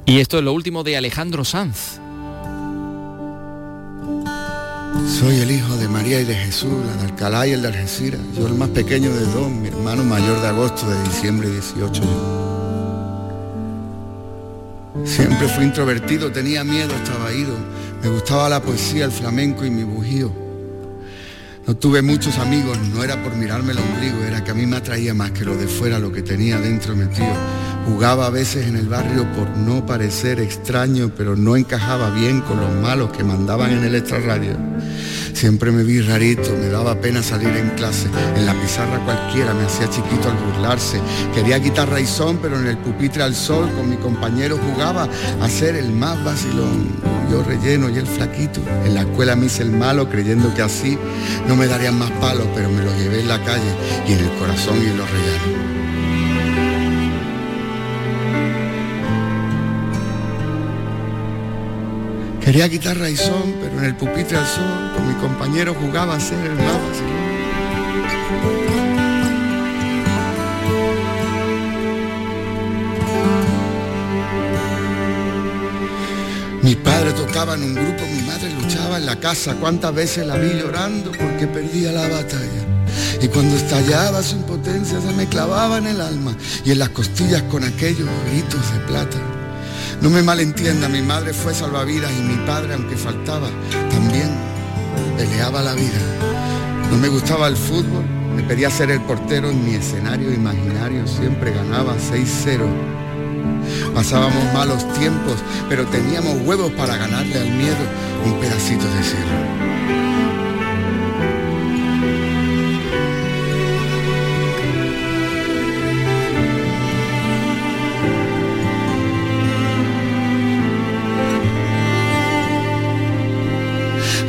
Y 0.07 0.19
esto 0.19 0.39
es 0.39 0.45
lo 0.45 0.53
último 0.53 0.83
de 0.83 0.97
Alejandro 0.97 1.45
Sanz. 1.45 2.01
Soy 5.21 5.37
el 5.41 5.51
hijo 5.51 5.77
de 5.77 5.89
María 5.89 6.21
y 6.21 6.25
de 6.25 6.35
Jesús, 6.35 6.73
la 6.87 6.97
de 6.97 7.11
Alcalá 7.11 7.47
y 7.47 7.53
el 7.53 7.63
de 7.63 7.69
Algeciras. 7.69 8.21
Yo 8.37 8.47
el 8.47 8.55
más 8.55 8.71
pequeño 8.71 9.13
de 9.15 9.25
dos, 9.27 9.51
mi 9.51 9.69
hermano 9.69 10.03
mayor 10.03 10.41
de 10.41 10.49
agosto, 10.49 10.89
de 10.89 11.03
diciembre 11.05 11.49
18 11.51 12.03
Siempre 15.05 15.49
fui 15.49 15.65
introvertido, 15.65 16.31
tenía 16.31 16.65
miedo, 16.65 16.93
estaba 16.95 17.33
ido. 17.33 17.55
Me 18.03 18.09
gustaba 18.09 18.49
la 18.49 18.61
poesía, 18.61 19.05
el 19.05 19.13
flamenco 19.13 19.65
y 19.65 19.71
mi 19.71 19.85
bujío. 19.85 20.33
No 21.67 21.77
tuve 21.77 22.03
muchos 22.03 22.39
amigos, 22.39 22.79
no 22.93 23.05
era 23.05 23.23
por 23.23 23.35
mirarme 23.37 23.73
el 23.73 23.79
ombligo, 23.79 24.25
era 24.25 24.43
que 24.43 24.51
a 24.51 24.55
mí 24.55 24.67
me 24.67 24.77
atraía 24.77 25.15
más 25.15 25.31
que 25.31 25.45
lo 25.45 25.57
de 25.57 25.69
fuera, 25.69 25.99
lo 25.99 26.11
que 26.11 26.23
tenía 26.23 26.59
dentro 26.59 26.97
metido. 26.97 27.33
Jugaba 27.87 28.27
a 28.27 28.31
veces 28.31 28.67
en 28.67 28.77
el 28.77 28.89
barrio 28.89 29.31
por 29.33 29.49
no 29.57 29.85
parecer 29.85 30.41
extraño, 30.41 31.11
pero 31.17 31.37
no 31.37 31.57
encajaba 31.57 32.11
bien 32.11 32.41
con 32.41 32.61
los 32.61 32.73
malos 32.75 33.11
que 33.11 33.25
mandaban 33.25 33.73
en 33.73 33.85
el 33.85 33.95
extrarradio. 33.95 34.57
Siempre 35.33 35.71
me 35.71 35.85
vi 35.85 36.01
rarito, 36.01 36.51
me 36.61 36.67
daba 36.67 37.01
pena 37.01 37.23
salir 37.23 37.49
en 37.49 37.71
clase. 37.71 38.09
En 38.37 38.45
la 38.45 38.53
pizarra 38.53 39.03
cualquiera 39.05 39.55
me 39.55 39.65
hacía 39.65 39.89
chiquito 39.89 40.29
al 40.29 40.37
burlarse. 40.37 41.01
Quería 41.35 41.59
guitarra 41.59 41.99
y 41.99 42.07
son, 42.07 42.39
pero 42.39 42.59
en 42.59 42.67
el 42.67 42.77
pupitre 42.77 43.23
al 43.23 43.35
sol 43.35 43.71
con 43.75 43.89
mi 43.89 43.97
compañero 43.97 44.59
jugaba 44.59 45.09
a 45.41 45.49
ser 45.49 45.77
el 45.77 45.93
más 45.93 46.23
vacilón. 46.25 46.89
Yo 47.31 47.43
relleno 47.43 47.89
y 47.89 47.97
el 47.97 48.07
flaquito. 48.07 48.61
En 48.85 48.95
la 48.95 49.01
escuela 49.01 49.35
me 49.35 49.47
hice 49.47 49.63
el 49.63 49.71
malo 49.71 50.11
creyendo 50.11 50.53
que 50.55 50.63
así 50.63 50.99
no 51.49 51.57
me 51.57 51.67
darían 51.67 51.99
más 51.99 52.11
palos, 52.13 52.47
pero 52.55 52.69
me 52.69 52.85
lo 52.85 52.95
llevé 52.99 53.21
en 53.21 53.29
la 53.29 53.43
calle 53.43 53.75
y 54.07 54.13
en 54.13 54.19
el 54.19 54.31
corazón 54.39 54.77
y 54.83 54.89
en 54.89 54.99
los 54.99 55.11
regalos. 55.11 55.80
Quería 62.51 62.67
guitarra 62.67 63.09
y 63.09 63.17
son, 63.17 63.55
pero 63.61 63.79
en 63.79 63.85
el 63.85 63.95
pupitre 63.95 64.37
al 64.37 64.45
sol, 64.45 64.93
con 64.97 65.07
mi 65.07 65.15
compañero 65.21 65.73
jugaba 65.73 66.17
a 66.17 66.19
ser 66.19 66.45
el 66.45 66.57
más 66.57 66.65
Mi 76.61 76.75
padre 76.75 77.13
tocaba 77.13 77.55
en 77.55 77.63
un 77.63 77.75
grupo, 77.77 78.03
mi 78.13 78.23
madre 78.23 78.53
luchaba 78.61 78.97
en 78.97 79.07
la 79.07 79.21
casa. 79.21 79.55
Cuántas 79.55 79.95
veces 79.95 80.27
la 80.27 80.35
vi 80.37 80.49
llorando 80.55 81.13
porque 81.13 81.47
perdía 81.47 81.93
la 81.93 82.09
batalla. 82.09 82.83
Y 83.23 83.29
cuando 83.29 83.55
estallaba 83.55 84.25
su 84.25 84.35
impotencia 84.35 85.01
se 85.01 85.13
me 85.13 85.29
clavaba 85.29 85.79
en 85.79 85.87
el 85.87 86.01
alma 86.01 86.37
y 86.65 86.73
en 86.73 86.81
las 86.81 86.89
costillas 86.89 87.43
con 87.43 87.63
aquellos 87.63 88.09
gritos 88.29 88.73
de 88.73 88.81
plata. 88.89 89.30
No 90.01 90.09
me 90.09 90.23
malentienda, 90.23 90.89
mi 90.89 91.03
madre 91.03 91.35
fue 91.35 91.53
salvavidas 91.53 92.11
y 92.19 92.23
mi 92.23 92.47
padre, 92.47 92.73
aunque 92.73 92.97
faltaba, 92.97 93.49
también 93.91 94.31
peleaba 95.19 95.61
la 95.61 95.75
vida. 95.75 96.01
No 96.91 96.97
me 96.97 97.09
gustaba 97.09 97.49
el 97.49 97.57
fútbol, 97.57 98.05
me 98.35 98.43
pedía 98.43 98.71
ser 98.71 98.91
el 98.91 99.03
portero 99.03 99.51
en 99.51 99.63
mi 99.63 99.75
escenario 99.75 100.33
imaginario, 100.33 101.07
siempre 101.07 101.53
ganaba 101.53 101.97
6-0. 101.97 102.65
Pasábamos 103.95 104.43
malos 104.55 104.91
tiempos, 104.95 105.37
pero 105.69 105.85
teníamos 105.87 106.47
huevos 106.47 106.73
para 106.73 106.97
ganarle 106.97 107.39
al 107.39 107.51
miedo 107.51 107.77
un 108.25 108.41
pedacito 108.41 108.87
de 108.87 109.03
cielo. 109.03 109.70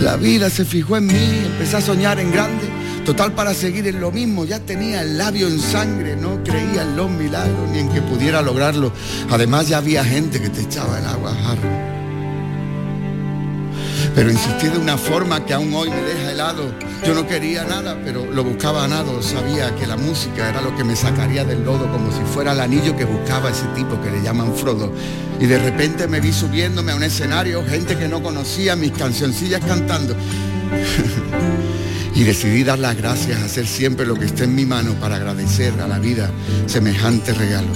La 0.02 0.16
vida 0.16 0.50
se 0.50 0.66
fijó 0.66 0.98
en 0.98 1.06
mí, 1.06 1.42
empecé 1.46 1.78
a 1.78 1.82
soñar 1.82 2.20
en 2.20 2.32
grande. 2.32 2.68
Total 3.06 3.34
para 3.34 3.54
seguir 3.54 3.86
en 3.86 4.02
lo 4.02 4.12
mismo, 4.12 4.46
ya 4.46 4.60
tenía 4.60 5.04
el 5.04 5.16
labio 5.16 5.48
en 5.48 5.60
sangre, 5.60 6.16
no 6.16 6.44
creía 6.44 6.82
en 6.82 6.96
los 6.96 7.10
milagros 7.10 7.70
ni 7.70 7.80
en 7.80 7.90
que 7.90 8.02
pudiera 8.02 8.42
lograrlo. 8.42 8.92
Además 9.30 9.68
ya 9.68 9.78
había 9.78 10.04
gente 10.04 10.42
que 10.42 10.50
te 10.50 10.62
echaba 10.62 10.98
el 10.98 11.06
agua 11.06 11.36
jarro 11.36 12.01
pero 14.16 14.30
insistí 14.30 14.68
de 14.68 14.78
una 14.78 14.98
forma 14.98 15.46
que 15.46 15.54
aún 15.54 15.74
hoy 15.74 15.90
me 15.90 16.02
deja 16.02 16.32
helado. 16.32 16.72
Yo 17.06 17.14
no 17.14 17.28
quería 17.28 17.64
nada, 17.64 17.98
pero 18.04 18.26
lo 18.26 18.44
buscaba 18.44 18.84
a 18.84 18.88
nada. 18.88 19.10
Sabía 19.22 19.74
que 19.76 19.88
la 19.88 19.98
música 19.98 20.50
era 20.50 20.62
lo 20.62 20.76
que 20.76 20.84
me 20.84 20.96
sacaría 20.96 21.46
del 21.46 21.64
lodo, 21.64 21.92
como 21.92 22.12
si 22.12 22.22
fuera 22.34 22.52
el 22.52 22.60
anillo 22.60 22.96
que 22.96 23.06
buscaba 23.06 23.50
ese 23.50 23.66
tipo 23.76 24.00
que 24.02 24.12
le 24.12 24.22
llaman 24.22 24.54
Frodo. 24.56 24.94
Y 25.40 25.46
de 25.46 25.60
repente 25.60 26.08
me 26.08 26.20
vi 26.20 26.34
subiéndome 26.34 26.92
a 26.92 26.96
un 26.96 27.04
escenario, 27.04 27.64
gente 27.66 27.98
que 27.98 28.08
no 28.08 28.22
conocía, 28.22 28.76
mis 28.76 28.92
cancioncillas 28.92 29.62
cantando. 29.66 30.16
y 32.16 32.24
decidí 32.24 32.64
dar 32.64 32.80
las 32.80 32.98
gracias, 32.98 33.42
hacer 33.42 33.66
siempre 33.66 34.06
lo 34.06 34.16
que 34.16 34.26
esté 34.26 34.44
en 34.44 34.56
mi 34.56 34.66
mano 34.66 34.94
para 34.96 35.16
agradecer 35.16 35.80
a 35.80 35.88
la 35.88 36.00
vida 36.00 36.30
semejante 36.68 37.34
regalo. 37.34 37.70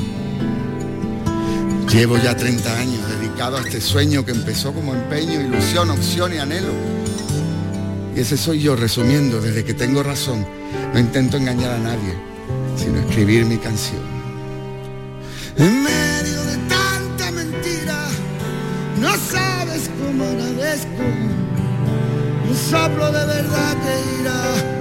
Llevo 1.91 2.17
ya 2.17 2.36
30 2.36 2.77
años 2.77 2.99
dedicado 3.36 3.57
este 3.57 3.81
sueño 3.81 4.23
que 4.23 4.31
empezó 4.31 4.71
como 4.71 4.93
empeño, 4.93 5.41
ilusión, 5.41 5.89
opción 5.89 6.33
y 6.33 6.38
anhelo. 6.38 6.71
Y 8.15 8.21
ese 8.21 8.38
soy 8.38 8.61
yo 8.61 8.77
resumiendo, 8.77 9.41
desde 9.41 9.65
que 9.65 9.73
tengo 9.73 10.03
razón, 10.03 10.45
no 10.93 10.99
intento 10.99 11.36
engañar 11.36 11.71
a 11.71 11.79
nadie, 11.79 12.15
sino 12.77 12.97
escribir 12.99 13.43
mi 13.43 13.57
canción. 13.57 14.01
En 15.57 15.83
medio 15.83 16.43
de 16.45 16.57
tanta 16.69 17.31
mentira, 17.31 18.07
no 19.01 19.09
sabes 19.17 19.89
cómo 20.01 20.23
agradezco 20.23 21.03
un 22.49 22.55
soplo 22.55 23.11
de 23.11 23.25
verdad 23.25 23.75
que 23.83 24.21
irá 24.21 24.74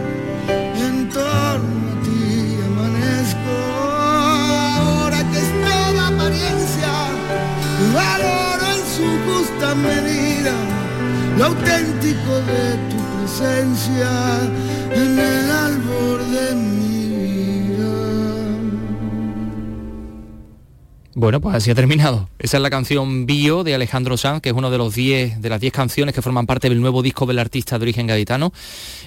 medida 9.75 10.53
lo 11.39 11.45
auténtico 11.47 12.33
de 12.51 12.77
tu 12.91 12.97
presencia 13.19 14.11
en 14.95 15.19
el 15.19 15.51
albor 15.51 16.25
de 16.25 16.55
mi 16.55 17.07
vida. 17.09 17.95
bueno, 21.15 21.41
pues 21.41 21.57
así 21.57 21.71
ha 21.71 21.75
terminado. 21.75 22.29
Esa 22.45 22.59
es 22.59 22.63
la 22.63 22.69
canción 22.69 23.25
Bio 23.25 23.65
de 23.65 23.75
Alejandro 23.75 24.19
Sanz, 24.19 24.43
que 24.43 24.51
es 24.51 24.55
uno 24.55 24.71
de 24.71 24.77
los 24.77 24.95
10 24.95 25.41
de 25.41 25.49
las 25.49 25.59
10 25.63 25.73
canciones 25.73 26.15
que 26.15 26.21
forman 26.21 26.45
parte 26.45 26.69
del 26.69 26.79
nuevo 26.79 27.01
disco 27.01 27.25
del 27.25 27.39
artista 27.39 27.79
de 27.79 27.85
origen 27.85 28.07
gaditano 28.07 28.53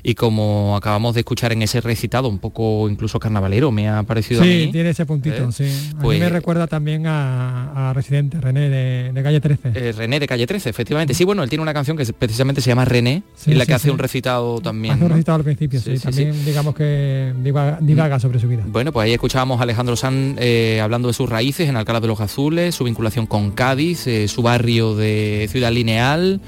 y 0.01 0.15
como 0.15 0.75
acabamos 0.75 1.13
de 1.13 1.19
escuchar 1.19 1.51
en 1.53 1.61
ese 1.61 1.79
recitado, 1.79 2.29
un 2.29 2.39
poco 2.39 2.89
incluso 2.89 3.19
carnavalero, 3.19 3.71
me 3.71 3.89
ha 3.89 4.01
parecido 4.01 4.41
sí, 4.41 4.63
a 4.63 4.65
mí. 4.65 4.71
tiene 4.71 4.89
ese 4.89 5.05
puntito, 5.05 5.35
¿Eh? 5.49 5.51
sí. 5.51 5.65
A 5.65 5.67
mí 5.67 5.99
Pues- 6.01 6.19
me 6.19 6.29
recuerda 6.29 6.65
también 6.65 7.05
a, 7.05 7.91
a 7.91 7.93
Residente, 7.93 8.41
René 8.41 8.69
de, 8.69 9.11
de 9.13 9.21
Calle 9.23 9.39
13. 9.39 9.71
Eh, 9.75 9.91
René 9.91 10.19
de 10.19 10.25
Calle 10.27 10.47
13, 10.47 10.71
efectivamente. 10.71 11.13
Sí, 11.13 11.23
bueno, 11.23 11.43
él 11.43 11.49
tiene 11.49 11.61
una 11.61 11.75
canción 11.75 11.95
que 11.95 12.05
precisamente 12.11 12.61
se 12.61 12.71
llama 12.71 12.85
René, 12.85 13.21
Sí, 13.35 13.51
en 13.51 13.59
la 13.59 13.65
sí, 13.65 13.67
que 13.67 13.73
hace 13.75 13.91
un 13.91 13.99
recitado 13.99 14.61
también. 14.61 14.95
Hace 14.95 15.03
un 15.03 15.11
recitado 15.11 15.35
al 15.35 15.43
principio, 15.43 15.79
sí. 15.79 15.99
También 15.99 16.43
digamos 16.43 16.73
que 16.73 17.35
divaga, 17.43 17.77
divaga 17.81 18.19
sobre 18.19 18.39
su 18.39 18.47
vida. 18.47 18.63
Bueno, 18.65 18.91
pues 18.91 19.05
ahí 19.05 19.13
escuchábamos 19.13 19.59
a 19.59 19.63
Alejandro 19.63 19.95
Sanz 19.95 20.37
eh, 20.39 20.81
hablando 20.81 21.07
de 21.07 21.13
sus 21.13 21.29
raíces 21.29 21.69
en 21.69 21.75
Alcalá 21.77 21.99
de 21.99 22.07
los 22.07 22.19
Azules, 22.19 22.73
su 22.73 22.83
vinculación 22.83 23.26
con 23.27 23.51
Cádiz, 23.51 24.07
eh, 24.07 24.27
su 24.27 24.41
barrio 24.41 24.95
de 24.95 25.47
Ciudad 25.51 25.71
Lineal 25.71 26.41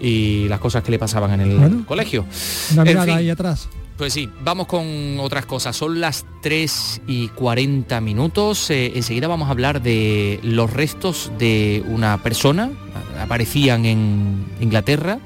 y 0.00 0.46
las 0.48 0.60
cosas 0.60 0.82
que 0.82 0.90
le 0.90 0.98
pasaban 0.98 1.32
en 1.32 1.40
el 1.40 1.56
Bueno. 1.58 1.84
colegio. 1.86 2.24
Una 2.72 2.82
En 2.82 2.88
fin, 3.02 3.10
ahí 3.10 3.30
atrás. 3.30 3.68
Pues 3.96 4.12
sí, 4.12 4.28
vamos 4.44 4.66
con 4.66 5.18
otras 5.20 5.46
cosas. 5.46 5.74
Son 5.74 6.00
las 6.00 6.26
3 6.42 7.00
y 7.06 7.28
40 7.28 7.98
minutos. 8.02 8.68
Eh, 8.70 8.92
enseguida 8.94 9.26
vamos 9.26 9.48
a 9.48 9.52
hablar 9.52 9.80
de 9.80 10.38
los 10.42 10.70
restos 10.70 11.32
de 11.38 11.82
una 11.88 12.22
persona. 12.22 12.70
Aparecían 13.18 13.86
en 13.86 14.44
Inglaterra. 14.60 15.18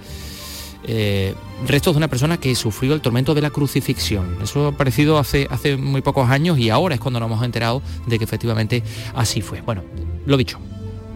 eh, 0.85 1.35
restos 1.69 1.93
de 1.95 1.99
una 1.99 2.09
persona 2.09 2.39
que 2.39 2.55
sufrió 2.55 2.95
el 2.95 3.01
tormento 3.03 3.35
de 3.35 3.43
la 3.43 3.51
crucifixión. 3.51 4.39
Eso 4.43 4.65
ha 4.67 4.69
aparecido 4.71 5.19
hace, 5.19 5.47
hace 5.51 5.77
muy 5.77 6.01
pocos 6.01 6.31
años 6.31 6.59
y 6.59 6.71
ahora 6.71 6.95
es 6.95 7.01
cuando 7.01 7.21
nos 7.21 7.29
hemos 7.31 7.45
enterado 7.45 7.83
de 8.07 8.19
que 8.19 8.25
efectivamente 8.25 8.83
así 9.15 9.43
fue. 9.43 9.61
Bueno, 9.61 9.83
lo 10.27 10.37
dicho. 10.39 10.59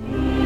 Thank 0.07 0.39
you. 0.39 0.43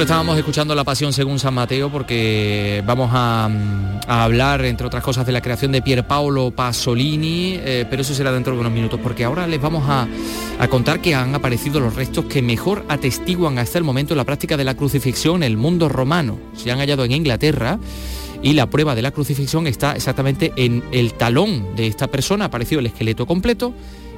Bueno, 0.00 0.12
estábamos 0.12 0.38
escuchando 0.38 0.74
La 0.74 0.82
Pasión 0.82 1.12
según 1.12 1.38
San 1.38 1.52
Mateo 1.52 1.90
porque 1.92 2.82
vamos 2.86 3.10
a, 3.12 3.50
hablar, 4.08 4.64
entre 4.64 4.86
otras 4.86 5.04
cosas, 5.04 5.26
de 5.26 5.32
la 5.32 5.42
creación 5.42 5.72
de 5.72 5.82
Pierpaolo 5.82 6.52
Pasolini, 6.52 7.58
eh, 7.62 7.84
pero 7.90 8.00
eso 8.00 8.14
será 8.14 8.32
dentro 8.32 8.54
de 8.54 8.60
unos 8.60 8.72
minutos, 8.72 8.98
porque 9.02 9.24
ahora 9.24 9.46
les 9.46 9.60
vamos 9.60 9.84
a, 9.86 10.08
contar 10.70 11.02
que 11.02 11.14
han 11.14 11.34
aparecido 11.34 11.80
los 11.80 11.96
restos 11.96 12.24
que 12.24 12.40
mejor 12.40 12.82
atestiguan 12.88 13.58
hasta 13.58 13.76
el 13.76 13.84
momento 13.84 14.14
la 14.14 14.24
práctica 14.24 14.56
de 14.56 14.64
la 14.64 14.74
crucifixión 14.74 15.42
en 15.42 15.42
el 15.42 15.58
mundo 15.58 15.90
romano. 15.90 16.38
Se 16.56 16.70
han 16.70 16.78
hallado 16.78 17.04
en 17.04 17.12
Inglaterra 17.12 17.78
y 18.42 18.54
la 18.54 18.70
prueba 18.70 18.94
de 18.94 19.02
la 19.02 19.10
crucifixión 19.10 19.66
está 19.66 19.92
exactamente 19.92 20.54
en 20.56 20.82
el 20.92 21.12
talón 21.12 21.76
de 21.76 21.88
esta 21.88 22.06
persona, 22.06 22.46
ha 22.46 22.48
aparecido 22.48 22.80
el 22.80 22.86
esqueleto 22.86 23.26
completo 23.26 23.74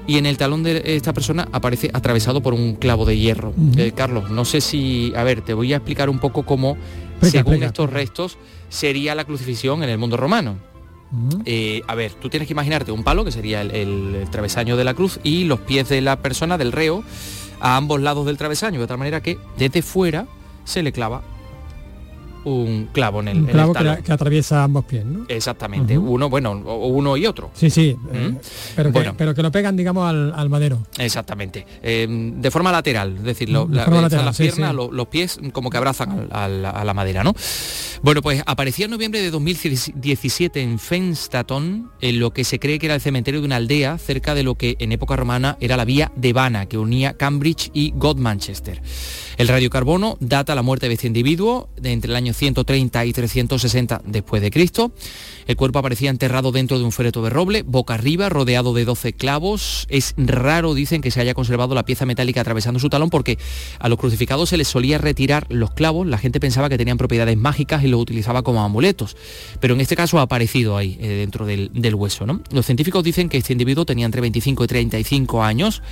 y 0.07 0.19
en 0.19 0.27
el 0.27 0.37
talón 0.37 0.63
de 0.63 0.83
esta 0.85 1.13
persona 1.13 1.49
aparece 1.53 1.91
atravesado 1.93 2.43
por 2.43 2.55
un 2.55 2.75
clavo 2.75 3.05
de 3.05 3.17
hierro. 3.19 3.55
Eh, 3.77 3.93
Carlos, 3.95 4.31
no 4.31 4.45
sé 4.45 4.61
si, 4.61 5.13
a 5.17 5.23
ver, 5.23 5.43
te 5.43 5.55
voy 5.55 5.73
a 5.73 5.77
explicar 5.77 6.11
un 6.11 6.19
poco 6.19 6.45
cómo, 6.45 6.77
según 7.31 7.55
estos 7.67 7.91
restos, 7.91 8.39
sería 8.69 9.15
la 9.15 9.25
crucifixión 9.25 9.83
en 9.83 9.91
el 9.91 9.99
mundo 9.99 10.17
romano. 10.17 10.57
Eh, 11.45 11.83
a 11.89 11.95
ver, 11.95 12.13
tú 12.15 12.31
tienes 12.31 12.47
que 12.49 12.55
imaginarte 12.55 12.91
un 12.91 13.05
palo, 13.05 13.25
que 13.25 13.33
sería 13.33 13.61
el, 13.61 13.71
el- 13.73 14.15
el 14.23 14.31
travesaño 14.31 14.77
de 14.79 14.85
la 14.85 14.95
cruz, 14.95 15.21
y 15.23 15.45
los 15.45 15.61
pies 15.61 15.89
de 15.91 16.01
la 16.01 16.17
persona, 16.23 16.57
del 16.57 16.73
reo, 16.73 17.05
a 17.61 17.77
ambos 17.77 18.01
lados 18.01 18.25
del 18.27 18.39
travesaño, 18.39 18.81
de 18.81 18.87
tal 18.87 18.97
manera 18.99 19.21
que 19.23 19.39
desde 19.59 19.83
fuera 19.83 20.27
se 20.65 20.83
le 20.83 20.91
clava 20.91 21.23
un 22.45 22.89
clavo 22.93 23.21
en 23.21 23.29
el, 23.29 23.37
Un 23.39 23.43
en 23.45 23.49
el 23.49 23.53
clavo 23.55 23.73
que, 24.03 24.13
atraviesa 24.13 24.65
ambos 24.65 24.85
pies, 24.85 25.05
¿no? 25.05 25.25
Exactamente, 25.29 25.97
uno, 25.99 26.29
bueno, 26.29 26.53
uno 26.53 27.17
y 27.17 27.27
otro. 27.27 27.51
Sí, 27.55 27.71
sí. 27.71 27.97
eh, 28.13 28.35
pero, 28.77 28.93
que, 28.93 29.13
pero 29.17 29.35
que 29.35 29.43
lo 29.43 29.51
pegan, 29.53 29.77
digamos, 29.77 30.09
al, 30.09 30.33
al 30.35 30.49
madero. 30.49 30.79
Exactamente. 30.99 31.67
Eh, 31.83 32.07
de 32.09 32.51
forma 32.51 32.73
lateral, 32.73 33.17
es 33.19 33.23
decir, 33.23 33.49
lo- 33.51 33.67
De 33.67 33.77
la- 33.77 33.85
forma 33.85 33.99
están 33.99 34.03
lateral, 34.05 34.25
las 34.27 34.37
sí, 34.37 34.43
piernas, 34.45 34.71
sí. 34.71 34.77
lo- 34.77 34.93
los 34.93 35.07
pies 35.09 35.41
como 35.53 35.71
que 35.71 35.77
abrazan 35.77 36.29
a 36.33 36.49
la 36.85 36.95
madera, 36.95 37.23
¿no? 37.25 37.35
Bueno, 38.03 38.21
pues 38.23 38.43
aparecía 38.47 38.87
en 38.87 38.91
noviembre 38.91 39.21
de 39.21 39.31
2017 39.31 40.61
en 40.61 40.79
Fenstaton, 40.79 41.91
en 42.01 42.19
lo 42.19 42.33
que 42.33 42.45
se 42.45 42.59
cree 42.59 42.79
que 42.79 42.87
era 42.87 42.95
el 42.97 43.01
cementerio 43.01 43.41
de 43.41 43.47
una 43.47 43.57
aldea 43.57 43.99
cerca 43.99 44.35
de 44.35 44.43
lo 44.43 44.57
que 44.57 44.77
en 44.81 44.93
época 44.93 45.15
romana 45.17 45.57
era 45.61 45.77
la 45.77 45.85
vía 45.85 46.11
de 46.17 46.33
Vana, 46.33 46.67
que 46.67 46.79
unía 46.79 47.15
Cambridge 47.15 47.71
y 47.73 47.93
Godmanchester. 47.97 48.83
El 49.39 49.49
radiocarbono 49.49 50.17
data 50.21 50.55
la 50.55 50.63
muerte 50.63 50.89
de 50.89 50.95
este 50.95 51.07
individuo 51.07 51.69
de 51.77 51.93
entre 51.93 52.11
el 52.11 52.17
año 52.17 52.32
130 52.35 53.05
y 53.05 53.13
360 53.13 54.03
después 54.05 54.43
de 54.43 54.51
Cristo. 54.51 54.93
El 55.47 55.57
cuerpo 55.57 55.79
aparecía 55.79 56.11
enterrado 56.11 56.53
dentro 56.53 56.79
de 56.79 56.85
un 56.85 56.93
féretro 56.93 57.23
de 57.23 57.31
roble, 57.31 57.63
boca 57.63 57.95
arriba, 57.95 58.29
rodeado 58.29 58.75
de 58.75 58.85
12 58.85 59.13
clavos. 59.13 59.87
Es 59.89 60.15
raro, 60.17 60.75
dicen, 60.75 61.01
que 61.01 61.11
se 61.11 61.21
haya 61.21 61.35
conservado 61.35 61.75
la 61.75 61.85
pieza 61.85 62.07
metálica 62.07 62.41
atravesando 62.41 62.79
su 62.81 62.89
talón 62.89 63.11
porque 63.11 63.39
a 63.79 63.89
los 63.89 63.99
crucificados 63.99 64.49
se 64.49 64.57
les 64.57 64.69
solía 64.69 64.99
retirar 64.99 65.47
los 65.49 65.73
clavos. 65.73 66.07
La 66.07 66.19
gente 66.19 66.41
pensaba 66.41 66.69
que 66.69 66.79
tenían 66.79 66.99
propiedades 66.99 67.37
mágicas 67.37 67.83
y 67.85 67.89
los 67.89 68.01
utilizaba 68.01 68.43
como 68.43 68.63
amuletos. 68.63 69.17
Pero 69.61 69.75
en 69.75 69.81
este 69.81 69.97
caso 69.97 70.19
ha 70.19 70.23
aparecido 70.23 70.77
ahí, 70.77 70.97
eh, 71.01 71.09
dentro 71.09 71.47
del, 71.47 71.71
hueso. 71.95 72.25
Los 72.51 72.67
científicos 72.67 73.05
dicen 73.05 73.29
que 73.29 73.39
este 73.39 73.53
individuo 73.53 73.85
tenía 73.85 74.07
entre 74.07 74.21
25 74.21 74.65
y 74.65 74.67
35 74.67 75.43
años. 75.43 75.83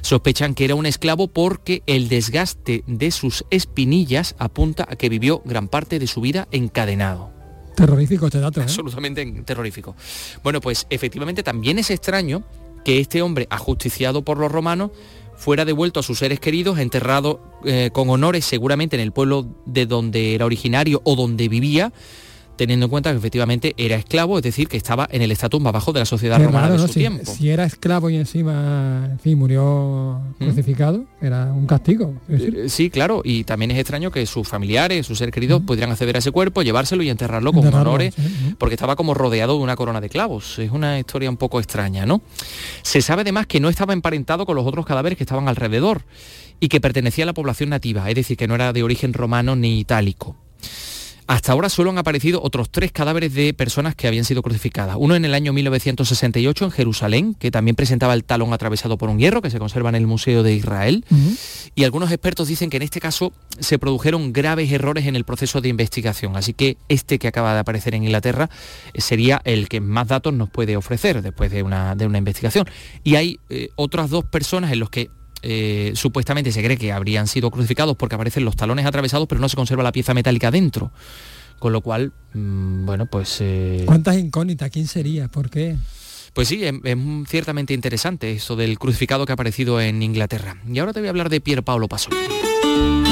Sospechan 0.00 0.54
que 0.54 0.64
era 0.64 0.74
un 0.74 0.86
esclavo 0.86 1.28
porque 1.28 1.82
el 1.86 2.08
desgaste 2.08 2.84
de 2.86 3.10
sus 3.10 3.44
espinillas 3.50 4.34
apunta 4.38 4.86
a 4.88 4.96
que 4.96 5.08
vivió 5.08 5.42
gran 5.44 5.68
parte 5.68 5.89
de 5.98 6.06
su 6.06 6.20
vida 6.20 6.48
encadenado 6.50 7.40
Terrorífico 7.74 8.26
este 8.26 8.40
dato, 8.40 8.60
¿eh? 8.60 8.64
absolutamente 8.64 9.24
terrorífico. 9.44 9.96
Bueno, 10.42 10.60
pues 10.60 10.86
efectivamente 10.90 11.42
también 11.42 11.78
es 11.78 11.90
extraño 11.90 12.42
que 12.84 13.00
este 13.00 13.22
hombre, 13.22 13.46
ajusticiado 13.50 14.22
por 14.22 14.38
los 14.38 14.52
romanos, 14.52 14.90
fuera 15.36 15.64
devuelto 15.64 16.00
a 16.00 16.02
sus 16.02 16.18
seres 16.18 16.40
queridos, 16.40 16.78
enterrado 16.78 17.40
eh, 17.64 17.88
con 17.92 18.10
honores 18.10 18.44
seguramente 18.44 18.96
en 18.96 19.02
el 19.02 19.12
pueblo 19.12 19.46
de 19.64 19.86
donde 19.86 20.34
era 20.34 20.44
originario 20.44 21.00
o 21.04 21.16
donde 21.16 21.48
vivía, 21.48 21.92
teniendo 22.60 22.84
en 22.84 22.90
cuenta 22.90 23.10
que 23.10 23.16
efectivamente 23.16 23.72
era 23.78 23.96
esclavo, 23.96 24.36
es 24.36 24.42
decir, 24.44 24.68
que 24.68 24.76
estaba 24.76 25.08
en 25.10 25.22
el 25.22 25.32
estatus 25.32 25.62
más 25.62 25.72
bajo 25.72 25.94
de 25.94 26.00
la 26.00 26.04
sociedad 26.04 26.36
Qué 26.36 26.44
romana 26.44 26.66
raro, 26.66 26.74
de 26.74 26.80
¿no? 26.82 26.86
su 26.88 26.92
Si, 26.92 26.98
tiempo. 27.00 27.32
si 27.34 27.48
era 27.48 27.64
esclavo 27.64 28.10
y 28.10 28.16
encima, 28.16 29.08
en 29.10 29.18
fin, 29.18 29.38
murió 29.38 30.20
¿Mm? 30.38 30.44
crucificado, 30.44 31.06
era 31.22 31.46
un 31.54 31.66
castigo. 31.66 32.12
Eh, 32.28 32.66
Sí, 32.68 32.90
claro, 32.90 33.22
y 33.24 33.44
también 33.44 33.70
es 33.70 33.78
extraño 33.78 34.10
que 34.10 34.26
sus 34.26 34.46
familiares, 34.46 35.06
sus 35.06 35.16
seres 35.16 35.32
queridos, 35.32 35.62
pudieran 35.62 35.90
acceder 35.90 36.16
a 36.16 36.18
ese 36.18 36.32
cuerpo, 36.32 36.60
llevárselo 36.60 37.02
y 37.02 37.08
enterrarlo 37.08 37.50
con 37.54 37.64
Enterrarlo, 37.64 37.92
honores, 37.92 38.14
sí. 38.14 38.54
porque 38.58 38.74
estaba 38.74 38.94
como 38.94 39.14
rodeado 39.14 39.56
de 39.56 39.62
una 39.62 39.74
corona 39.74 40.02
de 40.02 40.10
clavos. 40.10 40.58
Es 40.58 40.70
una 40.70 40.98
historia 40.98 41.30
un 41.30 41.38
poco 41.38 41.60
extraña, 41.60 42.04
¿no? 42.04 42.20
Se 42.82 43.00
sabe 43.00 43.22
además 43.22 43.46
que 43.46 43.58
no 43.60 43.70
estaba 43.70 43.94
emparentado 43.94 44.44
con 44.44 44.54
los 44.54 44.66
otros 44.66 44.84
cadáveres 44.84 45.16
que 45.16 45.24
estaban 45.24 45.48
alrededor 45.48 46.02
y 46.60 46.68
que 46.68 46.78
pertenecía 46.78 47.24
a 47.24 47.26
la 47.26 47.32
población 47.32 47.70
nativa, 47.70 48.06
es 48.10 48.14
decir, 48.16 48.36
que 48.36 48.46
no 48.46 48.54
era 48.54 48.74
de 48.74 48.82
origen 48.82 49.14
romano 49.14 49.56
ni 49.56 49.80
itálico. 49.80 50.36
Hasta 51.30 51.52
ahora 51.52 51.68
solo 51.68 51.90
han 51.90 51.98
aparecido 51.98 52.42
otros 52.42 52.70
tres 52.70 52.90
cadáveres 52.90 53.32
de 53.32 53.54
personas 53.54 53.94
que 53.94 54.08
habían 54.08 54.24
sido 54.24 54.42
crucificadas. 54.42 54.96
Uno 54.98 55.14
en 55.14 55.24
el 55.24 55.32
año 55.32 55.52
1968 55.52 56.64
en 56.64 56.70
Jerusalén, 56.72 57.34
que 57.34 57.52
también 57.52 57.76
presentaba 57.76 58.14
el 58.14 58.24
talón 58.24 58.52
atravesado 58.52 58.98
por 58.98 59.10
un 59.10 59.20
hierro, 59.20 59.40
que 59.40 59.48
se 59.48 59.60
conserva 59.60 59.90
en 59.90 59.94
el 59.94 60.08
Museo 60.08 60.42
de 60.42 60.54
Israel. 60.54 61.04
Y 61.76 61.84
algunos 61.84 62.10
expertos 62.10 62.48
dicen 62.48 62.68
que 62.68 62.78
en 62.78 62.82
este 62.82 62.98
caso 62.98 63.32
se 63.60 63.78
produjeron 63.78 64.32
graves 64.32 64.72
errores 64.72 65.06
en 65.06 65.14
el 65.14 65.22
proceso 65.22 65.60
de 65.60 65.68
investigación. 65.68 66.36
Así 66.36 66.52
que 66.52 66.78
este 66.88 67.20
que 67.20 67.28
acaba 67.28 67.54
de 67.54 67.60
aparecer 67.60 67.94
en 67.94 68.02
Inglaterra 68.02 68.50
eh, 68.92 69.00
sería 69.00 69.40
el 69.44 69.68
que 69.68 69.80
más 69.80 70.08
datos 70.08 70.34
nos 70.34 70.50
puede 70.50 70.76
ofrecer 70.76 71.22
después 71.22 71.52
de 71.52 71.62
una, 71.62 71.94
de 71.94 72.06
una 72.06 72.18
investigación. 72.18 72.66
Y 73.04 73.14
hay 73.14 73.38
eh, 73.50 73.68
otras 73.76 74.10
dos 74.10 74.24
personas 74.24 74.72
en 74.72 74.80
los 74.80 74.90
que 74.90 75.10
eh, 75.42 75.92
supuestamente 75.94 76.52
se 76.52 76.62
cree 76.62 76.76
que 76.76 76.92
habrían 76.92 77.26
sido 77.26 77.50
crucificados 77.50 77.96
porque 77.96 78.14
aparecen 78.14 78.44
los 78.44 78.56
talones 78.56 78.86
atravesados, 78.86 79.26
pero 79.28 79.40
no 79.40 79.48
se 79.48 79.56
conserva 79.56 79.82
la 79.82 79.92
pieza 79.92 80.14
metálica 80.14 80.50
dentro. 80.50 80.90
Con 81.58 81.72
lo 81.72 81.82
cual, 81.82 82.12
mm, 82.32 82.86
bueno, 82.86 83.06
pues... 83.06 83.38
eh, 83.40 83.82
¿Cuántas 83.86 84.16
incógnitas? 84.16 84.70
¿Quién 84.70 84.86
sería? 84.86 85.28
¿Por 85.28 85.50
qué? 85.50 85.76
pues 86.32 86.46
sí, 86.46 86.64
es, 86.64 86.74
es 86.84 86.96
ciertamente 87.28 87.74
interesante 87.74 88.32
eso 88.32 88.54
del 88.54 88.78
crucificado 88.78 89.26
que 89.26 89.32
ha 89.32 89.34
aparecido 89.34 89.80
en 89.80 90.02
Inglaterra. 90.02 90.56
Y 90.66 90.78
ahora 90.78 90.92
te 90.92 91.00
voy 91.00 91.08
a 91.08 91.10
hablar 91.10 91.28
de 91.28 91.40
Pier 91.40 91.62
Paolo 91.64 91.88
Pasolini. 91.88 93.09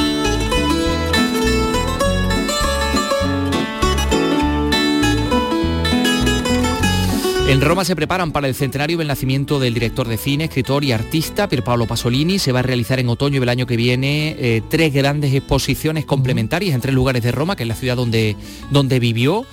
En 7.49 7.63
Roma 7.63 7.83
se 7.87 7.97
preparan 7.97 8.31
para 8.31 8.47
el 8.47 8.55
centenario 8.55 8.99
del 8.99 9.09
nacimiento 9.09 9.59
del 9.59 9.73
director 9.73 10.07
de 10.07 10.19
cine, 10.19 10.45
escritor 10.45 10.85
y 10.85 10.93
artista 10.93 11.49
Pierpaolo 11.49 11.87
Pasolini. 11.87 12.39
Se 12.39 12.53
va 12.53 12.59
a 12.59 12.63
realizar 12.63 13.01
en 13.01 13.09
otoño 13.09 13.41
del 13.41 13.49
año 13.49 13.67
que 13.67 13.79
viene 13.79 14.37
eh, 14.39 14.63
tres 14.69 14.93
grandes 14.93 15.33
exposiciones 15.33 16.05
complementarias 16.05 16.75
en 16.75 16.83
tres 16.83 16.95
lugares 16.95 17.23
de 17.23 17.33
Roma, 17.33 17.57
que 17.57 17.63
es 17.63 17.69
la 17.69 17.75
ciudad 17.75 17.97
donde, 17.97 18.37
donde 18.71 19.01
vivió 19.01 19.47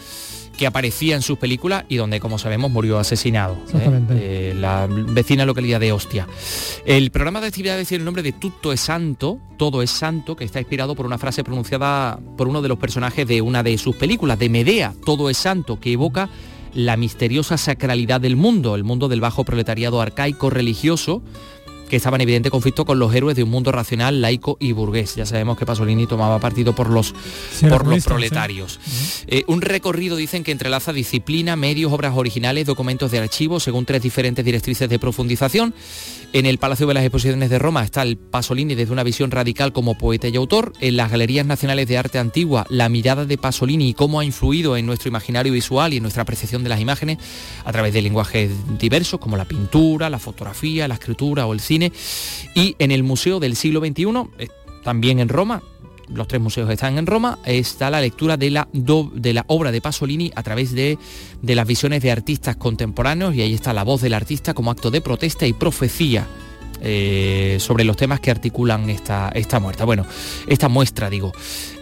que 0.57 0.67
aparecía 0.67 1.15
en 1.15 1.21
sus 1.21 1.37
películas 1.37 1.85
y 1.87 1.95
donde, 1.95 2.19
como 2.19 2.37
sabemos, 2.37 2.69
murió 2.69 2.99
asesinado. 2.99 3.57
¿eh? 3.73 4.01
Eh, 4.09 4.53
la 4.57 4.87
vecina 4.89 5.45
localidad 5.45 5.79
de 5.79 5.93
Ostia. 5.93 6.27
El 6.85 7.11
programa 7.11 7.39
de 7.39 7.47
actividades 7.47 7.87
tiene 7.87 8.01
el 8.01 8.05
nombre 8.05 8.23
de 8.23 8.33
Tutto 8.33 8.73
es 8.73 8.81
Santo, 8.81 9.39
Todo 9.57 9.81
es 9.81 9.91
Santo, 9.91 10.35
que 10.35 10.43
está 10.43 10.59
inspirado 10.59 10.95
por 10.95 11.05
una 11.05 11.17
frase 11.17 11.45
pronunciada 11.45 12.19
por 12.37 12.49
uno 12.49 12.61
de 12.61 12.67
los 12.67 12.77
personajes 12.77 13.25
de 13.25 13.41
una 13.41 13.63
de 13.63 13.77
sus 13.77 13.95
películas, 13.95 14.37
de 14.37 14.49
Medea, 14.49 14.93
Todo 15.05 15.29
es 15.29 15.37
Santo, 15.37 15.79
que 15.79 15.93
evoca 15.93 16.29
la 16.75 16.97
misteriosa 16.97 17.57
sacralidad 17.57 18.21
del 18.21 18.35
mundo, 18.35 18.75
el 18.75 18.83
mundo 18.83 19.07
del 19.07 19.21
bajo 19.21 19.43
proletariado 19.43 20.01
arcaico 20.01 20.49
religioso, 20.49 21.23
que 21.89 21.95
estaba 21.95 22.17
en 22.17 22.21
evidente 22.21 22.49
conflicto 22.49 22.85
con 22.85 22.99
los 22.99 23.13
héroes 23.13 23.35
de 23.35 23.43
un 23.43 23.49
mundo 23.49 23.71
racional, 23.71 24.21
laico 24.21 24.57
y 24.59 24.71
burgués. 24.71 25.15
Ya 25.15 25.25
sabemos 25.25 25.57
que 25.57 25.65
Pasolini 25.65 26.07
tomaba 26.07 26.39
partido 26.39 26.73
por 26.73 26.89
los, 26.89 27.13
por 27.69 27.87
los 27.87 28.03
proletarios. 28.03 28.79
Eh, 29.27 29.43
un 29.47 29.61
recorrido, 29.61 30.15
dicen, 30.15 30.43
que 30.43 30.51
entrelaza 30.51 30.93
disciplina, 30.93 31.55
medios, 31.55 31.93
obras 31.93 32.13
originales, 32.15 32.65
documentos 32.65 33.11
de 33.11 33.19
archivo, 33.19 33.59
según 33.59 33.85
tres 33.85 34.01
diferentes 34.01 34.43
directrices 34.43 34.89
de 34.89 34.99
profundización. 34.99 35.73
En 36.33 36.45
el 36.45 36.57
Palacio 36.57 36.87
de 36.87 36.93
las 36.93 37.03
Exposiciones 37.03 37.49
de 37.49 37.59
Roma 37.59 37.83
está 37.83 38.01
el 38.01 38.17
Pasolini 38.17 38.75
desde 38.75 38.91
una 38.91 39.03
visión 39.03 39.31
radical 39.31 39.71
como 39.71 39.97
poeta 39.97 40.27
y 40.27 40.35
autor. 40.35 40.73
En 40.81 40.97
las 40.97 41.11
Galerías 41.11 41.45
Nacionales 41.45 41.87
de 41.87 41.97
Arte 41.97 42.19
Antigua, 42.19 42.65
la 42.69 42.89
mirada 42.89 43.25
de 43.25 43.37
Pasolini 43.37 43.89
y 43.89 43.93
cómo 43.93 44.19
ha 44.19 44.25
influido 44.25 44.77
en 44.77 44.85
nuestro 44.85 45.09
imaginario 45.09 45.53
visual 45.53 45.93
y 45.93 45.97
en 45.97 46.03
nuestra 46.03 46.23
apreciación 46.23 46.63
de 46.63 46.69
las 46.69 46.81
imágenes 46.81 47.17
a 47.63 47.71
través 47.71 47.93
de 47.93 48.01
lenguajes 48.01 48.51
diversos 48.77 49.19
como 49.19 49.37
la 49.37 49.45
pintura, 49.45 50.09
la 50.09 50.19
fotografía, 50.19 50.87
la 50.87 50.95
escritura 50.95 51.45
o 51.45 51.53
el 51.53 51.59
cine. 51.59 51.91
Y 52.53 52.75
en 52.79 52.91
el 52.91 53.03
Museo 53.03 53.39
del 53.39 53.55
Siglo 53.55 53.79
XXI, 53.79 54.05
eh, 54.37 54.47
también 54.83 55.19
en 55.19 55.29
Roma, 55.29 55.63
los 56.07 56.27
tres 56.27 56.41
museos 56.41 56.69
están 56.69 56.97
en 56.97 57.05
Roma, 57.05 57.39
está 57.45 57.89
la 57.89 58.01
lectura 58.01 58.37
de 58.37 58.51
la, 58.51 58.67
de 58.71 59.33
la 59.33 59.45
obra 59.47 59.71
de 59.71 59.81
Pasolini 59.81 60.31
a 60.35 60.43
través 60.43 60.71
de, 60.73 60.97
de 61.41 61.55
las 61.55 61.67
visiones 61.67 62.01
de 62.01 62.11
artistas 62.11 62.55
contemporáneos 62.55 63.35
y 63.35 63.41
ahí 63.41 63.53
está 63.53 63.73
la 63.73 63.83
voz 63.83 64.01
del 64.01 64.13
artista 64.13 64.53
como 64.53 64.71
acto 64.71 64.91
de 64.91 65.01
protesta 65.01 65.45
y 65.45 65.53
profecía 65.53 66.27
eh, 66.81 67.57
sobre 67.59 67.83
los 67.83 67.97
temas 67.97 68.19
que 68.19 68.31
articulan 68.31 68.89
esta, 68.89 69.29
esta 69.29 69.59
muerta. 69.59 69.85
Bueno, 69.85 70.05
esta 70.47 70.69
muestra, 70.69 71.09
digo. 71.09 71.31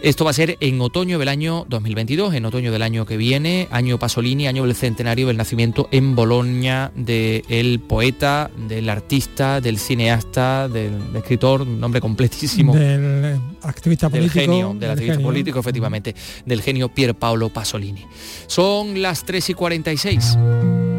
Esto 0.02 0.24
va 0.24 0.32
a 0.32 0.34
ser 0.34 0.58
en 0.60 0.80
otoño 0.80 1.18
del 1.18 1.28
año 1.28 1.64
2022, 1.68 2.34
en 2.34 2.44
otoño 2.44 2.72
del 2.72 2.82
año 2.82 3.06
que 3.06 3.16
viene, 3.16 3.68
año 3.70 3.98
Pasolini, 3.98 4.46
año 4.46 4.64
del 4.64 4.74
centenario 4.74 5.28
del 5.28 5.36
nacimiento 5.36 5.88
en 5.92 6.14
Bolonia 6.14 6.92
del 6.94 7.80
poeta, 7.80 8.50
del 8.68 8.90
artista, 8.90 9.60
del 9.60 9.78
cineasta, 9.78 10.68
del, 10.68 10.92
escritor, 11.16 11.66
nombre 11.66 12.00
completísimo. 12.00 12.74
Del 12.74 13.40
activista 13.62 14.08
político. 14.08 14.34
Del 14.34 14.46
genio, 14.46 14.74
del, 14.78 14.90
activista 14.90 15.20
político, 15.20 15.58
efectivamente, 15.60 16.14
del 16.44 16.60
genio 16.60 16.88
Pier 16.88 17.14
Paolo 17.14 17.48
Pasolini. 17.48 18.04
Son 18.46 19.00
las 19.00 19.24
3 19.24 19.50
y 19.50 19.54
46. 19.54 20.93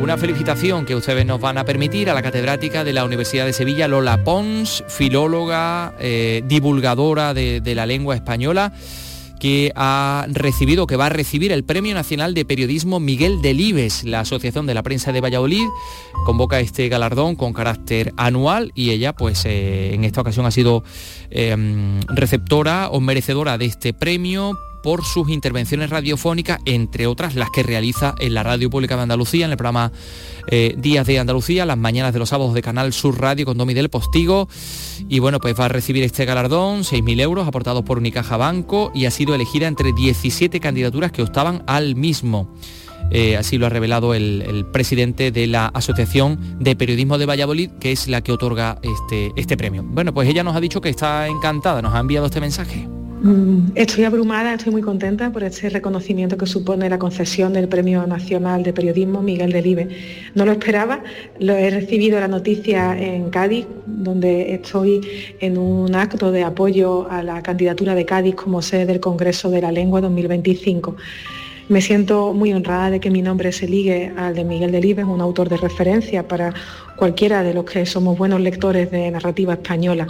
Una 0.00 0.16
felicitación 0.16 0.86
que 0.86 0.96
ustedes 0.96 1.26
nos 1.26 1.42
van 1.42 1.58
a 1.58 1.64
permitir 1.66 2.08
a 2.08 2.14
la 2.14 2.22
catedrática 2.22 2.84
de 2.84 2.94
la 2.94 3.04
Universidad 3.04 3.44
de 3.44 3.52
Sevilla, 3.52 3.86
Lola 3.86 4.24
Pons, 4.24 4.82
filóloga, 4.88 5.94
eh, 6.00 6.42
divulgadora 6.46 7.34
de, 7.34 7.74
la 7.74 7.84
lengua 7.84 8.14
española 8.14 8.72
que 9.38 9.72
ha 9.76 10.26
recibido, 10.30 10.86
que 10.86 10.96
va 10.96 11.06
a 11.06 11.10
recibir 11.10 11.52
el 11.52 11.64
Premio 11.64 11.94
Nacional 11.94 12.32
de 12.32 12.46
Periodismo 12.46 12.98
Miguel 12.98 13.42
Delibes. 13.42 14.04
La 14.04 14.20
Asociación 14.20 14.64
de 14.64 14.72
la 14.72 14.82
Prensa 14.82 15.12
de 15.12 15.20
Valladolid 15.20 15.66
convoca 16.24 16.60
este 16.60 16.88
galardón 16.88 17.36
con 17.36 17.52
carácter 17.52 18.14
anual 18.16 18.72
y 18.74 18.90
ella, 18.90 19.12
pues 19.12 19.44
eh, 19.44 19.92
en 19.92 20.04
esta 20.04 20.22
ocasión 20.22 20.46
ha 20.46 20.50
sido 20.50 20.82
em, 21.30 22.00
receptora 22.08 22.88
o 22.88 23.00
merecedora 23.00 23.58
de 23.58 23.66
este 23.66 23.92
premio 23.92 24.58
por 24.82 25.04
sus 25.04 25.28
intervenciones 25.28 25.90
radiofónicas, 25.90 26.60
entre 26.64 27.06
otras 27.06 27.34
las 27.34 27.50
que 27.50 27.62
realiza 27.62 28.14
en 28.18 28.34
la 28.34 28.42
Radio 28.42 28.70
Pública 28.70 28.96
de 28.96 29.02
Andalucía, 29.02 29.44
en 29.44 29.52
el 29.52 29.56
programa 29.56 29.92
eh, 30.48 30.74
Días 30.78 31.06
de 31.06 31.18
Andalucía, 31.18 31.66
las 31.66 31.78
mañanas 31.78 32.12
de 32.12 32.18
los 32.18 32.28
sábados 32.28 32.54
de 32.54 32.62
Canal 32.62 32.92
Sur 32.92 33.20
Radio 33.20 33.46
con 33.46 33.58
Domi 33.58 33.74
del 33.74 33.90
Postigo. 33.90 34.48
Y 35.08 35.18
bueno, 35.18 35.38
pues 35.38 35.58
va 35.58 35.66
a 35.66 35.68
recibir 35.68 36.02
este 36.02 36.24
galardón, 36.24 36.82
6.000 36.82 37.20
euros 37.20 37.48
aportados 37.48 37.82
por 37.82 37.98
Unicaja 37.98 38.36
Banco 38.36 38.90
y 38.94 39.06
ha 39.06 39.10
sido 39.10 39.34
elegida 39.34 39.66
entre 39.66 39.92
17 39.92 40.60
candidaturas 40.60 41.12
que 41.12 41.22
optaban 41.22 41.62
al 41.66 41.96
mismo. 41.96 42.52
Eh, 43.10 43.36
así 43.36 43.58
lo 43.58 43.66
ha 43.66 43.70
revelado 43.70 44.14
el, 44.14 44.42
el, 44.46 44.66
presidente 44.66 45.32
de 45.32 45.46
la 45.48 45.66
Asociación 45.66 46.58
de 46.60 46.76
Periodismo 46.76 47.18
de 47.18 47.26
Valladolid, 47.26 47.70
que 47.80 47.90
es 47.90 48.06
la 48.06 48.20
que 48.20 48.30
otorga 48.30 48.78
este, 48.82 49.32
este 49.36 49.56
premio. 49.56 49.82
Bueno, 49.84 50.14
pues 50.14 50.28
ella 50.28 50.44
nos 50.44 50.54
ha 50.54 50.60
dicho 50.60 50.80
que 50.80 50.90
está 50.90 51.26
encantada, 51.26 51.82
nos 51.82 51.94
ha 51.94 52.00
enviado 52.00 52.26
este 52.26 52.40
mensaje. 52.40 52.99
Mm, 53.22 53.72
estoy 53.74 54.04
abrumada, 54.04 54.54
estoy 54.54 54.72
muy 54.72 54.80
contenta 54.80 55.30
por 55.30 55.44
este 55.44 55.68
reconocimiento 55.68 56.38
que 56.38 56.46
supone 56.46 56.88
la 56.88 56.98
concesión 56.98 57.52
del 57.52 57.68
Premio 57.68 58.06
Nacional 58.06 58.62
de 58.62 58.72
Periodismo 58.72 59.20
Miguel 59.20 59.52
Delibe. 59.52 59.88
No 60.34 60.46
lo 60.46 60.52
esperaba, 60.52 61.02
lo 61.38 61.52
he 61.52 61.68
recibido 61.68 62.18
la 62.18 62.28
noticia 62.28 62.98
en 62.98 63.28
Cádiz, 63.28 63.66
donde 63.84 64.54
estoy 64.54 65.02
en 65.38 65.58
un 65.58 65.94
acto 65.94 66.32
de 66.32 66.44
apoyo 66.44 67.10
a 67.10 67.22
la 67.22 67.42
candidatura 67.42 67.94
de 67.94 68.06
Cádiz 68.06 68.36
como 68.36 68.62
sede 68.62 68.86
del 68.86 69.00
Congreso 69.00 69.50
de 69.50 69.60
la 69.60 69.70
Lengua 69.70 70.00
2025. 70.00 70.96
Me 71.70 71.80
siento 71.80 72.34
muy 72.34 72.52
honrada 72.52 72.90
de 72.90 72.98
que 72.98 73.10
mi 73.10 73.22
nombre 73.22 73.52
se 73.52 73.68
ligue 73.68 74.12
al 74.16 74.34
de 74.34 74.42
Miguel 74.42 74.72
Delibes, 74.72 75.04
un 75.04 75.20
autor 75.20 75.48
de 75.48 75.56
referencia 75.56 76.26
para 76.26 76.52
cualquiera 76.96 77.42
de 77.42 77.54
los 77.54 77.64
que 77.64 77.86
somos 77.86 78.18
buenos 78.18 78.40
lectores 78.40 78.90
de 78.90 79.10
narrativa 79.10 79.54
española. 79.54 80.06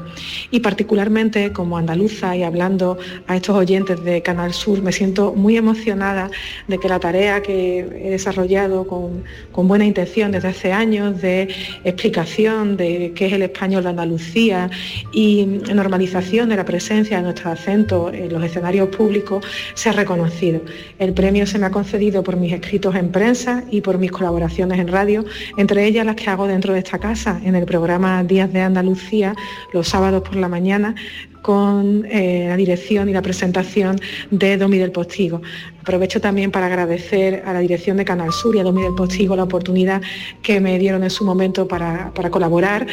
Y 0.51 0.59
particularmente 0.59 1.53
como 1.53 1.77
andaluza 1.77 2.35
y 2.35 2.43
hablando 2.43 2.99
a 3.29 3.37
estos 3.37 3.57
oyentes 3.57 4.03
de 4.03 4.23
Canal 4.23 4.55
Sur, 4.55 4.83
me 4.83 4.91
siento 4.91 5.35
muy 5.35 5.57
emocionada 5.59 6.31
de 6.67 6.79
que 6.79 6.89
la 6.89 6.99
tarea 6.99 7.43
que 7.43 7.81
he 7.81 8.11
desarrollado 8.11 8.87
con, 8.87 9.23
buena 9.69 9.85
intención 9.85 10.33
desde 10.33 10.49
hace 10.49 10.73
años 10.73 11.21
de 11.21 11.49
explicación 11.85 12.79
de 12.79 13.13
qué 13.15 13.27
es 13.27 13.35
el 13.35 13.43
español 13.43 13.83
de 13.85 13.91
Andalucía 13.91 14.71
y 15.13 15.45
normalización 15.73 16.49
de 16.49 16.57
la 16.57 16.65
presencia 16.65 17.19
de 17.19 17.23
nuestro 17.23 17.51
acento 17.51 18.11
en 18.13 18.33
los 18.33 18.43
escenarios 18.43 18.89
públicos 18.89 19.45
se 19.75 19.91
ha 19.91 19.93
reconocido. 19.93 20.63
El 20.99 21.13
premio 21.13 21.47
se 21.51 21.59
me 21.59 21.67
ha 21.67 21.71
concedido 21.71 22.23
por 22.23 22.37
mis 22.37 22.53
escritos 22.53 22.95
en 22.95 23.11
prensa 23.11 23.65
y 23.71 23.81
por 23.81 23.99
mis 23.99 24.13
colaboraciones 24.13 24.79
en 24.79 24.87
radio, 24.87 25.25
entre 25.57 25.85
ellas 25.85 26.07
las 26.07 26.15
que 26.15 26.31
hago 26.31 26.47
dentro 26.47 26.73
de 26.73 26.79
esta 26.79 26.99
casa 26.99 27.41
en 27.45 27.57
el 27.57 27.65
programa 27.67 28.23
Días 28.23 28.53
de 28.53 28.61
Andalucía 28.61 29.35
los 29.73 29.89
sábados 29.89 30.23
por 30.23 30.37
la 30.37 30.49
mañana 30.49 30.95
con 31.43 32.07
eh, 32.09 32.47
la 32.49 32.57
dirección 32.57 33.09
y 33.09 33.13
la 33.13 33.23
presentación 33.23 34.01
de 34.31 34.57
Domi 34.57 34.79
del 34.79 34.93
Postigo. 34.93 35.43
Aprovecho 35.81 36.21
también 36.21 36.53
para 36.53 36.67
agradecer 36.67 37.43
a 37.45 37.53
la 37.53 37.59
dirección 37.59 37.97
de 37.97 38.05
Canal 38.05 38.33
Sur 38.33 38.55
y 38.55 38.61
a 38.61 38.63
Domi 38.63 38.83
del 38.83 38.95
Postigo 38.95 39.35
la 39.35 39.45
oportunidad 39.45 40.03
que 40.43 40.61
me 40.61 40.79
dieron 40.79 41.03
en 41.03 41.11
su 41.11 41.25
momento 41.25 41.67
para, 41.67 42.13
para 42.15 42.31
colaborar 42.31 42.87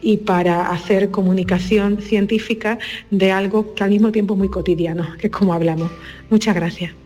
y 0.00 0.18
para 0.18 0.70
hacer 0.70 1.10
comunicación 1.10 2.00
científica 2.00 2.78
de 3.10 3.32
algo 3.32 3.74
que 3.74 3.82
al 3.82 3.90
mismo 3.90 4.12
tiempo 4.12 4.34
es 4.34 4.38
muy 4.38 4.48
cotidiano, 4.48 5.04
que 5.18 5.26
es 5.26 5.32
como 5.32 5.52
hablamos. 5.52 5.90
Muchas 6.30 6.54
gracias. 6.54 7.03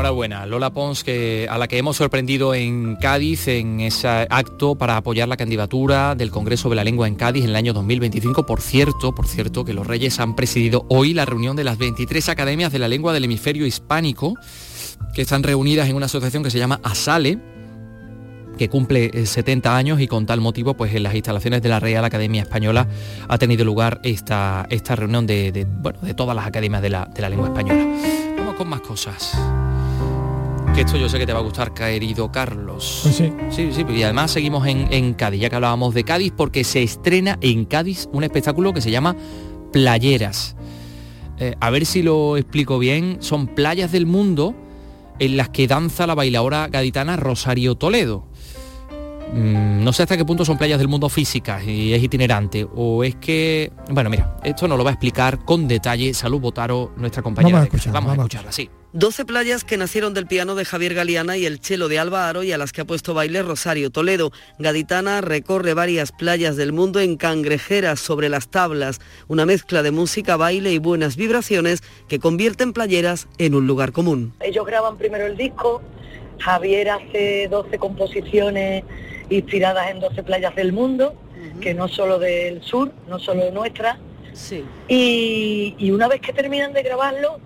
Enhorabuena, 0.00 0.46
Lola 0.46 0.70
Pons, 0.70 1.04
que, 1.04 1.46
a 1.50 1.58
la 1.58 1.68
que 1.68 1.76
hemos 1.76 1.98
sorprendido 1.98 2.54
en 2.54 2.96
Cádiz 2.96 3.48
en 3.48 3.80
ese 3.80 4.08
acto 4.08 4.74
para 4.74 4.96
apoyar 4.96 5.28
la 5.28 5.36
candidatura 5.36 6.14
del 6.14 6.30
Congreso 6.30 6.70
de 6.70 6.76
la 6.76 6.84
Lengua 6.84 7.06
en 7.06 7.16
Cádiz 7.16 7.44
en 7.44 7.50
el 7.50 7.56
año 7.56 7.74
2025. 7.74 8.46
Por 8.46 8.62
cierto, 8.62 9.14
por 9.14 9.28
cierto, 9.28 9.62
que 9.62 9.74
los 9.74 9.86
Reyes 9.86 10.18
han 10.18 10.34
presidido 10.36 10.86
hoy 10.88 11.12
la 11.12 11.26
reunión 11.26 11.54
de 11.54 11.64
las 11.64 11.76
23 11.76 12.30
academias 12.30 12.72
de 12.72 12.78
la 12.78 12.88
lengua 12.88 13.12
del 13.12 13.24
hemisferio 13.24 13.66
hispánico, 13.66 14.36
que 15.12 15.20
están 15.20 15.42
reunidas 15.42 15.86
en 15.90 15.96
una 15.96 16.06
asociación 16.06 16.42
que 16.42 16.50
se 16.50 16.58
llama 16.58 16.80
ASALE, 16.82 17.38
que 18.56 18.70
cumple 18.70 19.26
70 19.26 19.68
eh, 19.68 19.72
años 19.72 20.00
y 20.00 20.06
con 20.06 20.24
tal 20.24 20.40
motivo, 20.40 20.72
pues 20.72 20.94
en 20.94 21.02
las 21.02 21.14
instalaciones 21.14 21.60
de 21.60 21.68
la 21.68 21.78
Real 21.78 22.06
Academia 22.06 22.40
Española 22.40 22.88
ha 23.28 23.36
tenido 23.36 23.66
lugar 23.66 24.00
esta, 24.02 24.66
esta 24.70 24.96
reunión 24.96 25.26
de, 25.26 25.66
bueno, 25.82 25.98
de 26.00 26.14
todas 26.14 26.34
las 26.34 26.46
academias 26.46 26.80
de 26.80 26.88
la, 26.88 27.04
de 27.04 27.20
la 27.20 27.28
lengua 27.28 27.48
española. 27.48 27.86
Vamos 28.38 28.54
con 28.54 28.68
más 28.68 28.80
cosas. 28.80 29.38
Que 30.74 30.82
esto 30.82 30.96
yo 30.96 31.08
sé 31.08 31.18
que 31.18 31.26
te 31.26 31.32
va 31.32 31.40
a 31.40 31.42
gustar, 31.42 31.74
querido 31.74 32.30
Carlos. 32.30 33.00
Pues 33.02 33.16
sí. 33.16 33.32
Sí, 33.50 33.70
sí, 33.72 33.84
y 33.88 34.02
además 34.02 34.30
seguimos 34.30 34.66
en, 34.66 35.14
Cádiz, 35.14 35.40
ya 35.40 35.50
que 35.50 35.56
hablábamos 35.56 35.94
de 35.94 36.04
Cádiz, 36.04 36.32
porque 36.36 36.64
se 36.64 36.82
estrena 36.82 37.38
en 37.40 37.64
Cádiz 37.64 38.08
un 38.12 38.22
espectáculo 38.22 38.72
que 38.72 38.80
se 38.80 38.90
llama 38.90 39.16
Playeras. 39.72 40.56
Eh, 41.38 41.56
a 41.60 41.70
ver 41.70 41.86
si 41.86 42.02
lo 42.02 42.36
explico 42.36 42.78
bien, 42.78 43.18
son 43.20 43.48
playas 43.48 43.90
del 43.90 44.06
mundo 44.06 44.54
en 45.18 45.36
las 45.36 45.48
que 45.48 45.66
danza 45.66 46.06
la 46.06 46.14
bailadora 46.14 46.68
gaditana 46.68 47.16
Rosario 47.16 47.74
Toledo. 47.74 48.29
Mm, 49.32 49.84
no 49.84 49.92
sé 49.92 50.02
hasta 50.02 50.16
qué 50.16 50.24
punto 50.24 50.44
son 50.44 50.58
playas 50.58 50.78
del 50.78 50.88
mundo 50.88 51.08
físicas 51.08 51.64
y 51.64 51.92
es 51.92 52.02
itinerante, 52.02 52.66
o 52.74 53.04
es 53.04 53.16
que, 53.16 53.72
bueno, 53.90 54.10
mira, 54.10 54.36
esto 54.44 54.68
nos 54.68 54.78
lo 54.78 54.84
va 54.84 54.90
a 54.90 54.94
explicar 54.94 55.44
con 55.44 55.68
detalle 55.68 56.14
Salud 56.14 56.40
Botaro, 56.40 56.92
nuestra 56.96 57.22
compañera. 57.22 57.58
Vamos 57.58 57.64
a 57.64 57.68
escuchar, 57.68 57.92
vamos 57.92 58.08
a 58.08 58.10
vamos 58.10 58.22
a 58.22 58.26
escucharla, 58.26 58.52
sí. 58.52 58.70
12 58.92 59.24
playas 59.24 59.62
que 59.62 59.76
nacieron 59.76 60.14
del 60.14 60.26
piano 60.26 60.56
de 60.56 60.64
Javier 60.64 60.94
Galeana 60.94 61.36
y 61.36 61.46
el 61.46 61.60
chelo 61.60 61.86
de 61.86 62.00
Alba 62.00 62.28
Aro 62.28 62.42
y 62.42 62.50
a 62.50 62.58
las 62.58 62.72
que 62.72 62.80
ha 62.80 62.84
puesto 62.84 63.14
baile 63.14 63.40
Rosario 63.40 63.90
Toledo. 63.90 64.32
Gaditana 64.58 65.20
recorre 65.20 65.74
varias 65.74 66.10
playas 66.10 66.56
del 66.56 66.72
mundo 66.72 66.98
en 66.98 67.16
cangrejeras 67.16 68.00
sobre 68.00 68.28
las 68.28 68.48
tablas, 68.48 69.00
una 69.28 69.46
mezcla 69.46 69.84
de 69.84 69.92
música, 69.92 70.36
baile 70.36 70.72
y 70.72 70.78
buenas 70.78 71.14
vibraciones 71.14 71.84
que 72.08 72.18
convierten 72.18 72.72
playeras 72.72 73.28
en 73.38 73.54
un 73.54 73.68
lugar 73.68 73.92
común. 73.92 74.32
Ellos 74.40 74.66
graban 74.66 74.98
primero 74.98 75.24
el 75.24 75.36
disco, 75.36 75.82
Javier 76.40 76.90
hace 76.90 77.46
12 77.48 77.78
composiciones 77.78 78.82
inspiradas 79.30 79.90
en 79.90 80.00
12 80.00 80.22
playas 80.22 80.54
del 80.54 80.72
mundo, 80.72 81.14
que 81.60 81.72
no 81.72 81.88
solo 81.88 82.18
del 82.18 82.62
sur, 82.62 82.92
no 83.08 83.18
solo 83.18 83.44
de 83.44 83.52
nuestra. 83.52 83.98
Sí. 84.32 84.64
Y, 84.88 85.74
y 85.78 85.90
una 85.90 86.08
vez 86.08 86.20
que 86.20 86.32
terminan 86.32 86.72
de 86.72 86.82
grabarlo, 86.82 87.40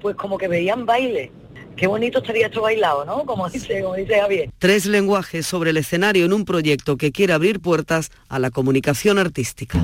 pues 0.00 0.16
como 0.16 0.38
que 0.38 0.48
veían 0.48 0.86
baile. 0.86 1.30
Qué 1.76 1.86
bonito 1.86 2.18
estaría 2.18 2.46
esto 2.46 2.60
bailado, 2.60 3.04
¿no? 3.04 3.24
Como 3.24 3.48
dice, 3.48 3.82
como 3.82 3.94
dice 3.94 4.20
Javier. 4.20 4.50
Tres 4.58 4.86
lenguajes 4.86 5.46
sobre 5.46 5.70
el 5.70 5.76
escenario 5.76 6.24
en 6.24 6.32
un 6.32 6.44
proyecto 6.44 6.96
que 6.96 7.12
quiere 7.12 7.32
abrir 7.32 7.60
puertas 7.60 8.10
a 8.28 8.40
la 8.40 8.50
comunicación 8.50 9.16
artística. 9.18 9.78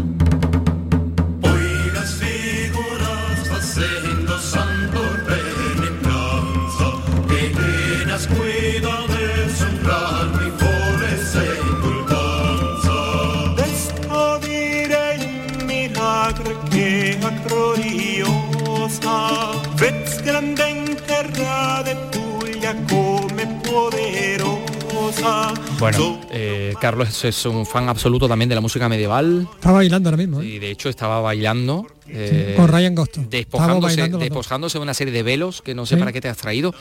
Bueno, 25.78 26.20
eh, 26.30 26.74
Carlos 26.80 27.24
es 27.24 27.46
un 27.46 27.66
fan 27.66 27.88
absoluto 27.88 28.28
también 28.28 28.48
de 28.48 28.54
la 28.54 28.60
música 28.60 28.88
medieval 28.88 29.48
Está 29.54 29.72
bailando 29.72 30.08
ahora 30.08 30.16
mismo, 30.16 30.40
¿eh? 30.40 30.46
y 30.46 30.58
de 30.58 30.70
hecho 30.70 30.88
estaba 30.88 31.20
bailando. 31.20 31.86
eh, 32.08 32.54
con 32.56 32.68
Ryan. 32.68 32.92
Estamos 32.98 33.30
despojándose, 33.30 34.08
despojándose 34.08 34.78
de 34.78 34.82
una 34.82 34.94
serie 34.94 35.12
de 35.12 35.22
velos 35.22 35.62
que 35.62 35.74
no 35.74 35.86
sé 35.86 35.94
Sí. 35.94 35.98
para 35.98 36.12
qué 36.12 36.20
te 36.20 36.28
has 36.28 36.36
traído. 36.36 36.74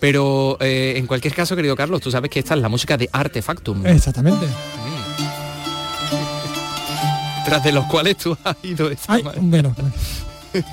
Pero 0.00 0.56
eh, 0.60 0.94
en 0.96 1.06
cualquier 1.06 1.34
caso, 1.34 1.56
querido 1.56 1.76
Carlos, 1.76 2.00
tú 2.00 2.10
sabes 2.10 2.30
que 2.30 2.40
esta 2.40 2.54
es 2.54 2.60
la 2.60 2.68
música 2.68 2.96
de 2.96 3.08
Artefactum. 3.12 3.86
Exactamente. 3.86 4.46
Tras 7.44 7.62
de 7.62 7.72
los 7.72 7.84
cuales 7.86 8.16
tú 8.16 8.36
has 8.42 8.56
ido 8.62 8.90
esta 8.90 9.12
Ay, 9.12 9.22
ma- 9.22 9.32
un 9.36 9.50
velo. 9.50 9.74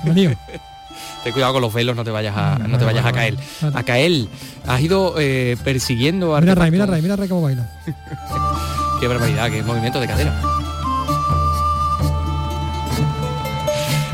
Me 0.04 0.14
lío. 0.14 0.30
Ten 1.24 1.32
cuidado 1.32 1.52
con 1.52 1.62
los 1.62 1.72
velos, 1.72 1.94
no 1.94 2.04
te 2.04 2.10
vayas 2.10 2.36
a, 2.36 2.58
no 2.58 2.78
te 2.78 2.84
vayas 2.84 3.06
a 3.06 3.12
caer. 3.12 3.36
A 3.74 3.82
caer. 3.82 4.26
Has 4.66 4.80
ido 4.80 5.14
eh, 5.18 5.56
persiguiendo 5.62 6.34
a 6.34 6.40
Mira 6.40 6.54
Ray, 6.54 6.70
mira 6.70 6.86
Ray, 6.86 7.02
mira 7.02 7.16
Ray 7.16 7.28
cómo 7.28 7.42
baila. 7.42 7.68
Qué 9.00 9.08
barbaridad, 9.08 9.50
qué 9.50 9.64
movimiento 9.64 9.98
de 9.98 10.06
cadera. 10.06 10.40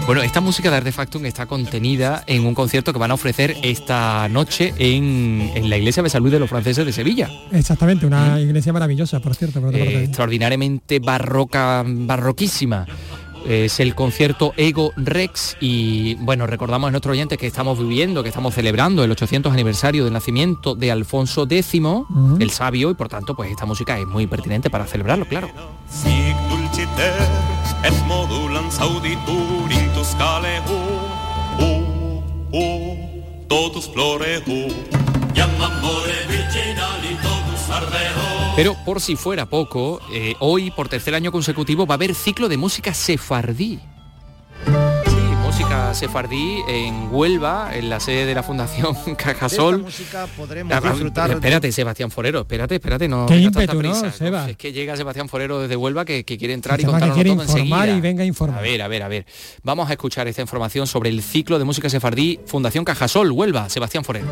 Bueno, 0.08 0.22
esta 0.22 0.40
música 0.40 0.70
de 0.70 0.78
Artefactum 0.78 1.26
está 1.26 1.44
contenida 1.44 2.24
en 2.26 2.46
un 2.46 2.54
concierto 2.54 2.94
que 2.94 2.98
van 2.98 3.10
a 3.10 3.14
ofrecer 3.14 3.54
esta 3.62 4.26
noche 4.30 4.72
en, 4.78 5.50
en 5.54 5.68
la 5.68 5.76
iglesia 5.76 6.02
de 6.02 6.08
San 6.08 6.22
Luis 6.22 6.32
de 6.32 6.38
los 6.38 6.48
Franceses 6.48 6.86
de 6.86 6.94
Sevilla. 6.94 7.28
Exactamente, 7.52 8.06
una 8.06 8.40
iglesia 8.40 8.72
maravillosa, 8.72 9.20
por 9.20 9.34
cierto. 9.34 9.60
por 9.60 9.76
Eh, 9.76 10.04
extraordinariamente 10.04 10.98
barroca, 10.98 11.84
barroquísima. 11.86 12.86
Es 13.48 13.80
el 13.80 13.94
concierto 13.94 14.52
Ego 14.58 14.92
Rex 14.96 15.56
y 15.58 16.16
bueno, 16.16 16.46
recordamos 16.46 16.88
a 16.88 16.90
nuestros 16.90 17.12
oyentes 17.12 17.38
que 17.38 17.46
estamos 17.46 17.78
viviendo, 17.78 18.22
que 18.22 18.28
estamos 18.28 18.54
celebrando 18.54 19.02
el 19.02 19.10
800 19.10 19.50
aniversario 19.50 20.04
del 20.04 20.12
nacimiento 20.12 20.74
de 20.74 20.92
Alfonso 20.92 21.46
X, 21.48 21.80
el 22.40 22.50
sabio, 22.50 22.90
y 22.90 22.94
por 22.94 23.08
tanto 23.08 23.34
pues 23.34 23.50
esta 23.50 23.64
música 23.64 23.98
es 23.98 24.06
muy 24.06 24.26
pertinente 24.26 24.68
para 24.68 24.84
celebrarlo, 24.84 25.24
claro. 25.24 25.48
Pero 38.56 38.76
por 38.84 39.00
si 39.00 39.14
fuera 39.16 39.46
poco, 39.46 40.00
eh, 40.12 40.34
hoy 40.40 40.70
por 40.72 40.88
tercer 40.88 41.14
año 41.14 41.30
consecutivo 41.30 41.86
va 41.86 41.94
a 41.94 41.96
haber 41.96 42.14
ciclo 42.14 42.48
de 42.48 42.56
música 42.56 42.92
sefardí. 42.92 43.78
Sí, 45.06 45.14
música 45.44 45.94
sefardí 45.94 46.58
en 46.68 47.08
Huelva, 47.12 47.70
en 47.76 47.88
la 47.88 48.00
sede 48.00 48.26
de 48.26 48.34
la 48.34 48.42
Fundación 48.42 48.96
Cajasol. 49.16 49.82
música 49.82 50.26
podremos 50.36 50.72
Ah, 50.72 50.80
ah, 50.84 51.28
de- 51.28 51.34
Espérate, 51.34 51.70
Sebastián 51.70 52.10
Forero, 52.10 52.40
espérate, 52.40 52.74
espérate, 52.74 53.06
no. 53.06 53.26
Qué 53.26 53.36
ímpetu, 53.38 53.74
¿no, 53.74 53.78
prisa. 53.78 54.10
Seba? 54.10 54.50
Es 54.50 54.56
que 54.56 54.72
llega 54.72 54.96
Sebastián 54.96 55.28
Forero 55.28 55.60
desde 55.60 55.76
Huelva 55.76 56.04
que, 56.04 56.24
que 56.24 56.36
quiere 56.36 56.54
entrar 56.54 56.80
y 56.80 56.84
contarnos 56.84 57.16
todo 57.16 57.26
informar 57.28 57.48
enseguida. 57.88 57.96
y 57.96 58.00
venga 58.00 58.22
a 58.24 58.26
informar. 58.26 58.58
A 58.58 58.62
ver, 58.62 58.82
a 58.82 58.88
ver, 58.88 59.02
a 59.04 59.08
ver. 59.08 59.24
Vamos 59.62 59.88
a 59.88 59.92
escuchar 59.92 60.26
esta 60.26 60.42
información 60.42 60.88
sobre 60.88 61.10
el 61.10 61.22
ciclo 61.22 61.58
de 61.60 61.64
música 61.64 61.88
sefardí 61.88 62.40
Fundación 62.46 62.84
Cajasol, 62.84 63.30
Huelva, 63.30 63.68
Sebastián 63.68 64.02
Forero. 64.04 64.26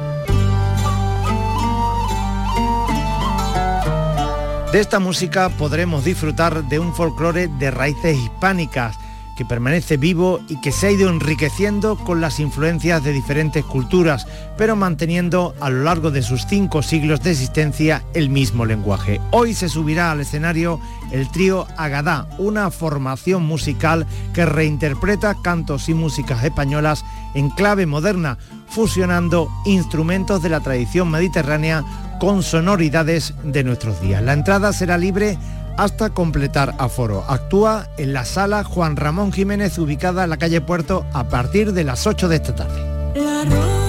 De 4.72 4.80
esta 4.80 4.98
música 4.98 5.48
podremos 5.48 6.04
disfrutar 6.04 6.64
de 6.64 6.80
un 6.80 6.92
folclore 6.92 7.46
de 7.46 7.70
raíces 7.70 8.18
hispánicas 8.18 8.98
que 9.36 9.44
permanece 9.44 9.96
vivo 9.96 10.40
y 10.48 10.60
que 10.60 10.72
se 10.72 10.88
ha 10.88 10.90
ido 10.90 11.08
enriqueciendo 11.08 11.96
con 11.96 12.20
las 12.20 12.40
influencias 12.40 13.04
de 13.04 13.12
diferentes 13.12 13.64
culturas, 13.64 14.26
pero 14.56 14.74
manteniendo 14.74 15.54
a 15.60 15.70
lo 15.70 15.84
largo 15.84 16.10
de 16.10 16.22
sus 16.22 16.46
cinco 16.46 16.82
siglos 16.82 17.22
de 17.22 17.32
existencia 17.32 18.02
el 18.14 18.28
mismo 18.28 18.64
lenguaje. 18.64 19.20
Hoy 19.30 19.54
se 19.54 19.68
subirá 19.68 20.10
al 20.10 20.20
escenario 20.20 20.80
el 21.12 21.30
trío 21.30 21.66
Agadá, 21.76 22.28
una 22.38 22.70
formación 22.70 23.44
musical 23.44 24.06
que 24.34 24.46
reinterpreta 24.46 25.36
cantos 25.42 25.88
y 25.88 25.94
músicas 25.94 26.42
españolas 26.42 27.04
en 27.34 27.50
clave 27.50 27.86
moderna, 27.86 28.38
fusionando 28.68 29.48
instrumentos 29.64 30.42
de 30.42 30.48
la 30.48 30.60
tradición 30.60 31.10
mediterránea 31.10 31.84
con 32.18 32.42
sonoridades 32.42 33.34
de 33.42 33.64
nuestros 33.64 34.00
días. 34.00 34.22
La 34.22 34.32
entrada 34.32 34.72
será 34.72 34.98
libre 34.98 35.38
hasta 35.76 36.10
completar 36.10 36.74
aforo. 36.78 37.24
Actúa 37.28 37.88
en 37.98 38.12
la 38.12 38.24
sala 38.24 38.64
Juan 38.64 38.96
Ramón 38.96 39.32
Jiménez 39.32 39.78
ubicada 39.78 40.24
en 40.24 40.30
la 40.30 40.36
calle 40.36 40.60
Puerto 40.60 41.06
a 41.12 41.24
partir 41.24 41.72
de 41.72 41.84
las 41.84 42.06
8 42.06 42.28
de 42.28 42.36
esta 42.36 42.54
tarde. 42.54 43.85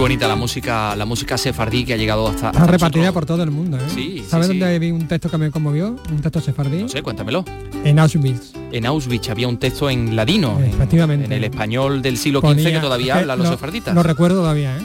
Bonita 0.00 0.26
la 0.26 0.36
música, 0.36 0.96
la 0.96 1.04
música 1.04 1.36
sefardí 1.38 1.84
que 1.84 1.94
ha 1.94 1.96
llegado 1.96 2.26
hasta, 2.28 2.50
repartida 2.52 3.12
por 3.12 3.26
todo 3.26 3.42
el 3.42 3.50
mundo, 3.50 3.76
¿eh? 3.76 3.80
Sí, 3.94 4.24
¿Sabes 4.26 4.46
sí, 4.48 4.54
sí. 4.54 4.58
dónde 4.58 4.78
vi 4.78 4.90
un 4.90 5.06
texto 5.06 5.30
que 5.30 5.38
me 5.38 5.50
conmovió? 5.50 5.96
Un 6.10 6.20
texto 6.22 6.40
sefardí. 6.40 6.82
No 6.82 6.88
sé, 6.88 7.02
cuéntamelo. 7.02 7.44
En 7.84 7.98
Auschwitz. 7.98 8.52
En 8.72 8.86
Auschwitz 8.86 9.28
había 9.28 9.46
un 9.48 9.58
texto 9.58 9.88
en 9.90 10.16
ladino, 10.16 10.58
en- 10.58 10.70
Efectivamente. 10.70 11.26
en 11.26 11.32
el 11.32 11.44
español 11.44 12.02
del 12.02 12.16
siglo 12.16 12.40
XV 12.40 12.64
que 12.72 12.78
todavía 12.80 13.16
hablan 13.18 13.38
los 13.38 13.46
lo- 13.48 13.52
sefarditas. 13.54 13.94
Lo 13.94 14.02
recuerdo 14.02 14.40
todavía, 14.40 14.76
¿eh? 14.76 14.82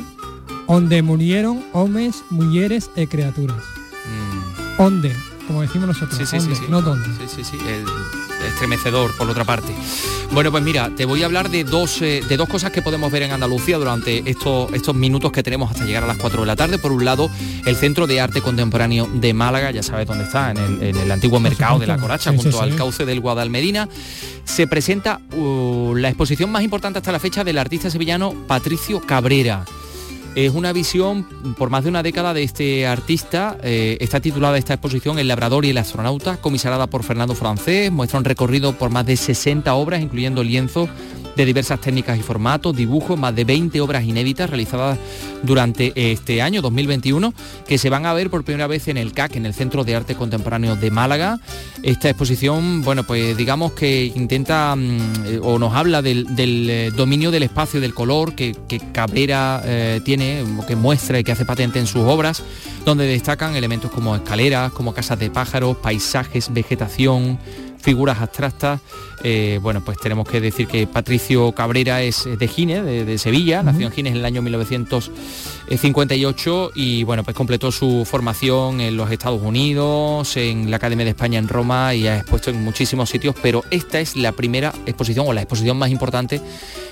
Onde 0.67 1.01
murieron 1.01 1.63
hombres, 1.73 2.23
mujeres 2.29 2.89
y 2.95 3.07
criaturas. 3.07 3.57
Onde, 4.77 5.13
como 5.47 5.61
decimos 5.61 5.87
nosotros. 5.87 6.19
Mm. 6.19 6.25
Sí, 6.25 6.25
sí, 6.25 6.39
sí, 6.39 6.45
onde, 6.47 6.55
sí. 6.57 6.63
no 6.69 6.81
donde. 6.81 7.05
Sí, 7.27 7.27
sí, 7.37 7.43
sí, 7.43 7.57
el 7.67 7.85
estremecedor 8.47 9.15
por 9.17 9.29
otra 9.29 9.43
parte. 9.43 9.73
Bueno, 10.31 10.51
pues 10.51 10.63
mira, 10.63 10.89
te 10.95 11.05
voy 11.05 11.23
a 11.23 11.25
hablar 11.27 11.49
de 11.49 11.63
dos, 11.63 12.01
eh, 12.01 12.21
de 12.27 12.37
dos 12.37 12.49
cosas 12.49 12.71
que 12.71 12.81
podemos 12.81 13.11
ver 13.11 13.23
en 13.23 13.31
Andalucía 13.31 13.77
durante 13.77 14.29
estos, 14.29 14.73
estos 14.73 14.95
minutos 14.95 15.31
que 15.31 15.43
tenemos 15.43 15.71
hasta 15.71 15.85
llegar 15.85 16.03
a 16.03 16.07
las 16.07 16.17
4 16.17 16.41
de 16.41 16.47
la 16.47 16.55
tarde. 16.55 16.77
Por 16.77 16.91
un 16.91 17.05
lado, 17.05 17.29
el 17.65 17.75
Centro 17.75 18.07
de 18.07 18.19
Arte 18.19 18.41
Contemporáneo 18.41 19.07
de 19.13 19.33
Málaga, 19.33 19.71
ya 19.71 19.83
sabes 19.83 20.07
dónde 20.07 20.25
está, 20.25 20.51
en 20.51 20.57
el, 20.57 20.83
en 20.83 20.97
el 20.97 21.11
antiguo 21.11 21.39
mercado 21.39 21.79
de 21.79 21.87
la 21.87 21.97
Coracha, 21.97 22.31
Sí, 22.31 22.37
sí, 22.37 22.43
junto 22.43 22.57
sí. 22.57 22.63
al 22.63 22.75
cauce 22.75 23.05
del 23.05 23.19
Guadalmedina. 23.19 23.87
Se 24.43 24.67
presenta 24.67 25.19
uh, 25.35 25.95
la 25.95 26.09
exposición 26.09 26.51
más 26.51 26.63
importante 26.63 26.99
hasta 26.99 27.11
la 27.11 27.19
fecha 27.19 27.43
del 27.43 27.57
artista 27.57 27.89
sevillano 27.89 28.33
Patricio 28.47 28.99
Cabrera. 29.01 29.65
Es 30.35 30.53
una 30.53 30.73
visión 30.73 31.23
por 31.57 31.69
más 31.69 31.85
de 31.85 31.89
una 31.89 32.03
década 32.03 32.33
de 32.33 32.43
este 32.43 32.85
artista. 32.85 33.57
eh, 33.63 33.97
está 34.01 34.19
titulada 34.19 34.57
esta 34.57 34.73
exposición 34.73 35.17
El 35.17 35.29
labrador 35.29 35.63
y 35.63 35.69
el 35.69 35.77
astronauta, 35.77 36.35
comisarada 36.37 36.87
por 36.87 37.03
Fernando 37.03 37.35
Francés. 37.35 37.89
Muestra 37.89 38.19
un 38.19 38.25
recorrido 38.25 38.73
por 38.73 38.89
más 38.89 39.05
de 39.05 39.15
60 39.15 39.73
obras, 39.73 40.01
incluyendo 40.01 40.43
lienzos 40.43 40.89
de 41.35 41.45
diversas 41.45 41.81
técnicas 41.81 42.17
y 42.17 42.21
formatos, 42.21 42.75
dibujos, 42.75 43.19
más 43.19 43.35
de 43.35 43.43
20 43.43 43.81
obras 43.81 44.03
inéditas 44.03 44.49
realizadas 44.49 44.97
durante 45.43 45.93
este 45.95 46.41
año 46.41 46.61
2021 46.61 47.33
que 47.67 47.77
se 47.77 47.89
van 47.89 48.05
a 48.05 48.13
ver 48.13 48.29
por 48.29 48.43
primera 48.43 48.67
vez 48.67 48.87
en 48.87 48.97
el 48.97 49.13
CAC, 49.13 49.35
en 49.35 49.45
el 49.45 49.53
Centro 49.53 49.83
de 49.83 49.95
Arte 49.95 50.15
Contemporáneo 50.15 50.75
de 50.75 50.91
Málaga. 50.91 51.39
Esta 51.83 52.09
exposición, 52.09 52.81
bueno, 52.81 53.03
pues 53.03 53.35
digamos 53.37 53.73
que 53.73 54.11
intenta 54.15 54.75
mm, 54.75 55.41
o 55.41 55.59
nos 55.59 55.73
habla 55.73 56.01
del, 56.01 56.27
eh, 56.37 56.91
dominio 56.95 57.31
del 57.31 57.43
espacio, 57.43 57.79
del 57.79 57.93
color 57.93 58.35
que, 58.35 58.55
Cabrera 58.91 59.61
eh, 59.65 60.01
tiene, 60.03 60.43
que 60.67 60.75
muestra 60.75 61.19
y 61.19 61.23
que 61.23 61.31
hace 61.31 61.45
patente 61.45 61.79
en 61.79 61.87
sus 61.87 62.03
obras, 62.03 62.43
donde 62.85 63.05
destacan 63.05 63.55
elementos 63.55 63.91
como 63.91 64.15
escaleras, 64.15 64.71
como 64.71 64.93
casas 64.93 65.19
de 65.19 65.29
pájaros, 65.29 65.77
paisajes, 65.77 66.53
vegetación, 66.53 67.39
figuras 67.85 68.19
abstractas. 68.19 68.81
Eh, 69.23 69.59
bueno, 69.61 69.81
pues 69.85 69.99
tenemos 69.99 70.27
que 70.27 70.41
decir 70.41 70.67
que 70.67 70.87
Patricio 70.87 71.51
Cabrera 71.51 72.01
es 72.01 72.25
de 72.25 72.47
Gines, 72.47 72.83
de, 72.83 73.17
Sevilla, 73.19 73.61
nació 73.61 73.85
en 73.85 73.93
Gines 73.93 74.13
en 74.13 74.17
el 74.17 74.25
año 74.25 74.41
1958 74.41 76.71
y 76.73 77.03
bueno, 77.03 77.23
pues 77.23 77.37
completó 77.37 77.71
su 77.71 78.03
formación 78.05 78.81
en 78.81 78.97
los 78.97 79.11
Estados 79.11 79.39
Unidos, 79.41 80.35
en 80.35 80.71
la 80.71 80.77
Academia 80.77 81.05
de 81.05 81.11
España 81.11 81.37
en 81.37 81.47
Roma 81.47 81.93
y 81.93 82.07
ha 82.07 82.17
expuesto 82.17 82.49
en 82.49 82.63
muchísimos 82.63 83.07
sitios, 83.09 83.35
pero 83.41 83.63
esta 83.69 83.99
es 83.99 84.15
la 84.15 84.31
primera 84.31 84.73
exposición 84.87 85.27
o 85.27 85.33
la 85.33 85.41
exposición 85.41 85.77
más 85.77 85.91
importante 85.91 86.41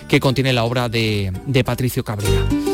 que 0.08 0.20
contiene 0.20 0.54
la 0.54 0.64
obra 0.64 0.90
de, 0.90 1.34
de 1.48 1.64
Patricio 1.64 2.04
Cabrera. 2.04 2.73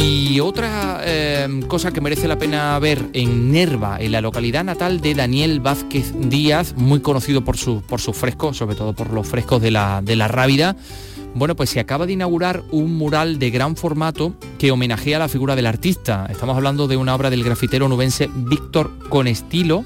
Y 0.00 0.38
otra 0.38 1.00
em, 1.04 1.60
cosa 1.62 1.90
que 1.90 2.00
merece 2.00 2.28
la 2.28 2.38
pena 2.38 2.78
ver 2.78 3.06
en 3.14 3.50
Nerva, 3.50 3.96
en 3.98 4.12
la 4.12 4.20
localidad 4.20 4.62
natal 4.62 5.00
de 5.00 5.12
Daniel 5.12 5.58
Vázquez 5.58 6.12
Díaz, 6.16 6.74
muy 6.76 7.00
conocido 7.00 7.42
por, 7.42 7.56
por 7.82 8.00
sus 8.00 8.16
frescos, 8.16 8.58
sobre 8.58 8.76
todo 8.76 8.92
por 8.92 9.12
los 9.12 9.26
frescos 9.26 9.60
de 9.60 9.72
la, 9.72 10.00
de 10.00 10.14
la 10.14 10.28
Rábida, 10.28 10.76
bueno, 11.34 11.56
pues 11.56 11.70
se 11.70 11.80
acaba 11.80 12.06
de 12.06 12.12
inaugurar 12.12 12.62
un 12.70 12.96
mural 12.96 13.40
de 13.40 13.50
gran 13.50 13.74
formato 13.74 14.34
que 14.60 14.70
homenajea 14.70 15.16
a 15.16 15.20
la 15.20 15.28
figura 15.28 15.56
del 15.56 15.66
artista. 15.66 16.28
Estamos 16.30 16.56
hablando 16.56 16.86
de 16.86 16.96
una 16.96 17.16
obra 17.16 17.28
del 17.28 17.42
grafitero 17.42 17.88
nubense 17.88 18.30
Víctor 18.32 18.92
Conestilo, 19.08 19.84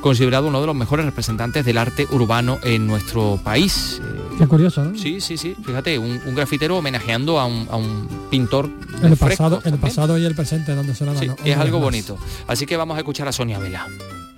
considerado 0.00 0.48
uno 0.48 0.60
de 0.60 0.66
los 0.66 0.76
mejores 0.76 1.06
representantes 1.06 1.64
del 1.64 1.78
arte 1.78 2.06
urbano 2.10 2.58
en 2.62 2.86
nuestro 2.86 3.38
país. 3.42 4.00
Qué 4.38 4.46
curioso, 4.46 4.84
¿no? 4.84 4.96
Sí, 4.96 5.20
sí, 5.20 5.36
sí. 5.36 5.54
Fíjate, 5.64 5.98
un, 5.98 6.20
grafitero 6.34 6.76
homenajeando 6.76 7.38
a 7.38 7.46
un, 7.46 8.08
pintor. 8.30 8.70
El 9.02 9.16
pasado, 9.16 9.60
el 9.64 9.78
pasado 9.78 10.18
y 10.18 10.24
el 10.24 10.34
presente, 10.34 10.74
donde 10.74 10.94
se 10.94 11.04
la 11.04 11.16
sí, 11.16 11.28
es 11.44 11.56
algo 11.56 11.78
bonito. 11.78 12.18
Así 12.46 12.66
que 12.66 12.76
vamos 12.76 12.96
a 12.96 13.00
escuchar 13.00 13.28
a 13.28 13.32
Sonia 13.32 13.58
Vela. 13.58 13.86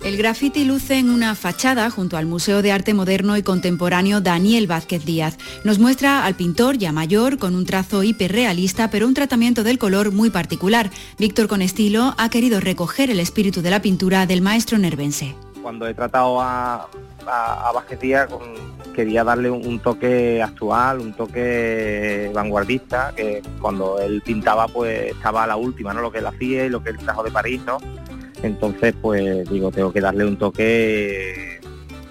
El 0.03 0.17
graffiti 0.17 0.65
luce 0.65 0.99
en 0.99 1.09
una 1.09 1.33
fachada 1.33 1.89
junto 1.89 2.17
al 2.17 2.25
Museo 2.25 2.61
de 2.61 2.73
Arte 2.73 2.93
Moderno 2.93 3.37
y 3.37 3.43
Contemporáneo 3.43 4.19
Daniel 4.19 4.67
Vázquez 4.67 5.05
Díaz. 5.05 5.37
Nos 5.63 5.79
muestra 5.79 6.25
al 6.25 6.35
pintor 6.35 6.77
ya 6.77 6.91
mayor 6.91 7.37
con 7.37 7.55
un 7.55 7.65
trazo 7.65 8.03
hiperrealista 8.03 8.89
pero 8.89 9.07
un 9.07 9.13
tratamiento 9.13 9.63
del 9.63 9.77
color 9.77 10.11
muy 10.11 10.29
particular. 10.29 10.91
Víctor 11.17 11.47
con 11.47 11.61
estilo 11.61 12.15
ha 12.17 12.29
querido 12.29 12.59
recoger 12.59 13.11
el 13.11 13.21
espíritu 13.21 13.61
de 13.61 13.69
la 13.69 13.81
pintura 13.81 14.25
del 14.25 14.41
maestro 14.41 14.77
nervense 14.77 15.35
cuando 15.63 15.87
he 15.87 15.93
tratado 15.95 16.39
a, 16.39 16.87
a, 17.25 17.83
Díaz 17.99 18.29
quería 18.93 19.23
darle 19.23 19.49
un, 19.49 19.79
toque 19.79 20.43
actual, 20.43 20.99
un 20.99 21.13
toque 21.13 22.29
vanguardista, 22.33 23.13
que 23.15 23.41
cuando 23.59 23.99
él 23.99 24.21
pintaba 24.23 24.67
pues 24.67 25.11
estaba 25.11 25.45
a 25.45 25.47
la 25.47 25.55
última, 25.55 25.93
¿no? 25.93 26.01
Lo 26.01 26.11
que 26.11 26.19
él 26.19 26.27
hacía 26.27 26.65
y 26.65 26.69
lo 26.69 26.83
que 26.83 26.91
él 26.91 26.97
trajo 26.97 27.23
de 27.23 27.31
París, 27.31 27.61
¿no? 27.65 27.77
Entonces 28.43 28.93
pues 29.01 29.49
digo, 29.49 29.71
tengo 29.71 29.91
que 29.91 30.01
darle 30.01 30.25
un 30.25 30.37
toque 30.37 31.59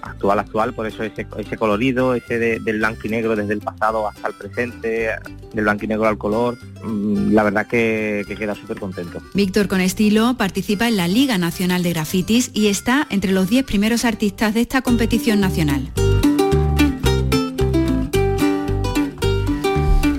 actual, 0.03 0.39
actual, 0.39 0.73
por 0.73 0.87
eso 0.87 1.03
ese, 1.03 1.25
ese 1.37 1.57
colorido, 1.57 2.13
ese 2.15 2.37
del 2.37 2.77
blanco 2.77 3.01
y 3.05 3.09
negro 3.09 3.35
desde 3.35 3.53
el 3.53 3.61
pasado 3.61 4.07
hasta 4.07 4.27
el 4.27 4.33
presente, 4.33 5.09
del 5.53 5.63
blanco 5.63 5.85
y 5.85 5.87
negro 5.87 6.07
al 6.07 6.17
color, 6.17 6.57
mm, 6.83 7.33
la 7.33 7.43
verdad 7.43 7.67
que, 7.67 8.23
que 8.27 8.35
queda 8.35 8.55
súper 8.55 8.79
contento. 8.79 9.21
Víctor 9.33 9.67
con 9.67 9.81
estilo 9.81 10.35
participa 10.37 10.87
en 10.87 10.97
la 10.97 11.07
Liga 11.07 11.37
Nacional 11.37 11.83
de 11.83 11.91
Grafitis 11.91 12.51
y 12.53 12.67
está 12.67 13.07
entre 13.09 13.31
los 13.31 13.49
10 13.49 13.65
primeros 13.65 14.05
artistas 14.05 14.53
de 14.53 14.61
esta 14.61 14.81
competición 14.81 15.39
nacional. 15.39 15.91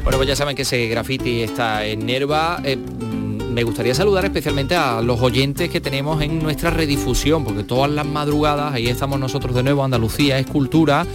Bueno, 0.03 0.18
pues 0.18 0.28
ya 0.28 0.37
saben 0.37 0.55
que 0.55 0.62
ese 0.62 0.87
graffiti 0.87 1.43
está 1.43 1.85
en 1.85 2.07
Nerva. 2.07 2.61
Eh, 2.62 2.78
me 3.55 3.63
gustaría 3.63 3.95
saludar 3.95 4.25
especialmente 4.25 4.75
a 4.75 5.01
los 5.01 5.21
oyentes 5.21 5.71
que 5.71 5.81
tenemos 5.81 6.21
en 6.23 6.43
nuestra 6.43 6.71
redifusión, 6.71 7.45
porque 7.45 7.63
todas 7.63 7.91
las 7.91 8.05
madrugadas, 8.05 8.75
ahí 8.75 8.89
estamos 8.89 9.19
nosotros 9.21 9.55
de 9.55 9.63
nuevo, 9.63 9.85
Andalucía 9.85 10.39
es 10.39 10.47
cultura, 10.47 11.07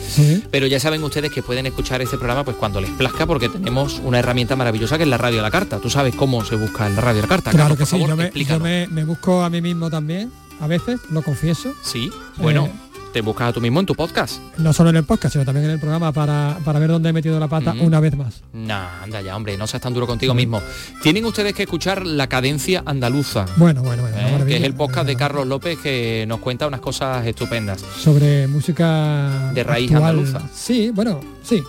pero 0.49 0.65
ya 0.65 0.79
saben 0.79 1.03
ustedes 1.03 1.31
que 1.31 1.43
pueden 1.43 1.65
escuchar 1.65 2.01
este 2.01 2.17
programa 2.17 2.45
pues 2.45 2.57
cuando 2.57 2.79
les 2.79 2.89
plazca, 2.91 3.25
porque 3.25 3.49
tenemos 3.49 4.01
una 4.03 4.19
herramienta 4.19 4.55
maravillosa 4.55 4.97
que 4.97 5.03
es 5.03 5.09
la 5.09 5.17
radio 5.17 5.39
a 5.39 5.43
la 5.43 5.51
carta. 5.51 5.79
Tú 5.79 5.89
sabes 5.89 6.15
cómo 6.15 6.43
se 6.45 6.55
busca 6.55 6.87
en 6.87 6.95
la 6.95 7.01
radio 7.01 7.19
a 7.19 7.23
la 7.23 7.27
carta. 7.27 7.51
Claro 7.51 7.75
que 7.75 7.85
sí, 7.85 7.99
yo, 7.99 8.59
me, 8.59 8.87
me, 8.87 9.03
busco 9.03 9.43
a 9.43 9.49
mí 9.49 9.61
mismo 9.61 9.89
también, 9.89 10.31
a 10.61 10.67
veces, 10.67 11.01
lo 11.11 11.21
confieso. 11.21 11.73
Sí, 11.83 12.09
bueno. 12.37 12.65
Eh, 12.65 12.88
te 13.13 13.21
buscas 13.21 13.49
a 13.49 13.53
tú 13.53 13.61
mismo 13.61 13.79
en 13.79 13.85
tu 13.85 13.95
podcast. 13.95 14.39
No 14.57 14.73
solo 14.73 14.89
en 14.89 14.97
el 14.97 15.03
podcast, 15.03 15.33
sino 15.33 15.45
también 15.45 15.65
en 15.65 15.71
el 15.71 15.79
programa 15.79 16.11
para, 16.11 16.57
para 16.63 16.79
ver 16.79 16.89
dónde 16.89 17.09
he 17.09 17.13
metido 17.13 17.39
la 17.39 17.47
pata 17.47 17.73
una 17.79 17.99
vez 17.99 18.15
más. 18.15 18.43
Nah, 18.53 19.03
anda 19.03 19.21
ya, 19.21 19.35
hombre, 19.35 19.57
no 19.57 19.67
seas 19.67 19.81
tan 19.81 19.93
duro 19.93 20.07
contigo 20.07 20.33
mismo. 20.33 20.61
Tienen 21.01 21.25
ustedes 21.25 21.53
que 21.53 21.63
escuchar 21.63 22.05
La 22.05 22.27
Cadencia 22.27 22.83
Andaluza. 22.85 23.45
Bueno, 23.57 23.81
bueno, 23.81 24.03
bueno. 24.03 24.17
¿eh? 24.17 24.45
que 24.47 24.57
es 24.57 24.63
el 24.63 24.73
podcast 24.73 25.07
de 25.07 25.15
Carlos 25.15 25.47
López 25.47 25.79
que 25.79 26.25
nos 26.27 26.39
cuenta 26.39 26.67
unas 26.67 26.81
cosas 26.81 27.25
estupendas. 27.25 27.81
Sobre 27.97 28.47
música... 28.47 29.51
De 29.53 29.63
raíz 29.63 29.91
andaluza. 29.91 30.41
Sí, 30.53 30.91
bueno, 30.93 31.19
sí. 31.43 31.63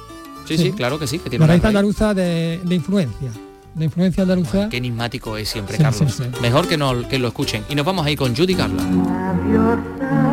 Sí, 0.47 0.59
sí, 0.59 0.73
claro 0.73 0.99
que 0.99 1.07
sí. 1.07 1.19
Que 1.19 1.31
tiene 1.31 1.47
raíz, 1.47 1.65
andaluza 1.65 2.15
de, 2.15 2.61
influencia 2.71 3.31
de 3.75 3.85
influencia 3.85 4.23
andaluza. 4.25 4.69
qué 4.69 4.79
enigmático 4.79 5.37
es 5.37 5.49
siempre, 5.49 5.79
Carlos. 5.79 6.21
Mejor 6.43 6.67
que, 6.67 6.77
no, 6.77 7.09
que 7.09 7.19
lo 7.19 7.29
escuchen. 7.29 7.65
Y 7.69 7.77
nos 7.77 7.87
vamos 7.87 8.05
a 8.05 8.11
ir 8.11 8.19
con 8.19 8.35
Judy 8.35 8.55
Garland. 8.55 10.30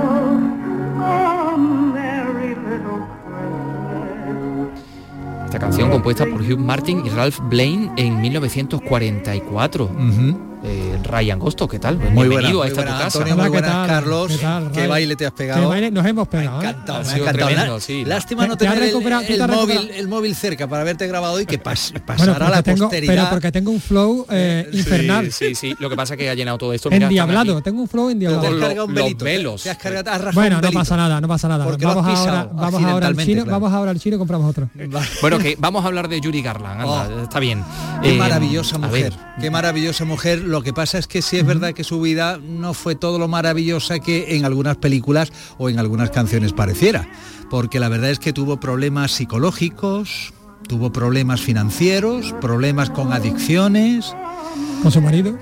Esta 5.57 5.65
canción 5.65 5.89
compuesta 5.89 6.23
por 6.27 6.39
Hugh 6.39 6.59
Martin 6.59 7.03
y 7.03 7.09
Ralph 7.09 7.39
Blaine 7.49 7.91
en 7.97 8.21
1944. 8.21 9.89
Eh, 10.63 10.99
Ryan 11.03 11.37
Gosto, 11.37 11.67
¿qué 11.67 11.77
tal? 11.77 11.97
Muy 11.97 12.27
Bienvenido 12.27 12.63
a 12.63 12.67
esta 12.67 12.81
tu 12.81 12.87
casa. 12.87 13.35
muy 13.35 13.49
buenas, 13.49 13.87
Carlos. 13.87 14.39
¿Qué, 14.73 14.87
baile 14.87 15.15
te 15.15 15.25
has 15.25 15.31
pegado? 15.31 15.73
nos 15.91 16.05
hemos 16.05 16.27
pegado. 16.27 16.59
Me 16.59 16.67
ha 16.67 16.69
encantado, 16.71 17.03
me 17.03 17.09
ha 17.11 17.17
encantado. 17.17 17.79
Lástima 18.05 18.47
no 18.47 18.57
tener 18.57 18.81
el, 18.81 19.47
móvil, 19.47 19.91
el 19.91 20.07
móvil 20.07 20.35
cerca 20.35 20.67
para 20.67 20.81
haberte 20.81 21.07
grabado 21.07 21.39
y 21.39 21.45
que 21.45 21.59
pasara 21.59 22.49
la 22.49 22.63
posteridad. 22.63 23.13
Pero 23.13 23.29
porque 23.29 23.51
tengo 23.51 23.71
un 23.71 23.79
flow 23.79 24.25
eh, 24.29 24.67
infernal. 24.73 25.31
Sí, 25.31 25.55
sí, 25.55 25.75
Lo 25.79 25.89
que 25.89 25.95
pasa 25.95 26.15
es 26.15 26.17
que 26.17 26.29
ha 26.29 26.33
llenado 26.33 26.57
todo 26.57 26.73
esto. 26.73 26.91
Endiablado, 26.91 27.61
tengo 27.61 27.81
un 27.81 27.87
flow 27.87 28.09
endiablado. 28.09 28.41
Te 28.41 28.47
has 28.47 28.61
cargado 28.61 28.85
un 28.85 28.93
velito. 28.93 29.25
Te 29.25 29.69
has 29.69 29.77
cargado, 29.77 30.31
bueno, 30.33 30.61
no 30.61 30.71
pasa 30.71 30.97
nada, 30.97 31.21
no 31.21 31.27
pasa 31.27 31.47
nada. 31.47 31.65
Vamos 31.65 32.05
ahora, 32.05 32.49
vamos 32.51 32.83
ahora 32.83 33.07
al 33.07 33.17
chino, 33.17 33.45
vamos 33.45 33.71
ahora 33.71 33.91
al 33.91 33.99
chino 33.99 34.15
y 34.15 34.19
compramos 34.19 34.49
otro. 34.49 34.69
Bueno, 35.21 35.39
que 35.39 35.55
vamos 35.59 35.83
a 35.83 35.87
hablar 35.87 36.07
de 36.07 36.21
Yuri 36.21 36.41
Garland. 36.41 36.83
Oh. 36.85 37.23
Está 37.23 37.39
bien. 37.39 37.63
Qué 38.01 38.15
eh, 38.15 38.17
maravillosa 38.17 38.77
mujer. 38.77 39.13
Qué 39.39 39.49
maravillosa 39.49 40.05
mujer. 40.05 40.46
Lo 40.47 40.61
que 40.63 40.71
pasa 40.73 40.97
es 40.97 41.07
que 41.07 41.21
sí 41.21 41.37
es 41.37 41.45
verdad 41.45 41.73
que 41.73 41.83
su 41.83 41.99
vida 41.99 42.39
no 42.41 42.73
fue 42.73 42.95
todo 42.95 43.19
lo 43.19 43.27
maravillosa 43.27 43.99
que 43.99 44.37
en 44.37 44.45
algunas 44.45 44.77
películas 44.77 45.31
o 45.57 45.69
en 45.69 45.77
algunas 45.77 46.09
canciones 46.09 46.53
pareciera, 46.53 47.09
porque 47.49 47.81
la 47.81 47.89
verdad 47.89 48.11
es 48.11 48.19
que 48.19 48.31
tuvo 48.31 48.57
problemas 48.57 49.11
psicológicos, 49.11 50.33
tuvo 50.67 50.93
problemas 50.93 51.41
financieros, 51.41 52.33
problemas 52.39 52.89
con 52.89 53.11
adicciones. 53.11 54.15
¿Con 54.81 54.91
su 54.91 55.01
marido? 55.01 55.37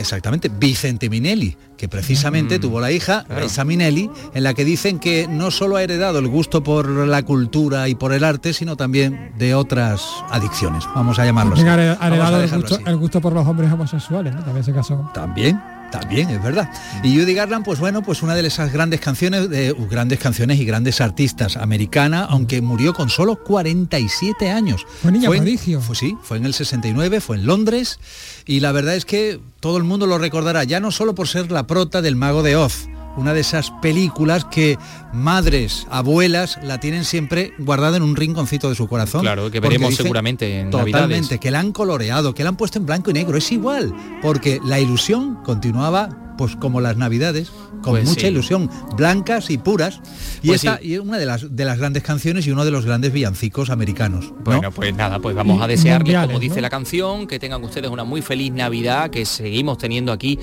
Exactamente, 0.00 0.48
Vicente 0.48 1.10
Minelli, 1.10 1.56
que 1.76 1.88
precisamente 1.88 2.58
mm. 2.58 2.60
tuvo 2.60 2.80
la 2.80 2.90
hija, 2.90 3.24
esa 3.42 3.64
Minelli, 3.64 4.10
en 4.34 4.42
la 4.42 4.54
que 4.54 4.64
dicen 4.64 4.98
que 4.98 5.28
no 5.28 5.50
solo 5.50 5.76
ha 5.76 5.82
heredado 5.82 6.18
el 6.18 6.28
gusto 6.28 6.62
por 6.62 6.88
la 6.88 7.22
cultura 7.22 7.88
y 7.88 7.94
por 7.94 8.12
el 8.12 8.24
arte, 8.24 8.52
sino 8.52 8.76
también 8.76 9.32
de 9.38 9.54
otras 9.54 10.02
adicciones, 10.30 10.84
vamos 10.94 11.18
a 11.18 11.24
llamarlo 11.24 11.54
así. 11.54 11.62
Ha 11.62 11.74
heredado 11.74 12.42
el 12.42 12.96
gusto, 12.96 13.20
por 13.20 13.32
los 13.32 13.46
hombres 13.46 13.70
homosexuales, 13.72 14.34
También 14.44 14.64
se 14.64 14.72
casó. 14.72 15.10
También, 15.12 15.60
también, 15.90 16.30
es 16.30 16.42
verdad. 16.42 16.70
Y 17.02 17.18
Judy 17.18 17.34
Garland, 17.34 17.64
pues 17.64 17.78
bueno, 17.78 18.02
pues 18.02 18.22
una 18.22 18.34
de 18.34 18.46
esas 18.46 18.72
grandes 18.72 19.00
canciones, 19.00 19.48
de 19.50 19.72
uh, 19.72 19.88
grandes 19.88 20.18
canciones 20.18 20.58
y 20.58 20.64
grandes 20.64 21.00
artistas 21.00 21.56
americana, 21.56 22.24
aunque 22.24 22.60
murió 22.62 22.94
con 22.94 23.10
solo 23.10 23.36
47 23.36 24.50
años. 24.50 24.86
Fue 25.02 25.12
niña 25.12 25.28
prodigio. 25.28 25.80
Fue, 25.80 25.96
sí, 25.96 26.16
fue 26.22 26.36
en 26.36 26.46
el 26.46 26.54
69, 26.54 27.20
fue 27.20 27.36
en 27.36 27.46
Londres, 27.46 27.98
y 28.46 28.60
la 28.60 28.72
verdad 28.72 28.96
es 28.96 29.04
que 29.04 29.40
todo 29.60 29.76
el 29.76 29.84
mundo 29.84 30.06
lo 30.06 30.18
recordará, 30.18 30.64
ya 30.64 30.80
no 30.80 30.90
solo 30.90 31.14
por 31.14 31.28
ser 31.28 31.50
la 31.50 31.66
prota 31.66 32.02
del 32.02 32.16
Mago 32.16 32.42
de 32.42 32.56
Oz, 32.56 32.88
una 33.16 33.34
de 33.34 33.40
esas 33.40 33.70
películas 33.82 34.44
que 34.44 34.78
madres, 35.12 35.86
abuelas 35.90 36.58
la 36.62 36.78
tienen 36.78 37.04
siempre 37.04 37.52
guardada 37.58 37.96
en 37.96 38.02
un 38.02 38.16
rinconcito 38.16 38.68
de 38.68 38.74
su 38.74 38.88
corazón. 38.88 39.22
Claro, 39.22 39.50
que 39.50 39.60
veremos 39.60 39.94
seguramente 39.94 40.60
en 40.60 40.70
Totalmente, 40.70 41.38
que 41.38 41.50
la 41.50 41.60
han 41.60 41.72
coloreado, 41.72 42.34
que 42.34 42.42
la 42.42 42.50
han 42.50 42.56
puesto 42.56 42.78
en 42.78 42.86
blanco 42.86 43.10
y 43.10 43.14
negro, 43.14 43.36
es 43.36 43.50
igual, 43.52 43.94
porque 44.22 44.60
la 44.64 44.80
ilusión 44.80 45.36
continuaba 45.42 46.08
pues 46.40 46.56
como 46.56 46.80
las 46.80 46.96
navidades, 46.96 47.50
con 47.82 47.92
Pues 47.92 48.08
mucha 48.08 48.22
sí. 48.22 48.26
ilusión, 48.28 48.70
blancas 48.96 49.50
y 49.50 49.58
puras. 49.58 50.00
Y 50.42 50.46
Pues 50.46 50.64
esta 50.64 50.78
sí. 50.78 50.94
y 50.94 50.98
una 50.98 51.18
de 51.18 51.26
las 51.26 51.54
de 51.54 51.64
las 51.66 51.76
grandes 51.76 52.02
canciones 52.02 52.46
y 52.46 52.50
uno 52.50 52.64
de 52.64 52.70
los 52.70 52.86
grandes 52.86 53.12
villancicos 53.12 53.68
americanos. 53.68 54.32
¿no? 54.32 54.36
Bueno, 54.42 54.72
pues 54.72 54.94
nada, 54.94 55.18
pues 55.18 55.36
vamos 55.36 55.60
a 55.60 55.66
desearles, 55.66 56.16
como 56.26 56.38
dice 56.38 56.54
¿no? 56.56 56.62
la 56.62 56.70
canción, 56.70 57.26
que 57.26 57.38
tengan 57.38 57.62
ustedes 57.62 57.90
una 57.90 58.04
muy 58.04 58.22
feliz 58.22 58.52
Navidad, 58.54 59.10
que 59.10 59.26
seguimos 59.26 59.76
teniendo 59.76 60.12
aquí 60.12 60.38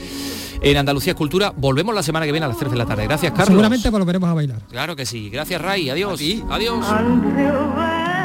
en 0.62 0.78
Andalucía 0.78 1.16
Cultura. 1.16 1.52
Volvemos 1.58 1.96
la 1.96 2.04
semana 2.04 2.28
que 2.28 2.32
viene 2.32 2.46
a 2.46 2.50
las 2.50 2.60
3 2.60 2.72
de 2.74 2.78
la 2.78 2.86
tarde. 2.86 3.06
Gracias, 3.06 3.32
Carlos. 3.32 3.48
Seguramente 3.48 3.90
volveremos 3.90 4.30
a 4.30 4.34
bailar. 4.36 4.62
Claro 4.70 4.96
que 4.96 5.08
sí. 5.08 5.32
Gracias, 5.32 5.60
Ray. 5.60 5.90
Adiós. 5.90 6.22
Adiós. 6.52 6.86
Until 6.92 8.17